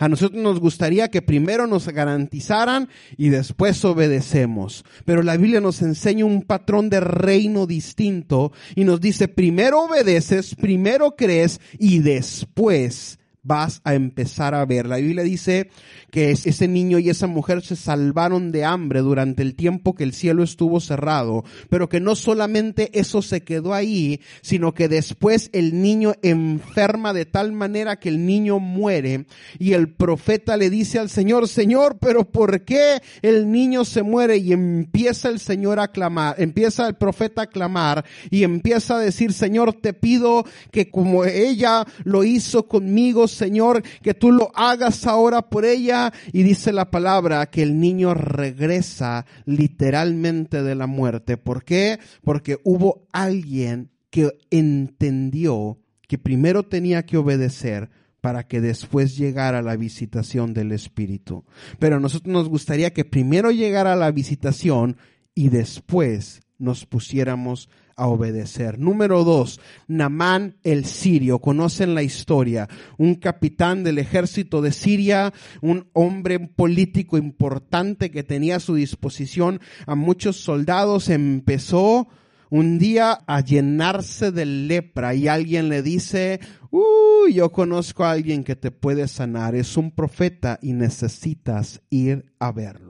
A 0.00 0.08
nosotros 0.08 0.42
nos 0.42 0.58
gustaría 0.58 1.08
que 1.08 1.22
primero 1.22 1.68
nos 1.68 1.86
garantizaran 1.86 2.88
y 3.16 3.28
después 3.28 3.84
obedecemos. 3.84 4.84
Pero 5.04 5.22
la 5.22 5.36
Biblia 5.36 5.60
nos 5.60 5.82
enseña 5.82 6.24
un 6.24 6.42
patrón 6.42 6.90
de 6.90 6.98
reino 6.98 7.66
distinto 7.66 8.52
y 8.74 8.84
nos 8.84 9.00
dice 9.00 9.28
primero 9.28 9.82
obedeces, 9.84 10.56
primero 10.56 11.14
crees 11.16 11.60
y 11.78 12.00
después 12.00 13.18
vas 13.44 13.80
a 13.84 13.94
empezar 13.94 14.54
a 14.54 14.64
ver. 14.64 14.86
La 14.86 14.96
Biblia 14.96 15.22
dice 15.22 15.70
que 16.10 16.30
ese 16.30 16.66
niño 16.66 16.98
y 16.98 17.10
esa 17.10 17.26
mujer 17.26 17.62
se 17.62 17.76
salvaron 17.76 18.50
de 18.50 18.64
hambre 18.64 19.00
durante 19.00 19.42
el 19.42 19.54
tiempo 19.54 19.94
que 19.94 20.04
el 20.04 20.14
cielo 20.14 20.42
estuvo 20.42 20.80
cerrado, 20.80 21.44
pero 21.68 21.88
que 21.88 22.00
no 22.00 22.16
solamente 22.16 22.90
eso 22.98 23.22
se 23.22 23.42
quedó 23.42 23.74
ahí, 23.74 24.20
sino 24.40 24.72
que 24.72 24.88
después 24.88 25.50
el 25.52 25.80
niño 25.80 26.14
enferma 26.22 27.12
de 27.12 27.26
tal 27.26 27.52
manera 27.52 27.96
que 27.96 28.08
el 28.08 28.26
niño 28.26 28.58
muere 28.58 29.26
y 29.58 29.72
el 29.72 29.92
profeta 29.92 30.56
le 30.56 30.70
dice 30.70 30.98
al 30.98 31.10
Señor, 31.10 31.48
Señor, 31.48 31.98
pero 32.00 32.24
¿por 32.24 32.64
qué 32.64 33.00
el 33.22 33.50
niño 33.50 33.84
se 33.84 34.02
muere? 34.02 34.38
Y 34.38 34.52
empieza 34.52 35.28
el 35.28 35.38
Señor 35.38 35.78
a 35.78 35.88
clamar, 35.88 36.36
empieza 36.38 36.88
el 36.88 36.94
profeta 36.94 37.42
a 37.42 37.46
clamar 37.46 38.04
y 38.30 38.44
empieza 38.44 38.96
a 38.96 39.00
decir, 39.00 39.32
Señor, 39.32 39.74
te 39.74 39.92
pido 39.92 40.44
que 40.70 40.90
como 40.90 41.24
ella 41.24 41.84
lo 42.04 42.24
hizo 42.24 42.66
conmigo, 42.66 43.28
Señor, 43.34 43.82
que 44.02 44.14
tú 44.14 44.32
lo 44.32 44.50
hagas 44.54 45.06
ahora 45.06 45.42
por 45.42 45.64
ella. 45.64 46.12
Y 46.32 46.42
dice 46.42 46.72
la 46.72 46.90
palabra 46.90 47.46
que 47.46 47.62
el 47.62 47.78
niño 47.78 48.14
regresa 48.14 49.26
literalmente 49.44 50.62
de 50.62 50.74
la 50.74 50.86
muerte. 50.86 51.36
¿Por 51.36 51.64
qué? 51.64 51.98
Porque 52.22 52.58
hubo 52.64 53.06
alguien 53.12 53.90
que 54.10 54.30
entendió 54.50 55.78
que 56.06 56.18
primero 56.18 56.62
tenía 56.62 57.04
que 57.04 57.16
obedecer 57.16 57.90
para 58.20 58.46
que 58.46 58.60
después 58.60 59.16
llegara 59.18 59.60
la 59.60 59.76
visitación 59.76 60.54
del 60.54 60.72
Espíritu. 60.72 61.44
Pero 61.78 61.96
a 61.96 62.00
nosotros 62.00 62.32
nos 62.32 62.48
gustaría 62.48 62.94
que 62.94 63.04
primero 63.04 63.50
llegara 63.50 63.96
la 63.96 64.10
visitación 64.10 64.96
y 65.34 65.50
después 65.50 66.40
nos 66.58 66.86
pusiéramos 66.86 67.68
a 67.96 68.06
obedecer. 68.06 68.78
Número 68.78 69.24
dos, 69.24 69.60
Namán 69.86 70.56
el 70.62 70.84
sirio. 70.84 71.38
Conocen 71.38 71.94
la 71.94 72.02
historia. 72.02 72.68
Un 72.98 73.14
capitán 73.14 73.84
del 73.84 73.98
ejército 73.98 74.62
de 74.62 74.72
Siria, 74.72 75.32
un 75.60 75.88
hombre 75.92 76.38
político 76.38 77.16
importante 77.16 78.10
que 78.10 78.22
tenía 78.22 78.56
a 78.56 78.60
su 78.60 78.74
disposición 78.74 79.60
a 79.86 79.94
muchos 79.94 80.36
soldados, 80.36 81.08
empezó 81.08 82.08
un 82.50 82.78
día 82.78 83.18
a 83.26 83.40
llenarse 83.40 84.30
de 84.30 84.46
lepra 84.46 85.14
y 85.14 85.26
alguien 85.26 85.68
le 85.68 85.82
dice, 85.82 86.40
uy, 86.70 87.34
yo 87.34 87.50
conozco 87.50 88.04
a 88.04 88.12
alguien 88.12 88.44
que 88.44 88.54
te 88.54 88.70
puede 88.70 89.08
sanar, 89.08 89.54
es 89.54 89.76
un 89.76 89.90
profeta 89.90 90.58
y 90.62 90.72
necesitas 90.72 91.82
ir 91.90 92.32
a 92.38 92.52
verlo. 92.52 92.83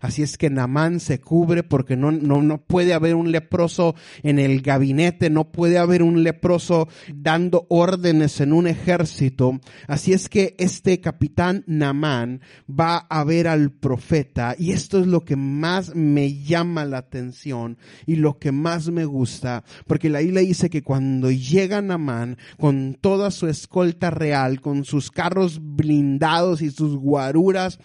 Así 0.00 0.22
es 0.22 0.38
que 0.38 0.50
Namán 0.50 1.00
se 1.00 1.20
cubre 1.20 1.62
porque 1.62 1.96
no, 1.96 2.10
no, 2.12 2.42
no 2.42 2.58
puede 2.58 2.94
haber 2.94 3.14
un 3.14 3.32
leproso 3.32 3.94
en 4.22 4.38
el 4.38 4.62
gabinete, 4.62 5.30
no 5.30 5.50
puede 5.50 5.78
haber 5.78 6.02
un 6.02 6.22
leproso 6.22 6.88
dando 7.14 7.66
órdenes 7.68 8.40
en 8.40 8.52
un 8.52 8.66
ejército. 8.66 9.60
Así 9.86 10.12
es 10.12 10.28
que 10.28 10.54
este 10.58 11.00
capitán 11.00 11.64
Namán 11.66 12.40
va 12.68 12.96
a 12.96 13.24
ver 13.24 13.48
al 13.48 13.70
profeta 13.70 14.54
y 14.58 14.72
esto 14.72 15.00
es 15.00 15.06
lo 15.06 15.24
que 15.24 15.36
más 15.36 15.94
me 15.94 16.42
llama 16.42 16.84
la 16.84 16.98
atención 16.98 17.78
y 18.06 18.16
lo 18.16 18.38
que 18.38 18.52
más 18.52 18.90
me 18.90 19.04
gusta, 19.04 19.64
porque 19.86 20.08
la 20.08 20.20
Biblia 20.20 20.42
dice 20.42 20.70
que 20.70 20.82
cuando 20.82 21.30
llega 21.30 21.82
Namán 21.82 22.36
con 22.58 22.96
toda 23.00 23.30
su 23.30 23.48
escolta 23.48 24.10
real, 24.10 24.60
con 24.60 24.84
sus 24.84 25.10
carros 25.10 25.60
blindados 25.62 26.62
y 26.62 26.70
sus 26.70 26.96
guaruras, 26.96 27.78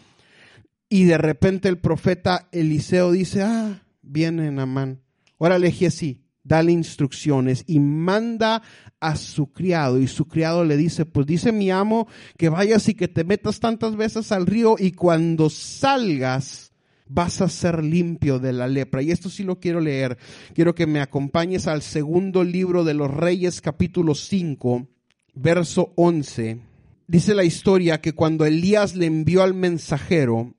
y 0.94 1.06
de 1.06 1.18
repente 1.18 1.70
el 1.70 1.80
profeta 1.80 2.50
Eliseo 2.52 3.12
dice, 3.12 3.42
ah, 3.42 3.84
viene 4.04 4.52
Namán. 4.52 5.02
Órale, 5.40 5.72
Giesi, 5.72 6.22
dale 6.44 6.72
instrucciones 6.72 7.64
y 7.66 7.80
manda 7.80 8.62
a 9.00 9.16
su 9.16 9.52
criado. 9.52 10.00
Y 10.00 10.06
su 10.06 10.28
criado 10.28 10.64
le 10.64 10.78
dice, 10.78 11.06
pues 11.06 11.26
dice 11.26 11.52
mi 11.52 11.72
amo 11.72 12.08
que 12.38 12.50
vayas 12.50 12.88
y 12.90 12.94
que 12.94 13.08
te 13.08 13.24
metas 13.24 13.60
tantas 13.60 13.96
veces 13.96 14.32
al 14.32 14.46
río 14.46 14.76
y 14.78 14.92
cuando 14.92 15.50
salgas 15.50 16.74
vas 17.08 17.42
a 17.42 17.50
ser 17.50 17.84
limpio 17.84 18.38
de 18.38 18.54
la 18.54 18.68
lepra. 18.68 19.02
Y 19.02 19.10
esto 19.10 19.32
sí 19.32 19.42
lo 19.44 19.60
quiero 19.60 19.82
leer. 19.82 20.20
Quiero 20.54 20.76
que 20.76 20.86
me 20.86 21.02
acompañes 21.02 21.66
al 21.66 21.82
segundo 21.82 22.44
libro 22.44 22.84
de 22.84 22.94
los 22.94 23.10
Reyes, 23.10 23.62
capítulo 23.62 24.14
5, 24.14 24.88
verso 25.34 25.92
11. 25.96 26.60
Dice 27.08 27.34
la 27.34 27.46
historia 27.46 28.00
que 28.00 28.14
cuando 28.14 28.46
Elías 28.46 28.96
le 28.96 29.08
envió 29.08 29.42
al 29.42 29.56
mensajero, 29.56 30.54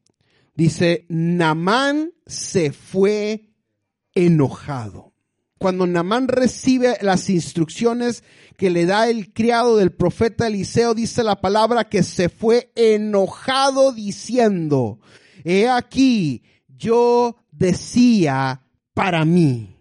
Dice, 0.55 1.07
Namán 1.09 2.13
se 2.27 2.73
fue 2.73 3.51
enojado. 4.15 5.13
Cuando 5.59 5.87
Namán 5.87 6.29
recibe 6.29 6.97
las 7.01 7.31
instrucciones 7.31 8.23
que 8.57 8.71
le 8.71 8.87
da 8.87 9.09
el 9.09 9.33
criado 9.33 9.77
del 9.77 9.93
profeta 9.93 10.47
Eliseo, 10.47 10.95
dice 10.95 11.25
la 11.25 11.41
palabra 11.41 11.89
que 11.89 12.03
se 12.03 12.29
fue 12.29 12.71
enojado 12.77 13.93
diciendo, 13.93 15.01
he 15.43 15.69
aquí, 15.69 16.43
yo 16.69 17.37
decía 17.51 18.63
para 18.95 19.25
mí. 19.25 19.74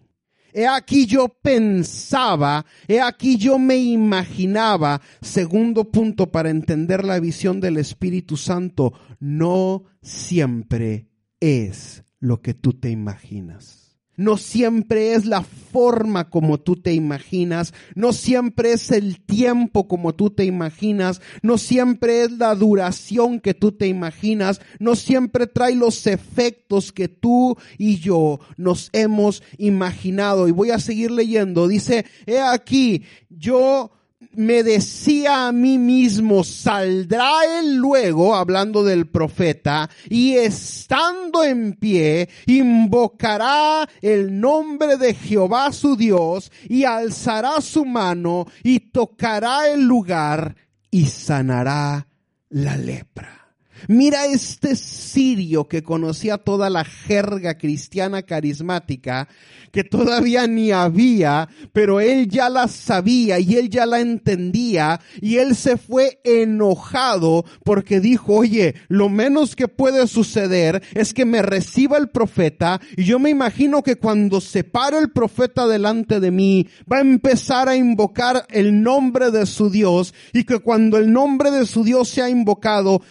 He 0.56 0.68
aquí 0.68 1.06
yo 1.06 1.28
pensaba, 1.28 2.64
he 2.86 3.00
aquí 3.00 3.36
yo 3.36 3.58
me 3.58 3.76
imaginaba, 3.76 5.00
segundo 5.20 5.90
punto 5.90 6.30
para 6.30 6.48
entender 6.48 7.04
la 7.04 7.18
visión 7.18 7.60
del 7.60 7.76
Espíritu 7.76 8.36
Santo, 8.36 8.92
no 9.18 9.82
siempre 10.00 11.08
es 11.40 12.04
lo 12.20 12.40
que 12.40 12.54
tú 12.54 12.72
te 12.72 12.90
imaginas. 12.90 13.83
No 14.16 14.36
siempre 14.36 15.14
es 15.14 15.26
la 15.26 15.42
forma 15.42 16.30
como 16.30 16.60
tú 16.60 16.76
te 16.76 16.92
imaginas, 16.92 17.74
no 17.96 18.12
siempre 18.12 18.72
es 18.72 18.92
el 18.92 19.20
tiempo 19.20 19.88
como 19.88 20.14
tú 20.14 20.30
te 20.30 20.44
imaginas, 20.44 21.20
no 21.42 21.58
siempre 21.58 22.22
es 22.22 22.32
la 22.32 22.54
duración 22.54 23.40
que 23.40 23.54
tú 23.54 23.72
te 23.72 23.88
imaginas, 23.88 24.60
no 24.78 24.94
siempre 24.94 25.48
trae 25.48 25.74
los 25.74 26.06
efectos 26.06 26.92
que 26.92 27.08
tú 27.08 27.56
y 27.76 27.98
yo 27.98 28.38
nos 28.56 28.90
hemos 28.92 29.42
imaginado. 29.58 30.46
Y 30.46 30.52
voy 30.52 30.70
a 30.70 30.78
seguir 30.78 31.10
leyendo, 31.10 31.66
dice, 31.66 32.04
he 32.26 32.38
aquí, 32.38 33.02
yo 33.28 33.90
me 34.32 34.62
decía 34.62 35.46
a 35.46 35.52
mí 35.52 35.78
mismo, 35.78 36.44
saldrá 36.44 37.58
él 37.58 37.76
luego, 37.76 38.34
hablando 38.34 38.82
del 38.84 39.06
profeta, 39.06 39.90
y 40.08 40.34
estando 40.34 41.44
en 41.44 41.74
pie, 41.74 42.28
invocará 42.46 43.88
el 44.00 44.40
nombre 44.40 44.96
de 44.96 45.14
Jehová 45.14 45.72
su 45.72 45.96
Dios, 45.96 46.50
y 46.68 46.84
alzará 46.84 47.60
su 47.60 47.84
mano, 47.84 48.46
y 48.62 48.80
tocará 48.80 49.68
el 49.68 49.82
lugar, 49.82 50.56
y 50.90 51.06
sanará 51.06 52.06
la 52.48 52.76
lepra. 52.76 53.43
Mira 53.88 54.26
este 54.26 54.76
sirio 54.76 55.68
que 55.68 55.82
conocía 55.82 56.38
toda 56.38 56.70
la 56.70 56.84
jerga 56.84 57.58
cristiana 57.58 58.22
carismática, 58.22 59.28
que 59.72 59.84
todavía 59.84 60.46
ni 60.46 60.70
había, 60.70 61.48
pero 61.72 62.00
él 62.00 62.28
ya 62.28 62.48
la 62.48 62.68
sabía 62.68 63.40
y 63.40 63.56
él 63.56 63.68
ya 63.68 63.86
la 63.86 64.00
entendía 64.00 65.00
y 65.20 65.36
él 65.36 65.56
se 65.56 65.76
fue 65.76 66.20
enojado 66.24 67.44
porque 67.64 68.00
dijo, 68.00 68.34
oye, 68.34 68.74
lo 68.88 69.08
menos 69.08 69.56
que 69.56 69.68
puede 69.68 70.06
suceder 70.06 70.82
es 70.94 71.12
que 71.12 71.24
me 71.24 71.42
reciba 71.42 71.98
el 71.98 72.08
profeta 72.08 72.80
y 72.96 73.04
yo 73.04 73.18
me 73.18 73.30
imagino 73.30 73.82
que 73.82 73.96
cuando 73.96 74.40
se 74.40 74.64
para 74.64 74.98
el 74.98 75.10
profeta 75.10 75.66
delante 75.66 76.20
de 76.20 76.30
mí 76.30 76.68
va 76.90 76.98
a 76.98 77.02
empezar 77.02 77.68
a 77.68 77.76
invocar 77.76 78.46
el 78.50 78.82
nombre 78.82 79.30
de 79.30 79.46
su 79.46 79.70
Dios 79.70 80.14
y 80.32 80.44
que 80.44 80.60
cuando 80.60 80.98
el 80.98 81.12
nombre 81.12 81.50
de 81.50 81.66
su 81.66 81.84
Dios 81.84 82.08
sea 82.08 82.28
invocado, 82.28 83.02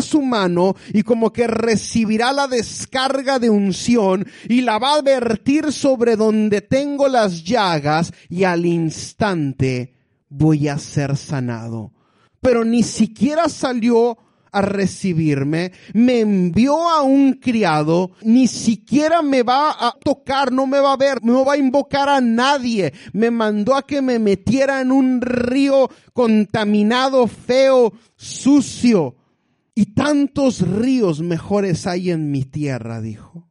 su 0.00 0.22
mano 0.22 0.74
y 0.92 1.02
como 1.02 1.32
que 1.32 1.46
recibirá 1.46 2.32
la 2.32 2.46
descarga 2.46 3.38
de 3.38 3.50
unción 3.50 4.26
y 4.48 4.62
la 4.62 4.78
va 4.78 4.96
a 4.96 5.02
vertir 5.02 5.72
sobre 5.72 6.16
donde 6.16 6.60
tengo 6.60 7.08
las 7.08 7.44
llagas 7.44 8.12
y 8.28 8.44
al 8.44 8.66
instante 8.66 9.94
voy 10.28 10.68
a 10.68 10.78
ser 10.78 11.16
sanado. 11.16 11.92
Pero 12.40 12.64
ni 12.64 12.82
siquiera 12.82 13.48
salió 13.48 14.18
a 14.54 14.62
recibirme, 14.62 15.72
me 15.94 16.20
envió 16.20 16.88
a 16.88 17.02
un 17.02 17.32
criado, 17.32 18.12
ni 18.22 18.46
siquiera 18.46 19.20
me 19.20 19.42
va 19.42 19.70
a 19.70 19.92
tocar, 19.98 20.52
no 20.52 20.66
me 20.66 20.78
va 20.78 20.92
a 20.92 20.96
ver, 20.96 21.24
no 21.24 21.44
va 21.44 21.54
a 21.54 21.58
invocar 21.58 22.08
a 22.08 22.20
nadie, 22.20 22.92
me 23.12 23.32
mandó 23.32 23.74
a 23.74 23.84
que 23.84 24.00
me 24.00 24.20
metiera 24.20 24.80
en 24.80 24.92
un 24.92 25.20
río 25.20 25.90
contaminado, 26.12 27.26
feo, 27.26 27.92
sucio. 28.16 29.16
Y 29.74 29.86
tantos 29.94 30.60
ríos 30.60 31.20
mejores 31.20 31.86
hay 31.86 32.10
en 32.10 32.30
mi 32.30 32.44
tierra, 32.44 33.00
dijo. 33.00 33.50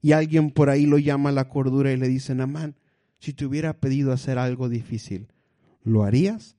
Y 0.00 0.12
alguien 0.12 0.50
por 0.50 0.70
ahí 0.70 0.86
lo 0.86 0.98
llama 0.98 1.30
a 1.30 1.32
la 1.32 1.48
cordura 1.48 1.92
y 1.92 1.96
le 1.96 2.08
dice, 2.08 2.34
Namán, 2.34 2.76
si 3.18 3.32
te 3.32 3.44
hubiera 3.44 3.78
pedido 3.78 4.12
hacer 4.12 4.38
algo 4.38 4.68
difícil, 4.68 5.28
¿lo 5.82 6.04
harías? 6.04 6.56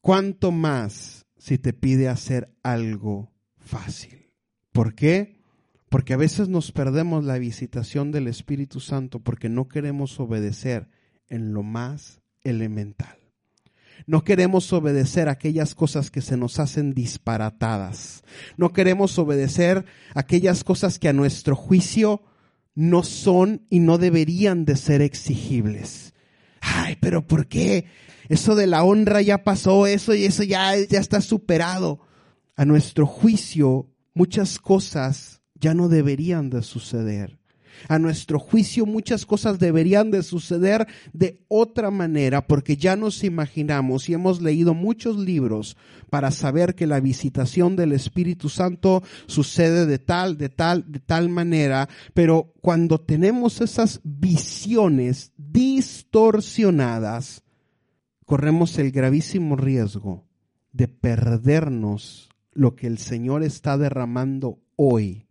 ¿Cuánto 0.00 0.50
más 0.50 1.26
si 1.36 1.58
te 1.58 1.72
pide 1.72 2.08
hacer 2.08 2.52
algo 2.62 3.30
fácil? 3.56 4.30
¿Por 4.72 4.94
qué? 4.94 5.40
Porque 5.88 6.14
a 6.14 6.16
veces 6.16 6.48
nos 6.48 6.72
perdemos 6.72 7.24
la 7.24 7.38
visitación 7.38 8.10
del 8.10 8.26
Espíritu 8.26 8.80
Santo 8.80 9.20
porque 9.20 9.48
no 9.48 9.68
queremos 9.68 10.18
obedecer 10.18 10.88
en 11.28 11.52
lo 11.52 11.62
más 11.62 12.20
elemental. 12.42 13.21
No 14.06 14.24
queremos 14.24 14.72
obedecer 14.72 15.28
aquellas 15.28 15.74
cosas 15.74 16.10
que 16.10 16.20
se 16.20 16.36
nos 16.36 16.58
hacen 16.58 16.94
disparatadas. 16.94 18.22
No 18.56 18.72
queremos 18.72 19.18
obedecer 19.18 19.84
aquellas 20.14 20.64
cosas 20.64 20.98
que 20.98 21.08
a 21.08 21.12
nuestro 21.12 21.56
juicio 21.56 22.22
no 22.74 23.02
son 23.02 23.66
y 23.70 23.80
no 23.80 23.98
deberían 23.98 24.64
de 24.64 24.76
ser 24.76 25.02
exigibles. 25.02 26.14
Ay, 26.60 26.96
pero 27.00 27.26
¿por 27.26 27.46
qué? 27.46 27.86
Eso 28.28 28.54
de 28.54 28.66
la 28.66 28.84
honra 28.84 29.20
ya 29.20 29.44
pasó, 29.44 29.86
eso 29.86 30.14
y 30.14 30.24
eso 30.24 30.42
ya, 30.42 30.74
ya 30.76 31.00
está 31.00 31.20
superado. 31.20 32.00
A 32.54 32.64
nuestro 32.64 33.06
juicio, 33.06 33.90
muchas 34.14 34.58
cosas 34.58 35.40
ya 35.54 35.74
no 35.74 35.88
deberían 35.88 36.50
de 36.50 36.62
suceder. 36.62 37.41
A 37.88 37.98
nuestro 37.98 38.38
juicio 38.38 38.86
muchas 38.86 39.26
cosas 39.26 39.58
deberían 39.58 40.10
de 40.10 40.22
suceder 40.22 40.86
de 41.12 41.40
otra 41.48 41.90
manera 41.90 42.46
porque 42.46 42.76
ya 42.76 42.96
nos 42.96 43.24
imaginamos 43.24 44.08
y 44.08 44.14
hemos 44.14 44.40
leído 44.40 44.74
muchos 44.74 45.16
libros 45.16 45.76
para 46.10 46.30
saber 46.30 46.74
que 46.74 46.86
la 46.86 47.00
visitación 47.00 47.76
del 47.76 47.92
Espíritu 47.92 48.48
Santo 48.48 49.02
sucede 49.26 49.86
de 49.86 49.98
tal, 49.98 50.36
de 50.36 50.48
tal, 50.48 50.90
de 50.90 51.00
tal 51.00 51.28
manera, 51.28 51.88
pero 52.14 52.52
cuando 52.60 53.00
tenemos 53.00 53.60
esas 53.60 54.00
visiones 54.04 55.32
distorsionadas, 55.36 57.42
corremos 58.26 58.78
el 58.78 58.92
gravísimo 58.92 59.56
riesgo 59.56 60.24
de 60.72 60.88
perdernos 60.88 62.28
lo 62.52 62.76
que 62.76 62.86
el 62.86 62.98
Señor 62.98 63.42
está 63.42 63.78
derramando 63.78 64.60
hoy 64.76 65.26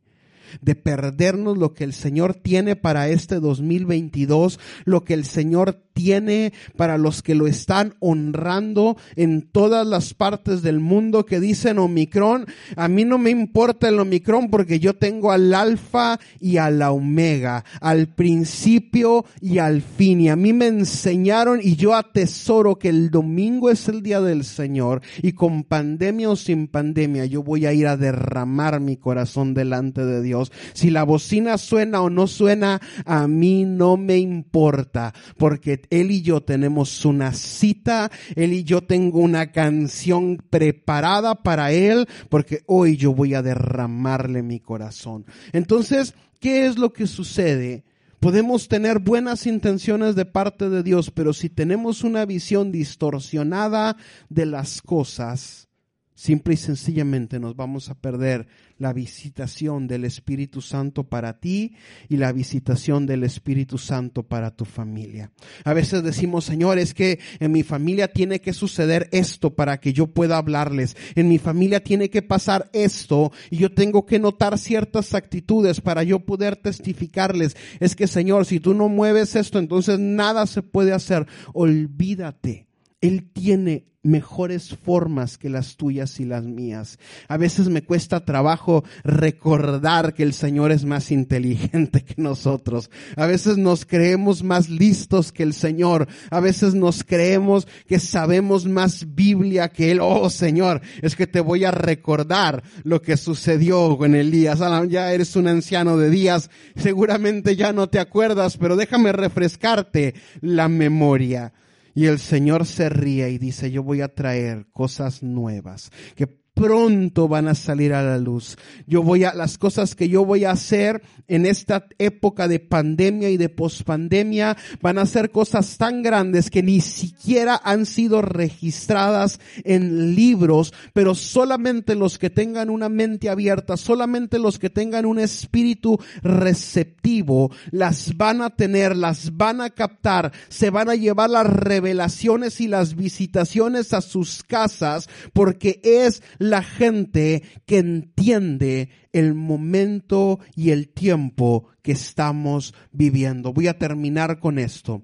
de 0.61 0.75
perdernos 0.75 1.57
lo 1.57 1.73
que 1.73 1.83
el 1.83 1.93
Señor 1.93 2.33
tiene 2.33 2.75
para 2.75 3.09
este 3.09 3.39
2022, 3.39 4.59
lo 4.85 5.03
que 5.03 5.13
el 5.13 5.25
Señor 5.25 5.81
tiene 5.93 6.53
para 6.75 6.97
los 6.97 7.21
que 7.21 7.35
lo 7.35 7.47
están 7.47 7.95
honrando 7.99 8.97
en 9.15 9.41
todas 9.41 9.85
las 9.85 10.13
partes 10.13 10.61
del 10.61 10.79
mundo 10.79 11.25
que 11.25 11.39
dicen 11.39 11.79
Omicron. 11.79 12.45
A 12.75 12.87
mí 12.87 13.05
no 13.05 13.17
me 13.17 13.29
importa 13.29 13.89
el 13.89 13.99
Omicron 13.99 14.49
porque 14.49 14.79
yo 14.79 14.95
tengo 14.95 15.31
al 15.31 15.53
alfa 15.53 16.19
y 16.39 16.57
a 16.57 16.69
la 16.69 16.91
omega, 16.91 17.63
al 17.79 18.07
principio 18.07 19.25
y 19.39 19.57
al 19.57 19.81
fin. 19.81 20.21
Y 20.21 20.29
a 20.29 20.35
mí 20.35 20.53
me 20.53 20.67
enseñaron 20.67 21.59
y 21.61 21.75
yo 21.75 21.95
atesoro 21.95 22.77
que 22.77 22.89
el 22.89 23.09
domingo 23.11 23.69
es 23.69 23.87
el 23.87 24.01
día 24.01 24.21
del 24.21 24.43
Señor 24.43 25.01
y 25.21 25.33
con 25.33 25.63
pandemia 25.63 26.29
o 26.29 26.35
sin 26.35 26.67
pandemia 26.67 27.25
yo 27.25 27.43
voy 27.43 27.65
a 27.65 27.73
ir 27.73 27.87
a 27.87 27.97
derramar 27.97 28.79
mi 28.79 28.97
corazón 28.97 29.53
delante 29.53 30.05
de 30.05 30.21
Dios. 30.21 30.51
Si 30.73 30.89
la 30.89 31.03
bocina 31.03 31.57
suena 31.57 32.01
o 32.01 32.09
no 32.09 32.27
suena, 32.27 32.81
a 33.05 33.27
mí 33.27 33.65
no 33.65 33.97
me 33.97 34.17
importa 34.17 35.13
porque 35.37 35.80
él 35.89 36.11
y 36.11 36.21
yo 36.21 36.41
tenemos 36.41 37.05
una 37.05 37.33
cita, 37.33 38.11
Él 38.35 38.53
y 38.53 38.63
yo 38.63 38.81
tengo 38.81 39.19
una 39.19 39.51
canción 39.51 40.37
preparada 40.49 41.35
para 41.35 41.71
Él, 41.71 42.07
porque 42.29 42.63
hoy 42.67 42.97
yo 42.97 43.13
voy 43.13 43.33
a 43.33 43.41
derramarle 43.41 44.43
mi 44.43 44.59
corazón. 44.59 45.25
Entonces, 45.53 46.13
¿qué 46.39 46.65
es 46.65 46.77
lo 46.77 46.93
que 46.93 47.07
sucede? 47.07 47.83
Podemos 48.19 48.67
tener 48.67 48.99
buenas 48.99 49.47
intenciones 49.47 50.15
de 50.15 50.25
parte 50.25 50.69
de 50.69 50.83
Dios, 50.83 51.09
pero 51.09 51.33
si 51.33 51.49
tenemos 51.49 52.03
una 52.03 52.23
visión 52.25 52.71
distorsionada 52.71 53.97
de 54.29 54.45
las 54.45 54.81
cosas, 54.83 55.69
simple 56.13 56.53
y 56.53 56.57
sencillamente 56.57 57.39
nos 57.39 57.55
vamos 57.55 57.89
a 57.89 57.95
perder 57.95 58.47
la 58.81 58.93
visitación 58.93 59.87
del 59.87 60.05
Espíritu 60.05 60.59
Santo 60.59 61.03
para 61.03 61.39
ti 61.39 61.75
y 62.09 62.17
la 62.17 62.31
visitación 62.31 63.05
del 63.05 63.23
Espíritu 63.23 63.77
Santo 63.77 64.23
para 64.23 64.55
tu 64.55 64.65
familia. 64.65 65.31
A 65.63 65.73
veces 65.73 66.01
decimos, 66.01 66.45
Señor, 66.45 66.79
es 66.79 66.95
que 66.95 67.19
en 67.39 67.51
mi 67.51 67.61
familia 67.61 68.07
tiene 68.07 68.41
que 68.41 68.53
suceder 68.53 69.07
esto 69.11 69.53
para 69.53 69.79
que 69.79 69.93
yo 69.93 70.07
pueda 70.07 70.37
hablarles. 70.37 70.97
En 71.13 71.29
mi 71.29 71.37
familia 71.37 71.83
tiene 71.83 72.09
que 72.09 72.23
pasar 72.23 72.71
esto 72.73 73.31
y 73.51 73.57
yo 73.57 73.71
tengo 73.71 74.07
que 74.07 74.17
notar 74.17 74.57
ciertas 74.57 75.13
actitudes 75.13 75.79
para 75.79 76.01
yo 76.01 76.21
poder 76.21 76.55
testificarles. 76.55 77.55
Es 77.79 77.95
que, 77.95 78.07
Señor, 78.07 78.47
si 78.47 78.59
tú 78.59 78.73
no 78.73 78.89
mueves 78.89 79.35
esto, 79.35 79.59
entonces 79.59 79.99
nada 79.99 80.47
se 80.47 80.63
puede 80.63 80.91
hacer. 80.91 81.27
Olvídate. 81.53 82.70
Él 83.01 83.29
tiene 83.33 83.91
mejores 84.03 84.75
formas 84.75 85.37
que 85.37 85.49
las 85.49 85.75
tuyas 85.77 86.19
y 86.19 86.25
las 86.25 86.43
mías. 86.43 86.97
A 87.27 87.37
veces 87.37 87.69
me 87.69 87.83
cuesta 87.83 88.25
trabajo 88.25 88.83
recordar 89.03 90.13
que 90.13 90.23
el 90.23 90.33
Señor 90.33 90.71
es 90.71 90.85
más 90.85 91.11
inteligente 91.11 92.03
que 92.03 92.15
nosotros. 92.17 92.89
A 93.15 93.25
veces 93.25 93.57
nos 93.57 93.85
creemos 93.85 94.43
más 94.43 94.69
listos 94.69 95.31
que 95.31 95.43
el 95.43 95.53
Señor. 95.53 96.07
A 96.31 96.39
veces 96.39 96.73
nos 96.73 97.03
creemos 97.03 97.67
que 97.87 97.99
sabemos 97.99 98.65
más 98.65 99.13
Biblia 99.13 99.69
que 99.69 99.91
Él. 99.91 99.99
Oh 100.01 100.29
Señor, 100.29 100.81
es 101.01 101.15
que 101.15 101.27
te 101.27 101.39
voy 101.39 101.63
a 101.65 101.71
recordar 101.71 102.63
lo 102.83 103.01
que 103.01 103.17
sucedió 103.17 103.97
con 103.97 104.15
Elías. 104.15 104.59
Ya 104.89 105.13
eres 105.13 105.35
un 105.35 105.47
anciano 105.47 105.97
de 105.97 106.09
días. 106.09 106.49
Seguramente 106.75 107.55
ya 107.55 107.71
no 107.71 107.87
te 107.87 107.99
acuerdas, 107.99 108.57
pero 108.57 108.75
déjame 108.75 109.11
refrescarte 109.11 110.15
la 110.41 110.67
memoria. 110.67 111.53
Y 111.93 112.05
el 112.05 112.19
Señor 112.19 112.65
se 112.65 112.89
ríe 112.89 113.29
y 113.29 113.37
dice, 113.37 113.71
yo 113.71 113.83
voy 113.83 114.01
a 114.01 114.13
traer 114.13 114.67
cosas 114.71 115.23
nuevas 115.23 115.91
que 116.15 116.40
pronto 116.53 117.27
van 117.27 117.47
a 117.47 117.55
salir 117.55 117.93
a 117.93 118.03
la 118.03 118.17
luz. 118.17 118.57
Yo 118.85 119.03
voy 119.03 119.23
a, 119.23 119.33
las 119.33 119.57
cosas 119.57 119.95
que 119.95 120.09
yo 120.09 120.25
voy 120.25 120.45
a 120.45 120.51
hacer 120.51 121.01
en 121.27 121.45
esta 121.45 121.87
época 121.97 122.47
de 122.47 122.59
pandemia 122.59 123.29
y 123.29 123.37
de 123.37 123.49
pospandemia 123.49 124.57
van 124.81 124.97
a 124.97 125.05
ser 125.05 125.31
cosas 125.31 125.77
tan 125.77 126.03
grandes 126.03 126.49
que 126.49 126.61
ni 126.61 126.81
siquiera 126.81 127.59
han 127.63 127.85
sido 127.85 128.21
registradas 128.21 129.39
en 129.63 130.15
libros, 130.15 130.73
pero 130.93 131.15
solamente 131.15 131.95
los 131.95 132.19
que 132.19 132.29
tengan 132.29 132.69
una 132.69 132.89
mente 132.89 133.29
abierta, 133.29 133.77
solamente 133.77 134.37
los 134.39 134.59
que 134.59 134.69
tengan 134.69 135.05
un 135.05 135.19
espíritu 135.19 135.99
receptivo, 136.21 137.51
las 137.71 138.17
van 138.17 138.41
a 138.41 138.49
tener, 138.49 138.95
las 138.95 139.37
van 139.37 139.61
a 139.61 139.69
captar, 139.69 140.31
se 140.49 140.69
van 140.69 140.89
a 140.89 140.95
llevar 140.95 141.29
las 141.29 141.47
revelaciones 141.47 142.59
y 142.61 142.67
las 142.67 142.95
visitaciones 142.95 143.93
a 143.93 144.01
sus 144.01 144.43
casas, 144.43 145.09
porque 145.33 145.79
es 145.83 146.21
la 146.41 146.63
gente 146.63 147.43
que 147.67 147.77
entiende 147.77 148.89
el 149.13 149.35
momento 149.35 150.39
y 150.55 150.71
el 150.71 150.89
tiempo 150.89 151.67
que 151.83 151.91
estamos 151.91 152.73
viviendo. 152.91 153.53
Voy 153.53 153.67
a 153.67 153.77
terminar 153.77 154.39
con 154.39 154.57
esto. 154.57 155.03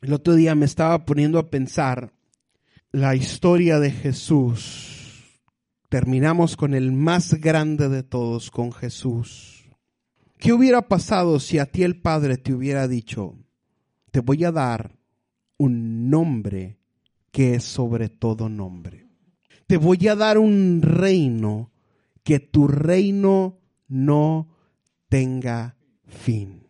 El 0.00 0.12
otro 0.12 0.36
día 0.36 0.54
me 0.54 0.66
estaba 0.66 1.04
poniendo 1.04 1.40
a 1.40 1.50
pensar 1.50 2.12
la 2.92 3.16
historia 3.16 3.80
de 3.80 3.90
Jesús. 3.90 5.40
Terminamos 5.88 6.56
con 6.56 6.74
el 6.74 6.92
más 6.92 7.34
grande 7.34 7.88
de 7.88 8.04
todos, 8.04 8.52
con 8.52 8.70
Jesús. 8.70 9.64
¿Qué 10.38 10.52
hubiera 10.52 10.82
pasado 10.82 11.40
si 11.40 11.58
a 11.58 11.66
ti 11.66 11.82
el 11.82 12.00
Padre 12.00 12.36
te 12.36 12.54
hubiera 12.54 12.86
dicho, 12.86 13.36
te 14.12 14.20
voy 14.20 14.44
a 14.44 14.52
dar 14.52 14.96
un 15.56 16.08
nombre 16.08 16.78
que 17.32 17.56
es 17.56 17.64
sobre 17.64 18.08
todo 18.08 18.48
nombre? 18.48 19.07
Te 19.68 19.76
voy 19.76 20.08
a 20.08 20.16
dar 20.16 20.38
un 20.38 20.80
reino 20.82 21.70
que 22.24 22.40
tu 22.40 22.66
reino 22.68 23.60
no 23.86 24.48
tenga 25.10 25.76
fin. 26.06 26.66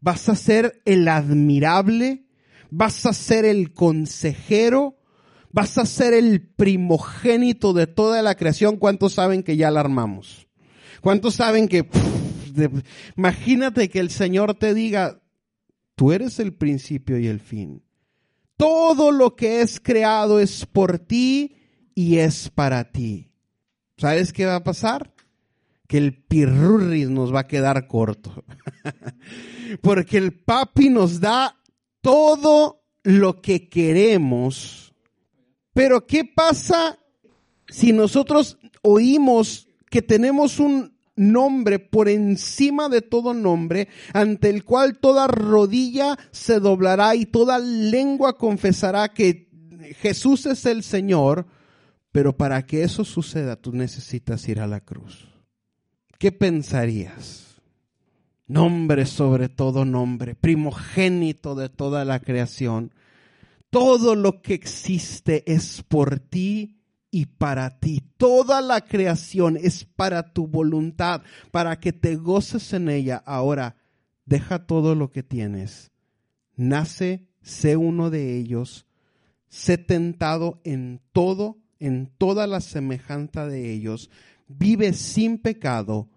Vas 0.00 0.30
a 0.30 0.34
ser 0.34 0.80
el 0.86 1.08
admirable, 1.08 2.24
vas 2.70 3.04
a 3.04 3.12
ser 3.12 3.44
el 3.44 3.74
consejero, 3.74 4.96
vas 5.52 5.76
a 5.76 5.84
ser 5.84 6.14
el 6.14 6.48
primogénito 6.48 7.74
de 7.74 7.86
toda 7.86 8.22
la 8.22 8.34
creación. 8.34 8.78
¿Cuántos 8.78 9.12
saben 9.12 9.42
que 9.42 9.58
ya 9.58 9.70
la 9.70 9.80
armamos? 9.80 10.48
¿Cuántos 11.02 11.34
saben 11.34 11.68
que... 11.68 11.86
imagínate 13.14 13.90
que 13.90 13.98
el 13.98 14.08
Señor 14.08 14.54
te 14.54 14.72
diga, 14.72 15.22
tú 15.94 16.12
eres 16.12 16.40
el 16.40 16.54
principio 16.54 17.18
y 17.18 17.26
el 17.26 17.40
fin. 17.40 17.82
Todo 18.56 19.10
lo 19.12 19.36
que 19.36 19.60
es 19.60 19.80
creado 19.80 20.40
es 20.40 20.64
por 20.64 20.98
ti 20.98 21.56
y 21.96 22.18
es 22.18 22.50
para 22.50 22.92
ti. 22.92 23.32
¿Sabes 23.96 24.32
qué 24.32 24.44
va 24.44 24.56
a 24.56 24.64
pasar? 24.64 25.14
Que 25.88 25.96
el 25.96 26.22
pirurris 26.22 27.08
nos 27.08 27.34
va 27.34 27.40
a 27.40 27.48
quedar 27.48 27.88
corto. 27.88 28.44
Porque 29.80 30.18
el 30.18 30.34
papi 30.34 30.90
nos 30.90 31.20
da 31.20 31.56
todo 32.02 32.84
lo 33.02 33.40
que 33.40 33.68
queremos. 33.70 34.94
Pero 35.72 36.06
¿qué 36.06 36.24
pasa 36.24 36.98
si 37.66 37.92
nosotros 37.92 38.58
oímos 38.82 39.66
que 39.88 40.02
tenemos 40.02 40.60
un 40.60 40.94
nombre 41.16 41.78
por 41.78 42.10
encima 42.10 42.90
de 42.90 43.00
todo 43.00 43.32
nombre, 43.32 43.88
ante 44.12 44.50
el 44.50 44.64
cual 44.64 44.98
toda 44.98 45.26
rodilla 45.28 46.18
se 46.30 46.60
doblará 46.60 47.14
y 47.14 47.24
toda 47.24 47.58
lengua 47.58 48.36
confesará 48.36 49.08
que 49.08 49.48
Jesús 49.98 50.44
es 50.44 50.66
el 50.66 50.82
Señor, 50.82 51.46
pero 52.16 52.34
para 52.34 52.64
que 52.64 52.82
eso 52.82 53.04
suceda, 53.04 53.56
tú 53.56 53.72
necesitas 53.72 54.48
ir 54.48 54.60
a 54.60 54.66
la 54.66 54.80
cruz. 54.80 55.28
¿Qué 56.18 56.32
pensarías? 56.32 57.60
Nombre 58.46 59.04
sobre 59.04 59.50
todo 59.50 59.84
nombre, 59.84 60.34
primogénito 60.34 61.54
de 61.54 61.68
toda 61.68 62.06
la 62.06 62.20
creación. 62.20 62.94
Todo 63.68 64.14
lo 64.14 64.40
que 64.40 64.54
existe 64.54 65.44
es 65.46 65.84
por 65.86 66.18
ti 66.18 66.80
y 67.10 67.26
para 67.26 67.80
ti. 67.80 68.02
Toda 68.16 68.62
la 68.62 68.80
creación 68.80 69.58
es 69.58 69.84
para 69.84 70.32
tu 70.32 70.46
voluntad, 70.46 71.20
para 71.50 71.78
que 71.80 71.92
te 71.92 72.16
goces 72.16 72.72
en 72.72 72.88
ella. 72.88 73.22
Ahora, 73.26 73.76
deja 74.24 74.66
todo 74.66 74.94
lo 74.94 75.10
que 75.10 75.22
tienes. 75.22 75.90
Nace, 76.54 77.28
sé 77.42 77.76
uno 77.76 78.08
de 78.08 78.38
ellos. 78.38 78.86
Sé 79.50 79.76
tentado 79.76 80.62
en 80.64 81.02
todo 81.12 81.58
en 81.78 82.06
toda 82.18 82.46
la 82.46 82.60
semejanza 82.60 83.46
de 83.46 83.72
ellos, 83.72 84.10
vive 84.48 84.92
sin 84.92 85.38
pecado 85.38 86.08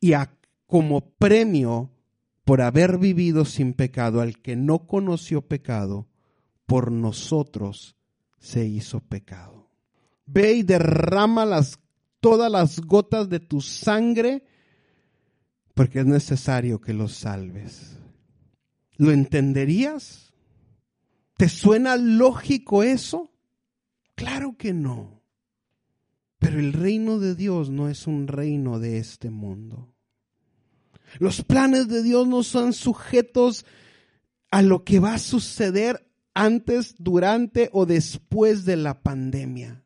y 0.00 0.12
como 0.66 1.12
premio 1.14 1.90
por 2.44 2.60
haber 2.60 2.98
vivido 2.98 3.44
sin 3.44 3.72
pecado, 3.72 4.20
al 4.20 4.38
que 4.38 4.56
no 4.56 4.86
conoció 4.86 5.42
pecado, 5.42 6.08
por 6.66 6.90
nosotros 6.90 7.96
se 8.38 8.66
hizo 8.66 9.00
pecado. 9.00 9.70
Ve 10.26 10.54
y 10.54 10.62
derrama 10.62 11.60
todas 12.20 12.50
las 12.50 12.80
gotas 12.80 13.28
de 13.28 13.40
tu 13.40 13.60
sangre, 13.60 14.44
porque 15.74 16.00
es 16.00 16.06
necesario 16.06 16.80
que 16.80 16.94
los 16.94 17.12
salves. 17.12 17.98
¿Lo 18.96 19.10
entenderías? 19.10 20.32
¿Te 21.36 21.48
suena 21.48 21.96
lógico 21.96 22.82
eso? 22.82 23.31
Claro 24.22 24.56
que 24.56 24.72
no. 24.72 25.20
Pero 26.38 26.60
el 26.60 26.72
reino 26.72 27.18
de 27.18 27.34
Dios 27.34 27.70
no 27.70 27.88
es 27.88 28.06
un 28.06 28.28
reino 28.28 28.78
de 28.78 28.98
este 28.98 29.30
mundo. 29.30 29.92
Los 31.18 31.42
planes 31.42 31.88
de 31.88 32.04
Dios 32.04 32.28
no 32.28 32.44
son 32.44 32.72
sujetos 32.72 33.66
a 34.52 34.62
lo 34.62 34.84
que 34.84 35.00
va 35.00 35.14
a 35.14 35.18
suceder 35.18 36.08
antes, 36.34 36.94
durante 36.98 37.68
o 37.72 37.84
después 37.84 38.64
de 38.64 38.76
la 38.76 39.02
pandemia. 39.02 39.82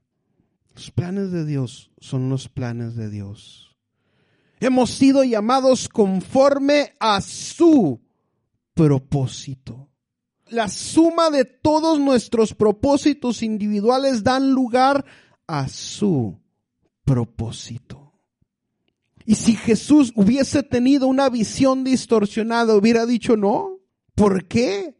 Los 0.74 0.90
planes 0.90 1.32
de 1.32 1.46
Dios 1.46 1.90
son 1.98 2.28
los 2.28 2.50
planes 2.50 2.94
de 2.94 3.08
Dios. 3.08 3.74
Hemos 4.60 4.90
sido 4.90 5.24
llamados 5.24 5.88
conforme 5.88 6.92
a 7.00 7.22
su 7.22 8.02
propósito. 8.74 9.85
La 10.48 10.68
suma 10.68 11.30
de 11.30 11.44
todos 11.44 11.98
nuestros 11.98 12.54
propósitos 12.54 13.42
individuales 13.42 14.22
dan 14.22 14.52
lugar 14.52 15.04
a 15.46 15.68
su 15.68 16.38
propósito. 17.04 18.12
Y 19.24 19.34
si 19.34 19.56
Jesús 19.56 20.12
hubiese 20.14 20.62
tenido 20.62 21.08
una 21.08 21.28
visión 21.28 21.82
distorsionada, 21.82 22.76
hubiera 22.76 23.06
dicho, 23.06 23.36
no, 23.36 23.80
¿por 24.14 24.46
qué? 24.46 24.96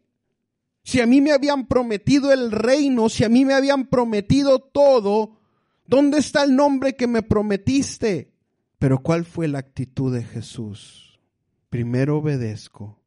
Si 0.83 1.01
a 1.01 1.07
mí 1.07 1.21
me 1.21 1.33
habían 1.33 1.67
prometido 1.67 2.33
el 2.33 2.51
reino, 2.51 3.09
si 3.09 3.23
a 3.23 3.29
mí 3.29 3.45
me 3.45 3.55
habían 3.55 3.87
prometido 3.87 4.59
todo, 4.59 5.39
¿dónde 5.87 6.19
está 6.19 6.43
el 6.43 6.57
nombre 6.57 6.97
que 6.97 7.07
me 7.07 7.23
prometiste? 7.23 8.33
Pero 8.79 8.99
¿cuál 8.99 9.25
fue 9.25 9.47
la 9.47 9.61
actitud 9.61 10.13
de 10.13 10.25
Jesús? 10.25 11.21
Primero 11.71 12.19
obedezco 12.19 13.01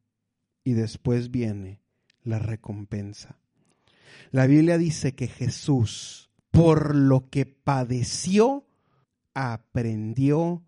y 0.64 0.72
después 0.72 1.30
viene 1.30 1.79
la 2.24 2.38
recompensa. 2.38 3.38
La 4.30 4.46
Biblia 4.46 4.78
dice 4.78 5.14
que 5.14 5.26
Jesús, 5.28 6.30
por 6.50 6.94
lo 6.94 7.28
que 7.30 7.46
padeció, 7.46 8.66
aprendió 9.34 10.64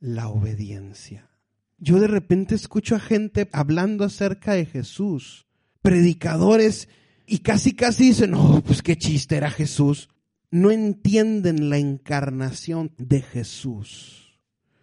la 0.00 0.28
obediencia. 0.28 1.30
Yo 1.78 1.98
de 1.98 2.06
repente 2.06 2.54
escucho 2.54 2.94
a 2.94 3.00
gente 3.00 3.48
hablando 3.52 4.04
acerca 4.04 4.52
de 4.54 4.66
Jesús, 4.66 5.46
predicadores, 5.80 6.88
y 7.26 7.38
casi 7.38 7.72
casi 7.72 8.08
dicen, 8.08 8.32
no, 8.32 8.62
pues 8.64 8.82
qué 8.82 8.96
chiste 8.96 9.36
era 9.36 9.50
Jesús. 9.50 10.08
No 10.50 10.70
entienden 10.70 11.70
la 11.70 11.78
encarnación 11.78 12.92
de 12.98 13.22
Jesús. 13.22 14.21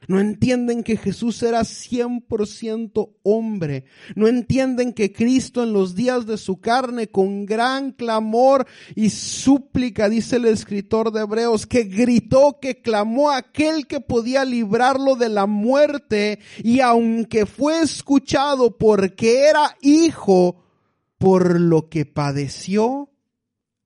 No 0.09 0.19
entienden 0.19 0.81
que 0.81 0.97
Jesús 0.97 1.43
era 1.43 1.59
100% 1.59 3.17
hombre. 3.21 3.85
No 4.15 4.27
entienden 4.27 4.91
que 4.91 5.13
Cristo 5.13 5.61
en 5.61 5.71
los 5.71 5.93
días 5.93 6.25
de 6.25 6.39
su 6.39 6.59
carne, 6.59 7.09
con 7.09 7.45
gran 7.45 7.91
clamor 7.91 8.65
y 8.95 9.11
súplica, 9.11 10.09
dice 10.09 10.37
el 10.37 10.45
escritor 10.45 11.11
de 11.11 11.21
Hebreos, 11.21 11.67
que 11.67 11.83
gritó, 11.83 12.57
que 12.59 12.81
clamó 12.81 13.29
aquel 13.29 13.85
que 13.85 14.01
podía 14.01 14.45
librarlo 14.45 15.15
de 15.15 15.29
la 15.29 15.45
muerte 15.45 16.39
y 16.63 16.79
aunque 16.79 17.45
fue 17.45 17.79
escuchado 17.79 18.79
porque 18.79 19.47
era 19.47 19.77
hijo, 19.79 20.65
por 21.19 21.59
lo 21.61 21.87
que 21.87 22.07
padeció, 22.07 23.11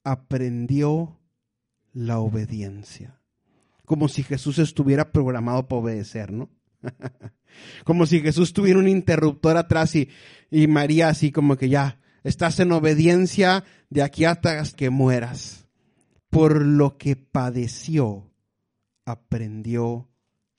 aprendió 0.05 1.19
la 1.91 2.19
obediencia 2.19 3.19
como 3.85 4.07
si 4.07 4.23
Jesús 4.23 4.59
estuviera 4.59 5.11
programado 5.11 5.67
para 5.67 5.81
obedecer, 5.81 6.31
¿no? 6.31 6.49
como 7.85 8.05
si 8.05 8.21
Jesús 8.21 8.53
tuviera 8.53 8.79
un 8.79 8.87
interruptor 8.87 9.57
atrás 9.57 9.95
y, 9.95 10.09
y 10.49 10.67
María 10.67 11.09
así 11.09 11.31
como 11.31 11.57
que 11.57 11.69
ya, 11.69 11.99
estás 12.23 12.59
en 12.59 12.71
obediencia 12.71 13.63
de 13.89 14.01
aquí 14.01 14.25
hasta 14.25 14.63
que 14.75 14.89
mueras. 14.89 15.67
Por 16.29 16.65
lo 16.65 16.97
que 16.97 17.15
padeció, 17.15 18.31
aprendió 19.05 20.09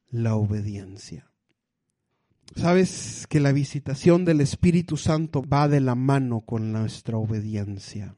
la 0.08 0.36
obediencia. 0.36 1.30
Sabes 2.54 3.26
que 3.28 3.40
la 3.40 3.50
visitación 3.50 4.24
del 4.24 4.40
Espíritu 4.40 4.96
Santo 4.96 5.42
va 5.42 5.66
de 5.66 5.80
la 5.80 5.96
mano 5.96 6.42
con 6.42 6.72
nuestra 6.72 7.16
obediencia. 7.16 8.14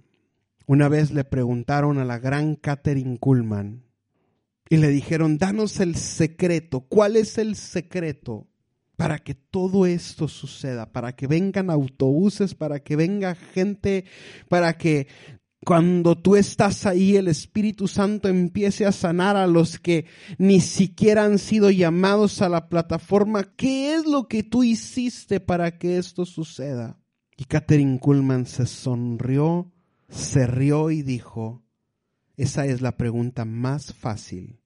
Una 0.66 0.88
vez 0.88 1.12
le 1.12 1.24
preguntaron 1.24 1.98
a 1.98 2.04
la 2.04 2.18
gran 2.18 2.56
Catherine 2.56 3.18
Kuhlman, 3.18 3.85
y 4.68 4.76
le 4.78 4.88
dijeron, 4.88 5.38
danos 5.38 5.80
el 5.80 5.96
secreto. 5.96 6.80
¿Cuál 6.80 7.16
es 7.16 7.38
el 7.38 7.56
secreto? 7.56 8.48
Para 8.96 9.18
que 9.18 9.34
todo 9.34 9.86
esto 9.86 10.26
suceda, 10.26 10.90
para 10.90 11.14
que 11.14 11.26
vengan 11.26 11.70
autobuses, 11.70 12.54
para 12.54 12.80
que 12.80 12.96
venga 12.96 13.34
gente, 13.34 14.06
para 14.48 14.76
que 14.78 15.06
cuando 15.64 16.16
tú 16.16 16.36
estás 16.36 16.86
ahí 16.86 17.16
el 17.16 17.28
Espíritu 17.28 17.88
Santo 17.88 18.28
empiece 18.28 18.86
a 18.86 18.92
sanar 18.92 19.36
a 19.36 19.46
los 19.46 19.78
que 19.78 20.06
ni 20.38 20.60
siquiera 20.60 21.24
han 21.24 21.38
sido 21.38 21.70
llamados 21.70 22.40
a 22.40 22.48
la 22.48 22.68
plataforma. 22.68 23.44
¿Qué 23.56 23.94
es 23.94 24.06
lo 24.06 24.28
que 24.28 24.42
tú 24.44 24.62
hiciste 24.62 25.40
para 25.40 25.76
que 25.76 25.98
esto 25.98 26.24
suceda? 26.24 26.98
Y 27.36 27.44
Catherine 27.44 27.98
Kuhlman 27.98 28.46
se 28.46 28.64
sonrió, 28.64 29.72
se 30.08 30.46
rió 30.46 30.90
y 30.90 31.02
dijo, 31.02 31.65
esa 32.36 32.66
es 32.66 32.82
la 32.82 32.96
pregunta 32.98 33.44
más 33.44 33.94
fácil 33.94 34.60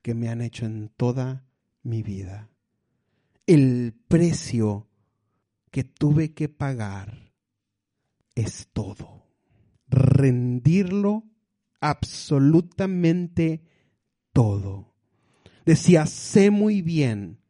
que 0.00 0.14
me 0.14 0.28
han 0.28 0.40
hecho 0.40 0.64
en 0.64 0.88
toda 0.88 1.46
mi 1.82 2.02
vida. 2.02 2.48
El 3.46 3.94
precio 4.08 4.88
que 5.70 5.84
tuve 5.84 6.32
que 6.32 6.48
pagar 6.48 7.32
es 8.34 8.68
todo. 8.72 9.26
Rendirlo 9.88 11.24
absolutamente 11.80 13.62
todo. 14.32 14.94
Decía, 15.66 16.06
sé 16.06 16.50
muy 16.50 16.80
bien 16.80 17.40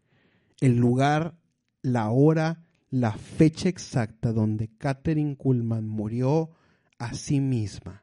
el 0.61 0.77
lugar, 0.77 1.39
la 1.83 2.11
hora, 2.11 2.65
la 2.91 3.13
fecha 3.13 3.69
exacta 3.69 4.33
donde 4.33 4.77
Catherine 4.77 5.37
Kuhlman 5.37 5.89
murió 5.89 6.51
a 6.99 7.15
sí 7.15 7.41
misma 7.41 8.02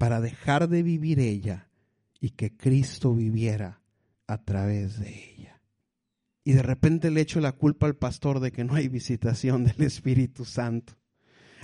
para 0.00 0.22
dejar 0.22 0.70
de 0.70 0.82
vivir 0.82 1.20
ella 1.20 1.68
y 2.22 2.30
que 2.30 2.56
Cristo 2.56 3.14
viviera 3.14 3.82
a 4.26 4.42
través 4.46 4.98
de 4.98 5.34
ella. 5.34 5.60
Y 6.42 6.52
de 6.54 6.62
repente 6.62 7.10
le 7.10 7.20
echo 7.20 7.38
la 7.38 7.52
culpa 7.52 7.84
al 7.84 7.96
pastor 7.96 8.40
de 8.40 8.50
que 8.50 8.64
no 8.64 8.76
hay 8.76 8.88
visitación 8.88 9.62
del 9.62 9.82
Espíritu 9.82 10.46
Santo. 10.46 10.94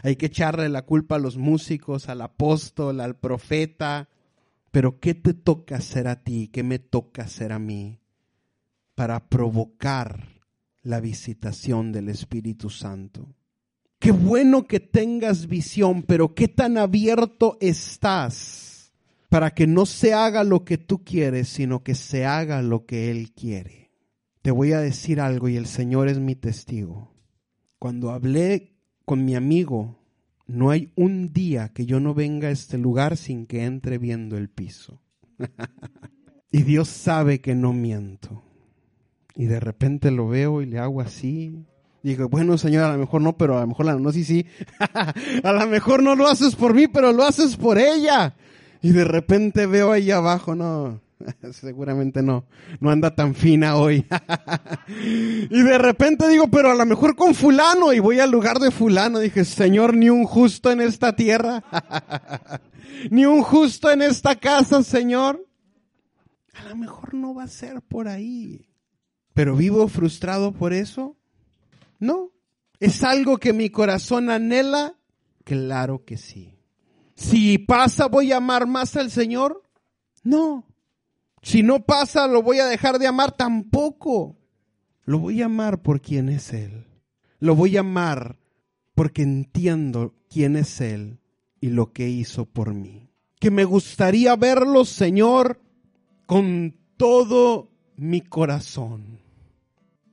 Hay 0.03 0.16
que 0.16 0.26
echarle 0.26 0.68
la 0.68 0.82
culpa 0.82 1.14
a 1.14 1.18
los 1.18 1.39
músicos, 1.39 2.11
al 2.11 2.20
apóstol, 2.20 3.01
al 3.01 3.16
profeta. 3.16 4.11
Pero 4.70 5.01
¿qué 5.01 5.14
te 5.14 5.32
toca 5.32 5.76
hacer 5.76 6.07
a 6.07 6.22
ti? 6.22 6.49
¿Qué 6.53 6.62
me 6.62 6.78
toca 6.78 7.22
hacer 7.22 7.53
a 7.53 7.59
mí? 7.59 8.01
Para 8.95 9.30
provocar 9.30 10.43
la 10.82 11.01
visitación 11.01 11.91
del 11.91 12.11
Espíritu 12.11 12.68
Santo. 12.68 13.34
Qué 13.99 14.12
bueno 14.12 14.66
que 14.66 14.80
tengas 14.80 15.47
visión, 15.47 16.03
pero 16.03 16.34
qué 16.34 16.49
tan 16.49 16.76
abierto 16.76 17.57
estás 17.61 18.92
para 19.28 19.53
que 19.53 19.66
no 19.66 19.86
se 19.86 20.14
haga 20.14 20.44
lo 20.44 20.64
que 20.64 20.78
tú 20.78 21.03
quieres, 21.03 21.49
sino 21.49 21.82
que 21.82 21.94
se 21.94 22.24
haga 22.24 22.62
lo 22.62 22.84
que 22.84 23.11
Él 23.11 23.32
quiere. 23.32 23.90
Te 24.42 24.51
voy 24.51 24.72
a 24.72 24.80
decir 24.80 25.20
algo 25.20 25.49
y 25.49 25.57
el 25.57 25.66
Señor 25.66 26.09
es 26.09 26.20
mi 26.20 26.36
testigo. 26.36 27.14
Cuando 27.78 28.11
hablé 28.11 28.76
con 29.05 29.24
mi 29.24 29.34
amigo, 29.34 29.99
no 30.47 30.70
hay 30.70 30.92
un 30.94 31.32
día 31.32 31.70
que 31.70 31.86
yo 31.86 31.99
no 31.99 32.14
venga 32.14 32.49
a 32.49 32.53
este 32.53 32.78
lugar 32.78 33.16
sin 33.16 33.47
que 33.47 33.64
entre 33.64 33.99
viendo 33.99 34.36
el 34.36 34.49
piso. 34.49 35.03
y 36.53 36.62
Dios 36.62 36.88
sabe 36.88 37.40
que 37.40 37.55
no 37.55 37.72
miento. 37.72 38.42
Y 39.34 39.47
de 39.47 39.59
repente 39.59 40.11
lo 40.11 40.28
veo 40.28 40.62
y 40.62 40.66
le 40.66 40.78
hago 40.78 41.01
así 41.01 41.66
digo, 42.11 42.29
bueno, 42.29 42.57
Señor, 42.57 42.85
a 42.85 42.93
lo 42.93 42.99
mejor 42.99 43.21
no, 43.21 43.37
pero 43.37 43.57
a 43.59 43.63
lo 43.63 43.67
mejor 43.67 44.01
no, 44.01 44.13
sí, 44.13 44.25
sí. 44.25 44.47
a 45.43 45.53
lo 45.53 45.67
mejor 45.67 46.03
no 46.03 46.15
lo 46.15 46.29
haces 46.29 46.55
por 46.55 46.75
mí, 46.75 46.87
pero 46.87 47.13
lo 47.13 47.25
haces 47.25 47.57
por 47.57 47.79
ella. 47.79 48.35
Y 48.81 48.91
de 48.91 49.05
repente 49.05 49.67
veo 49.67 49.91
ahí 49.91 50.11
abajo, 50.11 50.55
no, 50.55 51.01
seguramente 51.53 52.23
no, 52.23 52.45
no 52.81 52.91
anda 52.91 53.15
tan 53.15 53.35
fina 53.35 53.77
hoy. 53.77 54.07
y 54.89 55.63
de 55.63 55.79
repente 55.79 56.29
digo, 56.29 56.49
pero 56.49 56.71
a 56.71 56.75
lo 56.75 56.87
mejor 56.87 57.17
con 57.17 57.35
fulano, 57.35 57.93
y 57.93 57.99
voy 57.99 58.21
al 58.21 58.31
lugar 58.31 58.59
de 58.59 58.71
fulano. 58.71 59.19
Dije, 59.19 59.45
Señor, 59.45 59.97
ni 59.97 60.09
un 60.09 60.25
justo 60.25 60.71
en 60.71 60.81
esta 60.81 61.17
tierra, 61.17 61.65
ni 63.11 63.27
un 63.27 63.43
justo 63.43 63.91
en 63.91 64.03
esta 64.03 64.37
casa, 64.37 64.83
Señor. 64.83 65.45
A 66.55 66.69
lo 66.69 66.77
mejor 66.77 67.15
no 67.15 67.35
va 67.35 67.45
a 67.45 67.49
ser 67.49 67.83
por 67.83 68.09
ahí. 68.09 68.69
Pero 69.35 69.57
vivo 69.57 69.89
frustrado 69.89 70.53
por 70.53 70.73
eso. 70.73 71.17
No. 71.99 72.32
¿Es 72.78 73.03
algo 73.03 73.38
que 73.38 73.53
mi 73.53 73.70
corazón 73.70 74.30
anhela? 74.30 74.94
Claro 75.44 76.05
que 76.05 76.16
sí. 76.16 76.59
Si 77.14 77.59
pasa, 77.59 78.07
voy 78.07 78.32
a 78.32 78.36
amar 78.36 78.66
más 78.66 78.97
al 78.97 79.11
Señor. 79.11 79.62
No. 80.22 80.66
Si 81.42 81.62
no 81.62 81.84
pasa, 81.84 82.26
lo 82.26 82.42
voy 82.42 82.59
a 82.59 82.66
dejar 82.66 82.99
de 82.99 83.07
amar 83.07 83.32
tampoco. 83.32 84.36
Lo 85.05 85.20
voy 85.20 85.40
a 85.40 85.47
amar 85.47 85.82
por 85.82 86.01
quien 86.01 86.28
es 86.28 86.53
Él. 86.53 86.86
Lo 87.38 87.55
voy 87.55 87.76
a 87.76 87.80
amar 87.80 88.38
porque 88.94 89.22
entiendo 89.22 90.14
quién 90.28 90.57
es 90.57 90.80
Él 90.80 91.20
y 91.61 91.70
lo 91.70 91.92
que 91.92 92.09
hizo 92.09 92.44
por 92.44 92.74
mí. 92.74 93.09
Que 93.38 93.51
me 93.51 93.64
gustaría 93.64 94.34
verlo, 94.36 94.84
Señor, 94.84 95.61
con 96.26 96.76
todo 96.97 97.70
mi 97.97 98.20
corazón 98.20 99.26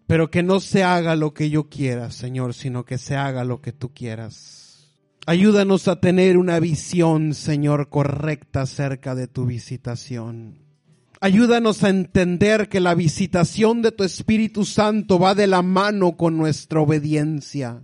Pero 0.08 0.30
que 0.30 0.44
no 0.44 0.60
se 0.60 0.84
haga 0.84 1.16
lo 1.16 1.34
que 1.34 1.50
yo 1.50 1.70
quiera, 1.70 2.12
Señor, 2.12 2.54
sino 2.54 2.86
que 2.86 2.98
se 2.98 3.16
haga 3.16 3.44
lo 3.44 3.62
que 3.62 3.72
tú 3.72 3.94
quieras. 3.94 4.64
Ayúdanos 5.26 5.88
a 5.88 6.02
tener 6.02 6.38
una 6.38 6.60
visión, 6.60 7.34
Señor, 7.34 7.88
correcta 7.90 8.64
acerca 8.64 9.16
de 9.16 9.28
tu 9.28 9.46
visitación. 9.46 10.64
Ayúdanos 11.22 11.86
a 11.86 11.90
entender 11.90 12.68
que 12.68 12.82
la 12.82 12.96
visitación 12.96 13.82
de 13.82 13.94
tu 13.94 14.04
Espíritu 14.04 14.66
Santo 14.66 15.20
va 15.20 15.34
de 15.34 15.48
la 15.48 15.62
mano 15.62 16.18
con 16.18 16.36
nuestra 16.36 16.82
obediencia. 16.82 17.82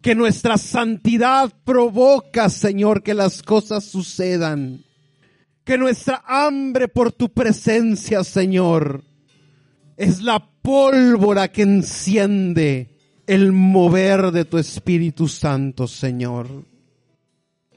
Que 0.00 0.14
nuestra 0.14 0.56
santidad 0.56 1.52
provoca, 1.64 2.48
Señor, 2.48 3.02
que 3.02 3.14
las 3.14 3.42
cosas 3.42 3.82
sucedan. 3.82 4.84
Que 5.64 5.76
nuestra 5.76 6.22
hambre 6.24 6.86
por 6.86 7.10
tu 7.10 7.30
presencia, 7.30 8.22
Señor, 8.22 9.02
es 9.98 10.22
la 10.22 10.48
pólvora 10.62 11.48
que 11.48 11.62
enciende 11.62 12.88
el 13.26 13.52
mover 13.52 14.30
de 14.30 14.44
tu 14.44 14.56
Espíritu 14.56 15.26
Santo, 15.26 15.88
Señor. 15.88 16.46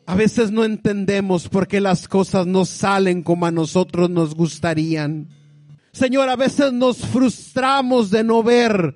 A 0.06 0.16
veces 0.16 0.52
no 0.52 0.64
entendemos 0.64 1.50
por 1.50 1.68
qué 1.68 1.82
las 1.82 2.08
cosas 2.08 2.46
no 2.46 2.66
salen 2.66 3.24
como 3.24 3.48
a 3.48 3.52
nosotros 3.52 4.10
nos 4.10 4.36
gustarían. 4.36 5.30
Señor, 5.94 6.30
a 6.30 6.36
veces 6.36 6.72
nos 6.72 7.00
frustramos 7.00 8.12
de 8.12 8.24
no 8.24 8.44
ver 8.44 8.96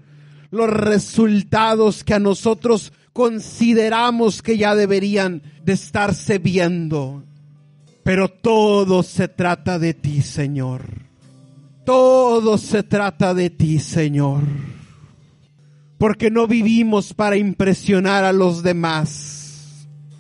los 0.51 0.69
resultados 0.69 2.03
que 2.03 2.13
a 2.13 2.19
nosotros 2.19 2.93
consideramos 3.11 4.43
que 4.43 4.57
ya 4.57 4.75
deberían 4.75 5.41
de 5.63 5.73
estarse 5.73 6.37
viendo. 6.37 7.23
Pero 8.03 8.29
todo 8.29 9.01
se 9.01 9.27
trata 9.27 9.79
de 9.79 9.95
ti, 9.95 10.21
Señor. 10.21 11.04
Todo 11.85 12.57
se 12.57 12.83
trata 12.83 13.33
de 13.33 13.49
ti, 13.49 13.79
Señor. 13.79 14.41
Porque 15.97 16.29
no 16.29 16.47
vivimos 16.47 17.13
para 17.13 17.37
impresionar 17.37 18.23
a 18.23 18.33
los 18.33 18.63
demás 18.63 19.35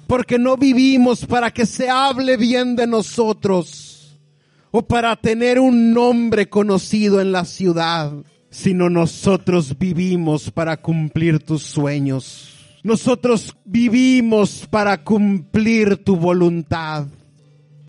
porque 0.07 0.37
no 0.37 0.57
vivimos 0.57 1.25
para 1.25 1.51
que 1.51 1.65
se 1.65 1.89
hable 1.89 2.37
bien 2.37 2.75
de 2.75 2.87
nosotros 2.87 4.17
o 4.71 4.81
para 4.85 5.15
tener 5.15 5.59
un 5.59 5.93
nombre 5.93 6.49
conocido 6.49 7.21
en 7.21 7.31
la 7.31 7.45
ciudad, 7.45 8.11
sino 8.49 8.89
nosotros 8.89 9.77
vivimos 9.77 10.51
para 10.51 10.77
cumplir 10.77 11.39
tus 11.39 11.63
sueños. 11.63 12.51
Nosotros 12.83 13.55
vivimos 13.65 14.67
para 14.69 15.03
cumplir 15.03 15.97
tu 15.97 16.17
voluntad. 16.17 17.07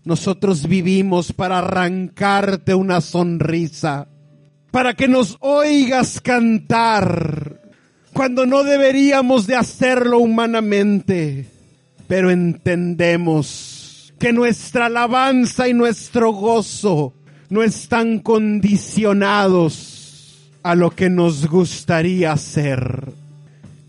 Nosotros 0.07 0.67
vivimos 0.67 1.31
para 1.31 1.59
arrancarte 1.59 2.73
una 2.73 3.01
sonrisa, 3.01 4.07
para 4.71 4.95
que 4.95 5.07
nos 5.07 5.37
oigas 5.41 6.21
cantar 6.21 7.61
cuando 8.13 8.47
no 8.47 8.63
deberíamos 8.63 9.45
de 9.45 9.55
hacerlo 9.55 10.17
humanamente 10.17 11.51
pero 12.07 12.31
entendemos 12.31 14.13
que 14.17 14.33
nuestra 14.33 14.87
alabanza 14.87 15.67
y 15.67 15.73
nuestro 15.73 16.31
gozo 16.31 17.13
no 17.49 17.63
están 17.63 18.19
condicionados 18.19 20.49
a 20.63 20.75
lo 20.75 20.91
que 20.91 21.09
nos 21.09 21.47
gustaría 21.47 22.31
hacer. 22.31 23.11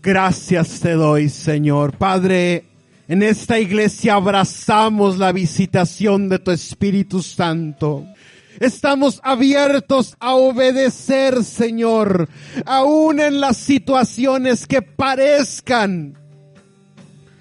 Gracias 0.01 0.81
te 0.81 0.91
doy, 0.91 1.29
Señor. 1.29 1.95
Padre, 1.97 2.65
en 3.09 3.23
esta 3.23 3.59
iglesia 3.59 4.13
abrazamos 4.13 5.17
la 5.17 5.31
visitación 5.31 6.29
de 6.29 6.37
tu 6.37 6.51
Espíritu 6.51 7.23
Santo. 7.23 8.05
Estamos 8.59 9.19
abiertos 9.23 10.15
a 10.19 10.35
obedecer, 10.35 11.43
Señor, 11.43 12.29
aún 12.67 13.19
en 13.19 13.41
las 13.41 13.57
situaciones 13.57 14.67
que 14.67 14.83
parezcan 14.83 16.19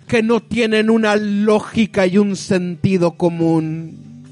que 0.06 0.22
no 0.22 0.40
tienen 0.40 0.88
una 0.88 1.16
lógica 1.16 2.06
y 2.06 2.16
un 2.16 2.34
sentido 2.34 3.18
común. 3.18 4.24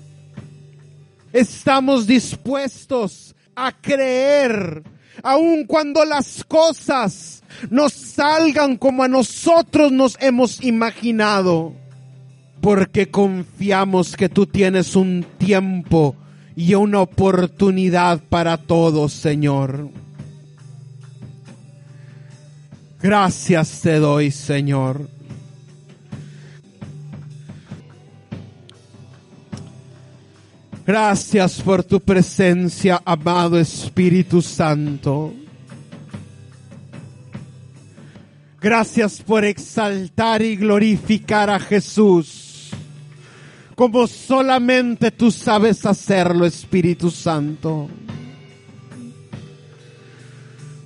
Estamos 1.35 2.07
dispuestos 2.07 3.37
a 3.55 3.73
creer, 3.73 4.83
aun 5.23 5.67
cuando 5.67 6.03
las 6.07 6.43
cosas 6.45 7.43
no 7.71 7.89
salgan 7.89 8.77
como 8.77 9.03
a 9.03 9.09
nosotros 9.09 9.93
nos 9.93 10.17
hemos 10.21 10.63
imaginado, 10.63 11.73
porque 12.61 13.11
confiamos 13.11 14.17
que 14.17 14.29
tú 14.29 14.47
tienes 14.47 14.97
un 14.97 15.25
tiempo 15.39 16.17
y 16.55 16.75
una 16.75 17.01
oportunidad 17.01 18.21
para 18.29 18.57
todos, 18.57 19.13
Señor. 19.13 19.91
Gracias 23.03 23.83
te 23.83 23.99
doy, 23.99 24.31
Señor. 24.31 25.09
Gracias 30.87 31.61
por 31.63 31.83
tu 31.83 32.01
presencia, 32.01 33.03
amado 33.05 33.59
Espíritu 33.59 34.41
Santo. 34.41 35.35
Gracias 38.61 39.23
por 39.23 39.45
exaltar 39.45 40.41
y 40.41 40.57
glorificar 40.57 41.51
a 41.51 41.61
Jesús, 41.61 42.71
como 43.75 44.07
solamente 44.07 45.11
tú 45.11 45.31
sabes 45.31 45.85
hacerlo, 45.85 46.47
Espíritu 46.47 47.11
Santo. 47.11 47.89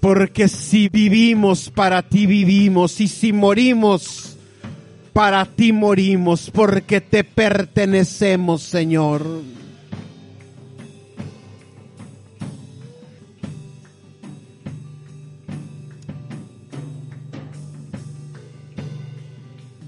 Porque 0.00 0.48
si 0.48 0.88
vivimos, 0.88 1.70
para 1.70 2.02
ti 2.02 2.26
vivimos, 2.26 3.00
y 3.00 3.06
si 3.06 3.32
morimos, 3.32 4.36
para 5.12 5.44
ti 5.44 5.72
morimos, 5.72 6.50
porque 6.50 7.00
te 7.00 7.22
pertenecemos, 7.22 8.62
Señor. 8.62 9.24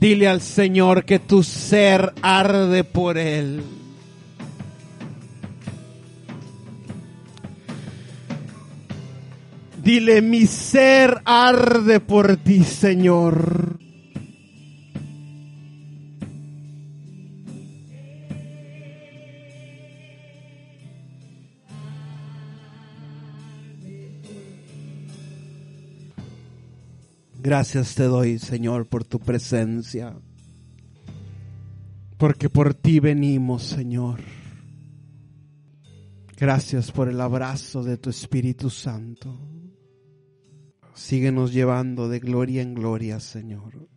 Dile 0.03 0.27
al 0.27 0.41
Señor 0.41 1.05
que 1.05 1.21
tu 1.21 1.45
ser 1.45 2.13
arde 2.23 2.83
por 2.83 3.17
Él. 3.17 3.63
Dile, 9.81 10.21
mi 10.21 10.49
ser 10.49 11.23
arde 11.25 12.01
por 12.01 12.37
ti, 12.39 12.65
Señor. 12.65 13.82
Gracias 27.45 27.97
te 27.97 28.05
doy, 28.05 28.39
Señor, 28.39 28.87
por 28.87 29.03
tu 29.03 29.19
presencia. 29.19 30.17
Porque 32.17 32.49
por 32.49 32.73
ti 32.73 33.01
venimos, 33.01 33.65
Señor. 33.65 34.21
Gracias 36.37 36.93
por 36.93 37.09
el 37.09 37.21
abrazo 37.21 37.83
de 37.83 37.97
tu 37.97 38.11
Espíritu 38.11 38.71
Santo. 38.71 39.41
Síguenos 40.95 41.53
llevando 41.53 42.09
de 42.09 42.21
gloria 42.21 42.63
en 42.63 42.75
gloria, 42.75 43.19
Señor. 43.19 43.89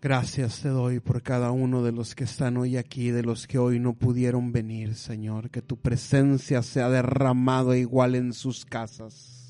Gracias 0.00 0.60
te 0.60 0.68
doy 0.68 1.00
por 1.00 1.24
cada 1.24 1.50
uno 1.50 1.82
de 1.82 1.90
los 1.90 2.14
que 2.14 2.22
están 2.22 2.56
hoy 2.56 2.76
aquí, 2.76 3.10
de 3.10 3.24
los 3.24 3.48
que 3.48 3.58
hoy 3.58 3.80
no 3.80 3.94
pudieron 3.94 4.52
venir, 4.52 4.94
Señor. 4.94 5.50
Que 5.50 5.60
tu 5.60 5.76
presencia 5.76 6.62
sea 6.62 6.88
derramado 6.88 7.74
igual 7.74 8.14
en 8.14 8.32
sus 8.32 8.64
casas 8.64 9.45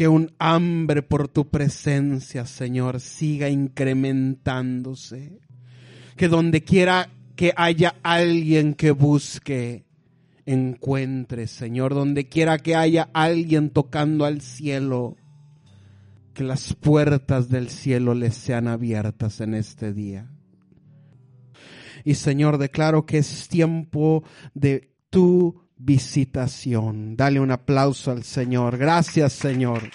que 0.00 0.08
un 0.08 0.32
hambre 0.38 1.02
por 1.02 1.28
tu 1.28 1.50
presencia, 1.50 2.46
Señor, 2.46 3.00
siga 3.00 3.50
incrementándose. 3.50 5.40
Que 6.16 6.28
donde 6.28 6.64
quiera 6.64 7.10
que 7.36 7.52
haya 7.54 7.96
alguien 8.02 8.72
que 8.72 8.92
busque, 8.92 9.84
encuentre, 10.46 11.46
Señor. 11.46 11.92
Donde 11.92 12.30
quiera 12.30 12.56
que 12.56 12.76
haya 12.76 13.10
alguien 13.12 13.68
tocando 13.68 14.24
al 14.24 14.40
cielo, 14.40 15.18
que 16.32 16.44
las 16.44 16.72
puertas 16.72 17.50
del 17.50 17.68
cielo 17.68 18.14
les 18.14 18.34
sean 18.34 18.68
abiertas 18.68 19.42
en 19.42 19.52
este 19.52 19.92
día. 19.92 20.30
Y 22.06 22.14
Señor, 22.14 22.56
declaro 22.56 23.04
que 23.04 23.18
es 23.18 23.48
tiempo 23.48 24.24
de 24.54 24.94
tu 25.10 25.68
visitación. 25.80 27.16
Dale 27.16 27.40
un 27.40 27.50
aplauso 27.50 28.10
al 28.10 28.22
Señor. 28.22 28.76
Gracias, 28.76 29.32
Señor. 29.32 29.90